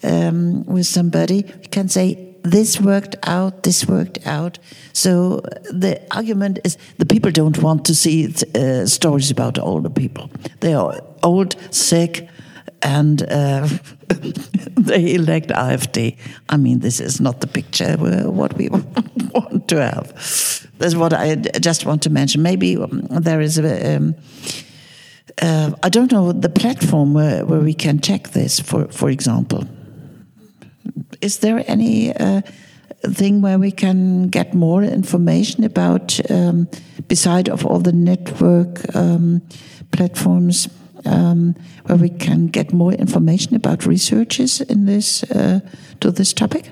um, 0.03 0.65
with 0.65 0.87
somebody, 0.87 1.45
we 1.61 1.67
can 1.67 1.89
say 1.89 2.31
this 2.43 2.81
worked 2.81 3.17
out, 3.25 3.63
this 3.63 3.87
worked 3.87 4.27
out. 4.27 4.59
So 4.93 5.41
the 5.71 6.01
argument 6.11 6.59
is 6.65 6.79
the 6.99 7.07
people 7.07 7.31
don't 7.31 7.59
want 7.59 7.85
to 7.87 7.95
see 7.95 8.35
uh, 8.55 8.87
stories 8.87 9.31
about 9.31 9.59
older 9.59 9.91
people. 9.91 10.31
They 10.61 10.75
are 10.75 11.01
old, 11.23 11.57
sick, 11.71 12.29
and 12.83 13.23
uh, 13.23 13.69
they 14.77 15.15
elect 15.15 15.51
AfD. 15.51 16.17
I 16.49 16.57
mean, 16.57 16.81
this 16.81 17.01
is 17.01 17.21
not 17.21 17.41
the 17.41 17.47
picture 17.47 17.97
what 17.97 18.57
we 18.57 18.69
want 19.35 19.69
to 19.69 19.77
have. 19.77 20.09
That's 20.79 20.95
what 20.95 21.13
I 21.13 21.37
just 21.37 21.85
want 21.85 22.03
to 22.03 22.11
mention. 22.11 22.43
Maybe 22.43 22.77
um, 22.77 23.07
there 23.11 23.41
is 23.41 23.59
a. 23.59 23.97
Um, 23.97 24.15
uh, 25.43 25.71
I 25.83 25.89
don't 25.89 26.13
know 26.13 26.33
the 26.33 26.49
platform 26.49 27.15
where, 27.15 27.47
where 27.47 27.61
we 27.61 27.73
can 27.73 28.01
check 28.01 28.31
this. 28.31 28.61
For 28.61 28.89
for 28.89 29.11
example, 29.11 29.67
is 31.21 31.39
there 31.39 31.63
any 31.67 32.13
uh, 32.17 32.41
thing 33.15 33.43
where 33.43 33.59
we 33.59 33.71
can 33.73 34.29
get 34.29 34.55
more 34.55 34.83
information 34.85 35.65
about, 35.65 36.21
um, 36.31 36.67
beside 37.09 37.49
of 37.49 37.65
all 37.67 37.79
the 37.81 37.93
network 37.93 38.95
um, 38.95 39.41
platforms, 39.91 40.69
um, 41.07 41.55
where 41.87 41.97
we 41.99 42.11
can 42.11 42.47
get 42.49 42.73
more 42.73 42.93
information 42.93 43.55
about 43.57 43.87
researches 43.87 44.61
in 44.61 44.87
this 44.87 45.23
uh, 45.31 45.61
to 46.01 46.11
this 46.11 46.33
topic? 46.35 46.71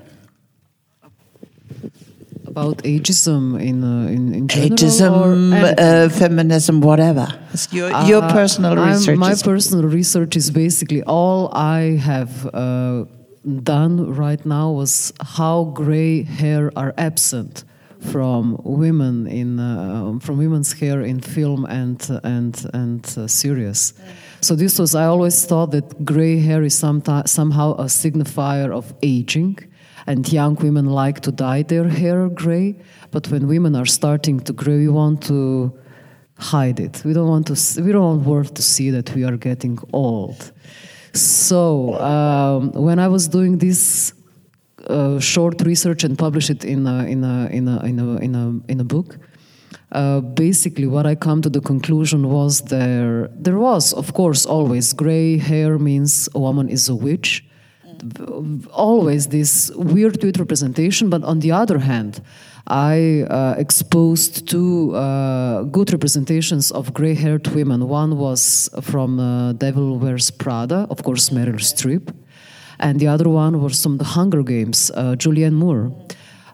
About 2.47 2.79
ageism 2.83 3.61
in 3.61 3.85
uh, 3.85 4.07
in, 4.09 4.35
in 4.35 4.49
general, 4.49 4.77
Ageism, 4.77 5.53
uh, 5.79 6.09
feminism, 6.09 6.81
whatever. 6.81 7.29
Your, 7.71 7.91
your 8.07 8.23
Uh, 8.25 8.33
personal 8.33 8.79
I'm- 8.79 8.89
research. 8.93 9.19
My 9.19 9.33
is- 9.33 9.43
personal 9.43 9.85
research 9.85 10.37
is 10.37 10.51
basically 10.51 11.03
all 11.03 11.51
I 11.55 11.99
have 12.03 12.47
uh, 12.53 13.05
done 13.63 14.15
right 14.15 14.45
now 14.45 14.71
was 14.71 15.13
how 15.21 15.65
gray 15.65 16.23
hair 16.23 16.73
are 16.77 16.95
absent 16.97 17.65
from 18.01 18.61
women 18.63 19.27
in 19.27 19.59
uh, 19.59 20.19
from 20.21 20.39
women's 20.39 20.73
hair 20.73 21.03
in 21.03 21.21
film 21.21 21.65
and 21.65 22.01
and 22.23 22.65
and 22.73 23.05
uh, 23.17 23.27
series. 23.27 23.95
So 24.41 24.55
this 24.55 24.79
was 24.79 24.95
I 24.95 25.07
always 25.07 25.45
thought 25.45 25.73
that 25.73 26.05
gray 26.05 26.39
hair 26.39 26.63
is 26.63 26.77
somehow 26.77 27.75
a 27.75 27.87
signifier 27.87 28.71
of 28.71 28.95
aging 29.03 29.59
and 30.09 30.33
young 30.33 30.55
women 30.57 30.87
like 30.87 31.21
to 31.21 31.31
dye 31.31 31.63
their 31.63 31.89
hair 31.89 32.29
gray 32.29 32.75
but 33.11 33.29
when 33.29 33.47
women 33.47 33.77
are 33.77 33.87
starting 33.87 34.41
to 34.41 34.53
gray 34.53 34.79
we 34.79 34.89
want 34.89 35.23
to 35.23 35.71
hide 36.39 36.81
it 36.81 37.03
we 37.05 37.13
don't 37.13 37.29
want 37.29 37.47
to 37.47 37.83
we 37.83 37.93
don't 37.93 38.07
want 38.11 38.27
world 38.27 38.57
to 38.57 38.63
see 38.63 38.91
that 38.91 39.15
we 39.15 39.23
are 39.25 39.37
getting 39.37 39.79
old 39.93 40.53
so 41.15 41.95
um, 42.01 42.73
when 42.73 42.99
i 42.99 43.09
was 43.09 43.29
doing 43.29 43.59
this 43.59 44.13
uh, 44.87 45.19
short 45.19 45.61
research 45.63 46.05
and 46.05 46.17
publish 46.19 46.51
it 46.51 46.65
in 46.65 46.87
a, 46.87 47.05
in 47.05 47.25
a, 47.25 47.47
in 47.51 47.69
a, 47.69 47.81
in 47.85 47.99
a, 47.99 48.17
in 48.17 48.35
a, 48.35 48.73
in 48.73 48.81
a 48.81 48.85
book 48.85 49.19
uh, 49.93 50.21
basically 50.21 50.87
what 50.87 51.07
i 51.07 51.15
come 51.15 51.41
to 51.43 51.51
the 51.51 51.61
conclusion 51.61 52.29
was 52.29 52.61
there 52.63 53.29
there 53.35 53.59
was 53.59 53.93
of 53.93 54.13
course 54.15 54.47
always 54.47 54.93
gray 54.93 55.39
hair 55.39 55.79
means 55.79 56.29
a 56.35 56.39
woman 56.39 56.69
is 56.69 56.89
a 56.89 56.95
witch. 56.95 57.45
Always 58.71 59.27
this 59.29 59.73
weird 59.75 60.23
representation 60.39 61.11
but 61.11 61.25
on 61.25 61.41
the 61.41 61.51
other 61.51 61.79
hand 61.79 62.23
i 62.69 63.23
uh, 63.23 63.55
exposed 63.57 64.47
two 64.47 64.95
uh, 64.95 65.63
good 65.63 65.91
representations 65.91 66.71
of 66.71 66.93
gray-haired 66.93 67.47
women. 67.49 67.89
One 67.89 68.19
was 68.19 68.69
from 68.83 69.19
uh, 69.19 69.53
devil 69.55 69.99
wears 69.99 70.31
prada 70.31 70.87
of 70.91 71.03
course 71.03 71.31
meryl 71.31 71.61
streep. 71.61 72.15
And 72.79 73.01
the 73.01 73.09
other 73.09 73.29
one 73.29 73.61
was 73.61 73.83
from 73.83 73.99
the 73.99 74.05
hunger 74.05 74.43
games 74.43 74.91
uh, 74.95 75.17
julianne 75.17 75.55
moore. 75.55 75.93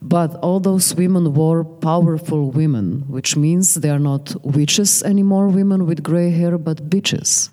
But 0.01 0.37
all 0.37 0.61
those 0.61 0.95
women 0.95 1.35
were 1.35 1.65
powerful 1.65 2.51
women 2.51 3.05
which 3.09 3.37
means 3.37 3.75
they 3.75 3.91
are 3.91 3.99
not 3.99 4.35
witches 4.45 5.03
anymore 5.03 5.49
women 5.49 5.85
with 5.87 6.03
gray 6.03 6.31
hair 6.31 6.59
but 6.59 6.89
bitches. 6.89 7.51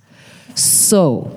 So 0.56 1.32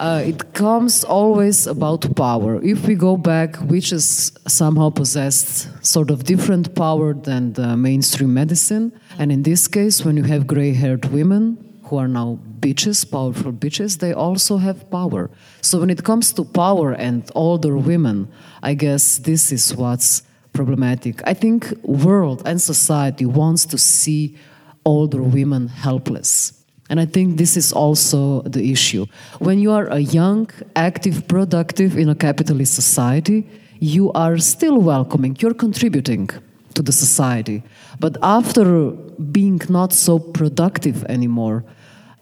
uh, 0.00 0.22
it 0.24 0.54
comes 0.54 1.04
always 1.04 1.66
about 1.66 2.16
power. 2.16 2.60
If 2.62 2.86
we 2.86 2.94
go 2.94 3.18
back, 3.18 3.60
witches 3.60 4.32
somehow 4.48 4.88
possessed 4.88 5.68
sort 5.84 6.10
of 6.10 6.24
different 6.24 6.74
power 6.74 7.12
than 7.12 7.52
the 7.52 7.76
mainstream 7.76 8.32
medicine. 8.32 8.98
And 9.18 9.30
in 9.30 9.42
this 9.42 9.68
case, 9.68 10.02
when 10.02 10.16
you 10.16 10.22
have 10.22 10.46
gray 10.46 10.72
haired 10.72 11.04
women 11.12 11.80
who 11.84 11.98
are 11.98 12.08
now 12.08 12.38
bitches, 12.60 13.04
powerful 13.04 13.52
bitches, 13.52 13.98
they 13.98 14.14
also 14.14 14.56
have 14.56 14.90
power. 14.90 15.30
So 15.60 15.80
when 15.80 15.90
it 15.90 16.02
comes 16.02 16.32
to 16.32 16.44
power 16.44 16.92
and 16.92 17.30
older 17.34 17.76
women, 17.76 18.32
I 18.62 18.72
guess 18.74 19.18
this 19.18 19.52
is 19.52 19.76
what's 19.76 20.22
problematic. 20.54 21.20
I 21.26 21.34
think 21.34 21.72
world 21.82 22.42
and 22.46 22.60
society 22.60 23.26
wants 23.26 23.66
to 23.66 23.76
see 23.76 24.38
older 24.86 25.22
women 25.22 25.68
helpless. 25.68 26.59
And 26.90 26.98
I 26.98 27.06
think 27.06 27.38
this 27.38 27.56
is 27.56 27.72
also 27.72 28.42
the 28.42 28.72
issue. 28.72 29.06
When 29.38 29.60
you 29.60 29.70
are 29.70 29.86
a 29.86 30.00
young, 30.00 30.50
active, 30.74 31.28
productive 31.28 31.96
in 31.96 32.08
a 32.08 32.16
capitalist 32.16 32.74
society, 32.74 33.48
you 33.78 34.10
are 34.12 34.38
still 34.38 34.78
welcoming, 34.78 35.36
you're 35.38 35.54
contributing 35.54 36.28
to 36.74 36.82
the 36.82 36.92
society. 36.92 37.62
But 38.00 38.16
after 38.22 38.90
being 38.90 39.60
not 39.68 39.92
so 39.92 40.18
productive 40.18 41.04
anymore, 41.04 41.64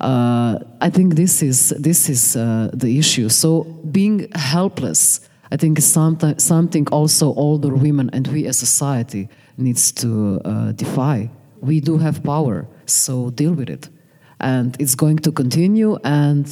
uh, 0.00 0.58
I 0.82 0.90
think 0.90 1.14
this 1.14 1.42
is, 1.42 1.70
this 1.70 2.10
is 2.10 2.36
uh, 2.36 2.70
the 2.74 2.98
issue. 2.98 3.30
So 3.30 3.64
being 3.90 4.30
helpless, 4.34 5.20
I 5.50 5.56
think, 5.56 5.78
is 5.78 5.90
something 5.90 6.88
also 6.92 7.34
older 7.34 7.74
women 7.74 8.10
and 8.12 8.28
we 8.28 8.46
as 8.46 8.62
a 8.62 8.66
society 8.66 9.30
needs 9.56 9.92
to 9.92 10.42
uh, 10.44 10.72
defy. 10.72 11.30
We 11.60 11.80
do 11.80 11.96
have 11.96 12.22
power, 12.22 12.68
so 12.84 13.30
deal 13.30 13.54
with 13.54 13.70
it 13.70 13.88
and 14.40 14.76
it's 14.78 14.94
going 14.94 15.18
to 15.18 15.32
continue. 15.32 15.98
And 16.04 16.46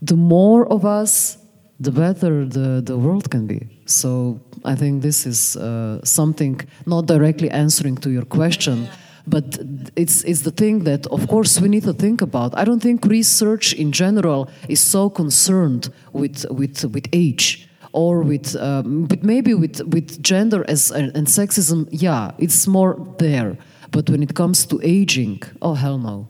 the 0.00 0.16
more 0.16 0.66
of 0.72 0.84
us 0.84 1.38
the 1.80 1.90
better 1.90 2.44
the, 2.44 2.80
the 2.80 2.96
world 2.96 3.30
can 3.30 3.46
be. 3.46 3.60
So 3.86 4.40
i 4.64 4.76
think 4.76 5.02
this 5.02 5.26
is 5.26 5.56
uh, 5.56 5.98
something 6.04 6.60
not 6.86 7.06
directly 7.06 7.50
answering 7.50 7.96
to 7.96 8.10
your 8.10 8.24
question 8.24 8.88
but 9.26 9.58
it's, 9.96 10.24
it's 10.24 10.40
the 10.40 10.50
thing 10.50 10.84
that 10.84 11.06
of 11.06 11.28
course 11.28 11.60
we 11.60 11.68
need 11.68 11.84
to 11.84 11.92
think 11.92 12.22
about. 12.22 12.56
I 12.58 12.64
don't 12.64 12.80
think 12.80 13.04
research 13.04 13.72
in 13.72 13.92
general 13.92 14.50
is 14.68 14.80
so 14.80 15.08
concerned 15.10 15.92
with, 16.12 16.44
with, 16.50 16.84
with 16.86 17.06
age 17.12 17.68
or 17.92 18.22
with, 18.22 18.56
um, 18.56 19.04
but 19.06 19.22
maybe 19.22 19.54
with, 19.54 19.80
with 19.82 20.22
gender 20.22 20.64
as 20.68 20.90
and 20.90 21.26
sexism. 21.26 21.88
Yeah 21.90 22.32
it's 22.38 22.66
more 22.66 22.96
there. 23.18 23.56
But 23.90 24.08
when 24.08 24.22
it 24.22 24.34
comes 24.34 24.66
to 24.66 24.80
aging 24.82 25.42
oh 25.60 25.74
hell 25.74 25.98
no 25.98 26.28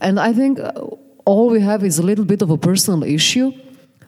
and 0.00 0.18
I 0.18 0.32
think 0.32 0.60
uh, 0.60 0.72
all 1.24 1.50
we 1.50 1.60
have 1.60 1.84
is 1.84 1.98
a 1.98 2.02
little 2.02 2.24
bit 2.24 2.42
of 2.42 2.50
a 2.50 2.56
personal 2.56 3.02
issue. 3.02 3.52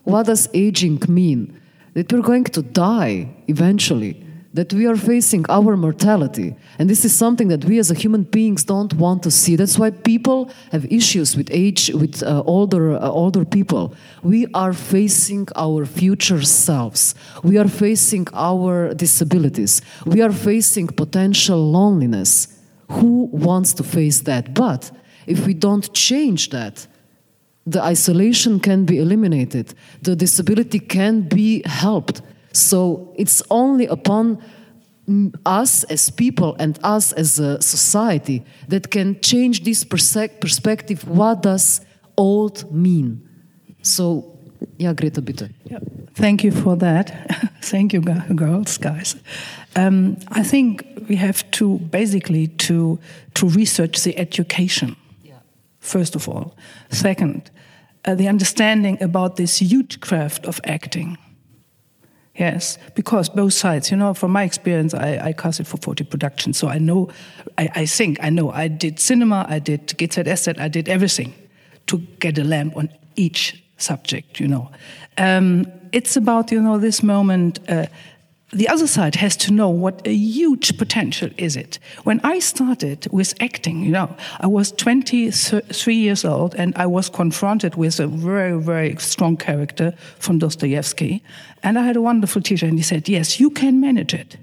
What 0.05 0.27
does 0.27 0.49
aging 0.55 1.03
mean? 1.09 1.61
That 1.95 2.13
we're 2.13 2.23
going 2.23 2.45
to 2.45 2.63
die 2.63 3.29
eventually, 3.49 4.25
that 4.55 4.73
we 4.73 4.87
are 4.87 4.97
facing 4.97 5.45
our 5.49 5.77
mortality. 5.77 6.57
And 6.79 6.89
this 6.89 7.05
is 7.05 7.15
something 7.15 7.49
that 7.49 7.65
we 7.65 7.79
as 7.79 7.91
human 7.91 8.23
beings 8.23 8.65
don't 8.65 8.95
want 8.95 9.23
to 9.25 9.31
see. 9.31 9.57
That's 9.57 9.79
why 9.79 9.91
people 9.91 10.51
have 10.73 10.85
issues 10.91 11.37
with 11.37 11.49
age, 11.51 11.91
with 11.91 12.23
uh, 12.23 12.43
older, 12.47 12.93
uh, 12.93 13.11
older 13.11 13.45
people. 13.45 13.95
We 14.23 14.47
are 14.55 14.73
facing 14.73 15.49
our 15.57 15.85
future 15.85 16.43
selves. 16.43 17.15
We 17.43 17.59
are 17.59 17.69
facing 17.69 18.29
our 18.33 18.95
disabilities. 18.95 19.83
We 20.07 20.23
are 20.23 20.33
facing 20.33 20.87
potential 20.89 21.59
loneliness. 21.71 22.57
Who 22.93 23.29
wants 23.33 23.75
to 23.75 23.83
face 23.83 24.21
that? 24.23 24.55
But 24.55 24.91
if 25.31 25.47
we 25.47 25.55
don't 25.55 25.93
change 25.95 26.51
that, 26.51 26.87
the 27.67 27.83
isolation 27.83 28.59
can 28.59 28.85
be 28.85 28.99
eliminated, 28.99 29.75
the 30.03 30.17
disability 30.17 30.81
can 30.81 31.23
be 31.23 31.63
helped. 31.67 32.23
So 32.53 33.15
it's 33.17 33.43
only 33.51 33.87
upon 33.87 34.43
us 35.45 35.85
as 35.85 36.11
people 36.11 36.57
and 36.59 36.79
us 36.83 37.13
as 37.13 37.39
a 37.39 37.61
society 37.61 38.45
that 38.69 38.91
can 38.91 39.21
change 39.21 39.65
this 39.65 39.85
perspective. 39.85 41.09
What 41.09 41.43
does 41.43 41.81
old 42.17 42.73
mean? 42.73 43.29
So, 43.83 44.39
yeah, 44.79 44.93
Greta, 44.93 45.23
bitte. 45.23 45.51
Yeah, 45.65 45.79
thank 46.15 46.45
you 46.45 46.53
for 46.53 46.77
that. 46.77 47.11
thank 47.63 47.93
you, 47.93 48.01
girls, 48.01 48.79
guys. 48.79 49.17
Um, 49.77 50.17
I 50.29 50.43
think 50.43 50.85
we 51.09 51.17
have 51.17 51.49
to 51.53 51.79
basically 51.79 52.49
to 52.49 52.99
to 53.35 53.49
research 53.49 54.03
the 54.03 54.17
education 54.19 54.97
first 55.81 56.15
of 56.15 56.29
all. 56.29 56.57
Second, 56.91 57.51
uh, 58.05 58.15
the 58.15 58.29
understanding 58.29 59.03
about 59.03 59.37
this 59.37 59.59
huge 59.59 60.01
craft 60.01 60.47
of 60.47 60.61
acting. 60.65 61.19
Yes, 62.37 62.79
because 62.95 63.29
both 63.29 63.53
sides, 63.53 63.91
you 63.91 63.97
know, 63.97 64.15
from 64.15 64.31
my 64.31 64.45
experience, 64.45 64.95
I, 64.95 65.19
I 65.23 65.33
casted 65.33 65.67
for 65.67 65.77
40 65.77 66.05
productions, 66.05 66.57
so 66.57 66.69
I 66.69 66.79
know, 66.79 67.11
I, 67.59 67.69
I 67.75 67.87
think, 67.87 68.19
I 68.23 68.31
know, 68.31 68.51
I 68.51 68.69
did 68.69 68.99
cinema, 68.99 69.45
I 69.49 69.59
did 69.59 69.89
GZSZ, 69.89 70.59
I 70.59 70.69
did 70.69 70.89
everything 70.89 71.35
to 71.89 71.99
get 71.99 72.39
a 72.39 72.45
lamp 72.45 72.77
on 72.77 72.89
each 73.17 73.63
subject, 73.77 74.41
you 74.41 74.49
know. 74.49 74.71
Um, 75.19 75.67
it's 75.93 76.17
about, 76.17 76.53
you 76.53 76.63
know, 76.63 76.79
this 76.79 77.03
moment. 77.03 77.59
Uh, 77.69 77.87
the 78.53 78.69
other 78.69 78.87
side 78.87 79.15
has 79.17 79.37
to 79.37 79.53
know 79.53 79.69
what 79.69 80.05
a 80.07 80.13
huge 80.13 80.77
potential 80.77 81.31
is 81.37 81.57
it. 81.57 81.79
When 82.03 82.21
I 82.25 82.41
started 82.41 83.07
with 83.13 83.41
acting, 83.41 83.83
you 83.83 83.93
know, 83.93 84.17
I 84.41 84.49
was 84.49 84.73
23 84.73 85.95
years 85.95 86.25
old 86.25 86.55
and 86.57 86.75
I 86.77 86.87
was 86.87 87.09
confronted 87.09 87.77
with 87.77 88.01
a 88.01 88.09
very, 88.09 88.61
very 88.61 88.97
strong 88.97 89.37
character 89.37 89.95
from 90.19 90.39
Dostoevsky. 90.39 91.23
And 91.63 91.79
I 91.79 91.85
had 91.85 91.97
a 91.97 92.03
wonderful 92.03 92.43
teacher 92.43 92.67
and 92.67 92.77
he 92.77 92.83
said, 92.83 93.09
yes, 93.09 93.39
you 93.39 93.51
can 93.51 93.81
manage 93.81 94.15
it. 94.15 94.37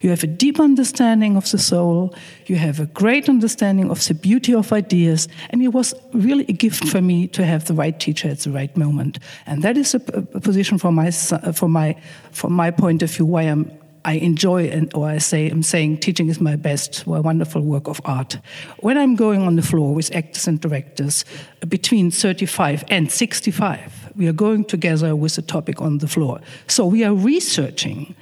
You 0.00 0.10
have 0.10 0.22
a 0.22 0.28
deep 0.28 0.60
understanding 0.60 1.36
of 1.36 1.50
the 1.50 1.58
soul. 1.58 2.14
You 2.46 2.56
have 2.56 2.78
a 2.78 2.86
great 2.86 3.28
understanding 3.28 3.90
of 3.90 4.04
the 4.06 4.14
beauty 4.14 4.54
of 4.54 4.72
ideas. 4.72 5.28
And 5.50 5.62
it 5.62 5.68
was 5.68 5.92
really 6.12 6.44
a 6.48 6.52
gift 6.52 6.88
for 6.88 7.00
me 7.00 7.26
to 7.28 7.44
have 7.44 7.64
the 7.64 7.74
right 7.74 7.98
teacher 7.98 8.28
at 8.28 8.40
the 8.40 8.50
right 8.50 8.74
moment. 8.76 9.18
And 9.46 9.62
that 9.62 9.76
is 9.76 9.94
a, 9.94 10.00
a 10.34 10.40
position 10.40 10.78
from 10.78 10.94
my, 10.94 11.08
uh, 11.08 11.52
from 11.52 11.72
my, 11.72 11.96
from 12.30 12.52
my 12.52 12.70
point 12.70 13.02
of 13.02 13.10
view 13.10 13.26
why 13.26 13.42
I'm, 13.42 13.70
I 14.04 14.12
enjoy 14.14 14.68
and 14.68 14.92
or 14.94 15.08
I 15.08 15.18
say 15.18 15.50
I'm 15.50 15.64
saying 15.64 15.98
teaching 15.98 16.28
is 16.28 16.40
my 16.40 16.54
best, 16.54 17.04
a 17.04 17.20
wonderful 17.20 17.60
work 17.60 17.88
of 17.88 18.00
art. 18.04 18.38
When 18.78 18.96
I'm 18.96 19.16
going 19.16 19.42
on 19.42 19.56
the 19.56 19.62
floor 19.62 19.94
with 19.94 20.14
actors 20.14 20.46
and 20.46 20.60
directors 20.60 21.24
between 21.68 22.12
35 22.12 22.84
and 22.88 23.10
65, 23.10 24.12
we 24.16 24.28
are 24.28 24.32
going 24.32 24.64
together 24.64 25.14
with 25.14 25.36
a 25.38 25.42
topic 25.42 25.82
on 25.82 25.98
the 25.98 26.08
floor. 26.08 26.40
So 26.68 26.86
we 26.86 27.04
are 27.04 27.14
researching 27.14 28.14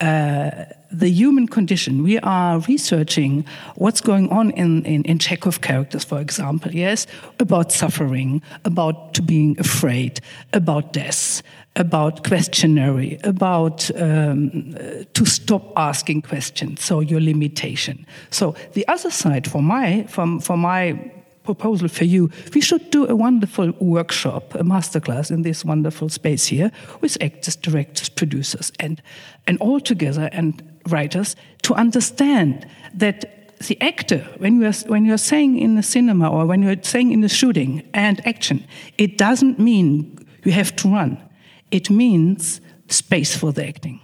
uh, 0.00 0.64
the 0.90 1.08
human 1.08 1.48
condition. 1.48 2.02
We 2.02 2.18
are 2.20 2.58
researching 2.60 3.44
what's 3.76 4.00
going 4.00 4.28
on 4.30 4.50
in, 4.52 4.84
in, 4.84 5.02
in 5.04 5.18
Chekhov 5.18 5.60
characters, 5.60 6.04
for 6.04 6.20
example, 6.20 6.72
yes, 6.72 7.06
about 7.40 7.72
suffering, 7.72 8.42
about 8.64 9.14
to 9.14 9.22
being 9.22 9.58
afraid, 9.58 10.20
about 10.52 10.92
death, 10.92 11.42
about 11.76 12.24
questionary, 12.24 13.18
about 13.24 13.90
um, 14.00 14.74
to 15.14 15.26
stop 15.26 15.72
asking 15.76 16.22
questions, 16.22 16.84
so 16.84 17.00
your 17.00 17.20
limitation. 17.20 18.06
So 18.30 18.54
the 18.74 18.86
other 18.88 19.10
side 19.10 19.50
for 19.50 19.62
my, 19.62 20.04
from, 20.04 20.40
for 20.40 20.56
my 20.56 21.12
proposal 21.44 21.88
for 21.88 22.04
you. 22.04 22.30
We 22.54 22.60
should 22.60 22.90
do 22.90 23.06
a 23.06 23.14
wonderful 23.14 23.72
workshop, 23.80 24.54
a 24.54 24.64
masterclass 24.64 25.30
in 25.30 25.42
this 25.42 25.64
wonderful 25.64 26.08
space 26.08 26.46
here 26.46 26.72
with 27.00 27.22
actors, 27.22 27.56
directors, 27.56 28.08
producers, 28.08 28.72
and, 28.80 29.00
and 29.46 29.58
all 29.60 29.80
together 29.80 30.28
and 30.32 30.62
writers 30.88 31.36
to 31.62 31.74
understand 31.74 32.66
that 32.94 33.58
the 33.68 33.80
actor, 33.80 34.26
when 34.38 34.60
you, 34.60 34.66
are, 34.66 34.72
when 34.88 35.04
you 35.04 35.14
are 35.14 35.18
saying 35.18 35.58
in 35.58 35.76
the 35.76 35.82
cinema 35.82 36.30
or 36.30 36.46
when 36.46 36.62
you're 36.62 36.82
saying 36.82 37.12
in 37.12 37.20
the 37.20 37.28
shooting 37.28 37.88
and 37.94 38.26
action, 38.26 38.66
it 38.98 39.16
doesn't 39.16 39.58
mean 39.58 40.18
you 40.44 40.52
have 40.52 40.74
to 40.76 40.88
run. 40.88 41.22
It 41.70 41.88
means 41.90 42.60
space 42.88 43.36
for 43.36 43.52
the 43.52 43.66
acting. 43.66 44.00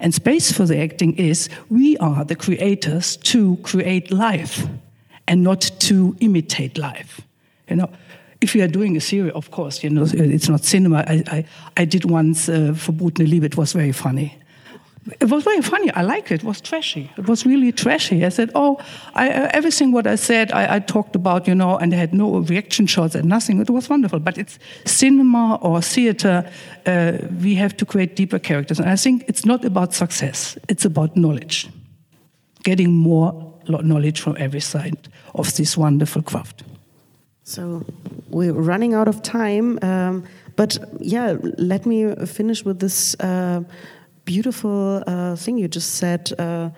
And 0.00 0.14
space 0.14 0.52
for 0.52 0.64
the 0.64 0.78
acting 0.78 1.16
is 1.16 1.48
we 1.70 1.96
are 1.98 2.24
the 2.24 2.36
creators 2.36 3.16
to 3.16 3.56
create 3.58 4.10
life 4.10 4.66
and 5.28 5.42
not 5.42 5.60
to 5.78 6.16
imitate 6.20 6.76
life. 6.78 7.20
You 7.68 7.76
know, 7.76 7.90
if 8.40 8.54
you 8.54 8.64
are 8.64 8.68
doing 8.68 8.96
a 8.96 9.00
series, 9.00 9.32
of 9.32 9.50
course, 9.50 9.84
you 9.84 9.90
know, 9.90 10.06
it's 10.12 10.48
not 10.48 10.64
cinema. 10.64 11.04
I, 11.06 11.22
I, 11.26 11.44
I 11.76 11.84
did 11.84 12.04
once 12.04 12.48
uh, 12.48 12.72
Verbotene 12.72 13.28
Liebe. 13.28 13.44
It 13.44 13.56
was 13.56 13.72
very 13.72 13.92
funny. 13.92 14.36
It 15.20 15.30
was 15.30 15.44
very 15.44 15.62
funny. 15.62 15.90
I 15.92 16.02
liked 16.02 16.30
it. 16.30 16.42
It 16.42 16.44
was 16.44 16.60
trashy. 16.60 17.10
It 17.16 17.26
was 17.26 17.46
really 17.46 17.72
trashy. 17.72 18.26
I 18.26 18.28
said, 18.28 18.50
"Oh, 18.54 18.78
I, 19.14 19.30
uh, 19.30 19.48
everything 19.52 19.90
what 19.92 20.06
I 20.06 20.16
said, 20.16 20.52
I, 20.52 20.76
I, 20.76 20.80
talked 20.80 21.16
about, 21.16 21.48
you 21.48 21.54
know, 21.54 21.78
and 21.78 21.94
I 21.94 21.96
had 21.96 22.12
no 22.12 22.40
reaction 22.40 22.86
shots 22.86 23.14
and 23.14 23.24
nothing. 23.24 23.58
It 23.60 23.70
was 23.70 23.88
wonderful. 23.88 24.18
But 24.18 24.36
it's 24.36 24.58
cinema 24.84 25.58
or 25.62 25.80
theater. 25.80 26.50
Uh, 26.84 27.12
we 27.42 27.54
have 27.54 27.74
to 27.78 27.86
create 27.86 28.16
deeper 28.16 28.38
characters, 28.38 28.78
and 28.80 28.90
I 28.90 28.96
think 28.96 29.24
it's 29.28 29.46
not 29.46 29.64
about 29.64 29.94
success. 29.94 30.58
It's 30.68 30.84
about 30.84 31.16
knowledge, 31.16 31.68
getting 32.62 32.92
more 32.92 33.47
knowledge 33.68 34.20
from 34.20 34.36
every 34.38 34.60
side 34.60 35.08
of 35.34 35.54
this 35.56 35.76
wonderful 35.76 36.22
craft. 36.22 36.64
So 37.44 37.84
we're 38.28 38.52
running 38.52 38.94
out 38.94 39.08
of 39.08 39.22
time, 39.22 39.78
um, 39.82 40.24
but 40.56 40.78
yeah, 41.00 41.36
let 41.56 41.86
me 41.86 42.14
finish 42.26 42.64
with 42.64 42.80
this 42.80 43.14
uh, 43.20 43.62
beautiful 44.24 45.02
uh, 45.06 45.36
thing 45.36 45.58
you 45.58 45.68
just 45.68 45.94
said. 45.94 46.32
Uh, 46.38 46.70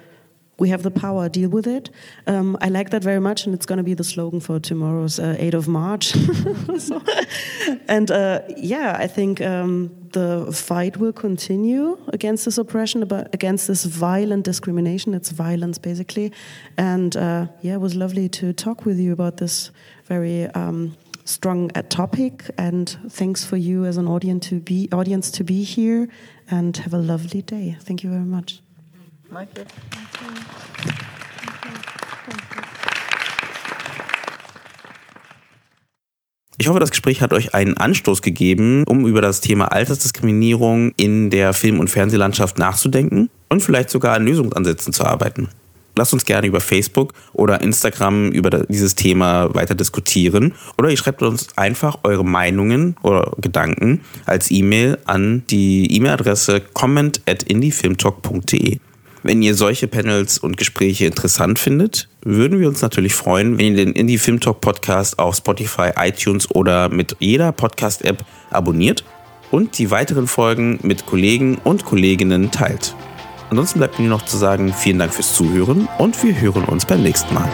we 0.61 0.69
have 0.69 0.83
the 0.83 0.91
power, 0.91 1.29
deal 1.29 1.49
with 1.49 1.67
it. 1.67 1.91
Um, 2.27 2.57
I 2.61 2.69
like 2.69 2.91
that 2.91 3.03
very 3.03 3.19
much, 3.19 3.47
and 3.47 3.55
it's 3.55 3.67
going 3.67 3.79
to 3.79 3.83
be 3.83 3.95
the 3.95 4.05
slogan 4.05 4.41
for 4.41 4.61
tomorrow's 4.61 5.19
uh, 5.19 5.37
8th 5.41 5.55
of 5.55 5.69
March. 5.69 6.05
so, 6.79 7.03
and 7.89 8.11
uh, 8.11 8.43
yeah, 8.57 8.95
I 8.99 9.07
think 9.07 9.41
um, 9.41 9.91
the 10.13 10.53
fight 10.53 10.99
will 10.99 11.15
continue 11.15 11.99
against 12.09 12.45
this 12.45 12.59
oppression, 12.59 13.03
against 13.33 13.69
this 13.69 13.85
violent 13.85 14.45
discrimination. 14.45 15.15
It's 15.15 15.31
violence, 15.31 15.79
basically. 15.79 16.31
And 16.77 17.17
uh, 17.17 17.47
yeah, 17.63 17.75
it 17.75 17.81
was 17.81 17.95
lovely 17.95 18.29
to 18.29 18.53
talk 18.53 18.85
with 18.85 18.99
you 19.01 19.13
about 19.13 19.39
this 19.39 19.71
very. 20.05 20.47
Um, 20.49 20.97
strong 21.27 21.71
uh, 21.77 21.83
topic 21.83 22.51
and 22.59 22.99
thanks 23.09 23.45
for 23.45 23.57
you 23.57 23.85
as 23.85 23.97
an 23.97 24.09
audience 24.09 24.49
to 24.49 24.59
be 24.59 24.89
audience 24.91 25.31
to 25.31 25.45
be 25.45 25.63
here 25.63 26.09
and 26.51 26.79
have 26.79 26.93
a 26.93 26.99
lovely 26.99 27.41
day 27.43 27.77
thank 27.83 28.03
you 28.03 28.11
very 28.11 28.25
much 28.25 28.61
Michael. 29.31 29.67
Ich 36.59 36.69
hoffe, 36.69 36.79
das 36.79 36.91
Gespräch 36.91 37.23
hat 37.23 37.33
euch 37.33 37.55
einen 37.55 37.77
Anstoß 37.77 38.21
gegeben, 38.21 38.85
um 38.85 39.07
über 39.07 39.23
das 39.23 39.41
Thema 39.41 39.73
Altersdiskriminierung 39.73 40.93
in 40.97 41.31
der 41.31 41.55
Film- 41.55 41.81
und 41.81 41.89
Fernsehlandschaft 41.89 42.59
nachzudenken 42.59 43.31
und 43.49 43.63
vielleicht 43.63 43.89
sogar 43.89 44.15
an 44.15 44.27
Lösungsansätzen 44.27 44.93
zu 44.93 45.05
arbeiten. 45.05 45.49
Lasst 45.97 46.13
uns 46.13 46.25
gerne 46.25 46.47
über 46.47 46.61
Facebook 46.61 47.15
oder 47.33 47.63
Instagram 47.63 48.31
über 48.31 48.51
dieses 48.51 48.95
Thema 48.95 49.55
weiter 49.55 49.75
diskutieren 49.75 50.55
oder 50.77 50.91
ihr 50.91 50.97
schreibt 50.97 51.23
uns 51.23 51.49
einfach 51.57 51.99
eure 52.05 52.25
Meinungen 52.25 52.97
oder 53.03 53.33
Gedanken 53.39 54.03
als 54.27 54.51
E-Mail 54.51 54.99
an 55.07 55.45
die 55.51 55.95
E-Mail-Adresse 55.97 56.61
comment 56.75 57.23
at 57.27 57.43
indiefilmtalk.de. 57.45 58.81
Wenn 59.23 59.43
ihr 59.43 59.55
solche 59.55 59.87
Panels 59.87 60.39
und 60.39 60.57
Gespräche 60.57 61.05
interessant 61.05 61.59
findet, 61.59 62.09
würden 62.23 62.59
wir 62.59 62.69
uns 62.69 62.81
natürlich 62.81 63.15
freuen, 63.15 63.59
wenn 63.59 63.77
ihr 63.77 63.85
den 63.85 63.93
Indie 63.93 64.17
Film 64.17 64.41
Talk 64.41 64.63
Podcast 64.63 65.19
auf 65.19 65.37
Spotify, 65.37 65.91
iTunes 65.97 66.51
oder 66.51 66.89
mit 66.89 67.17
jeder 67.19 67.53
Podcast-App 67.53 68.25
abonniert 68.51 69.05
und 69.51 69.79
die 69.79 69.91
weiteren 69.91 70.27
Folgen 70.27 70.79
mit 70.83 71.05
Kollegen 71.05 71.59
und 71.65 71.85
Kolleginnen 71.85 72.51
teilt. 72.51 72.95
Ansonsten 73.51 73.81
bleibt 73.81 73.99
mir 73.99 74.09
noch 74.09 74.25
zu 74.25 74.39
sagen, 74.39 74.73
vielen 74.73 74.99
Dank 74.99 75.13
fürs 75.13 75.35
Zuhören 75.35 75.87
und 75.99 76.23
wir 76.23 76.41
hören 76.41 76.65
uns 76.65 76.87
beim 76.87 77.03
nächsten 77.03 77.35
Mal. 77.35 77.51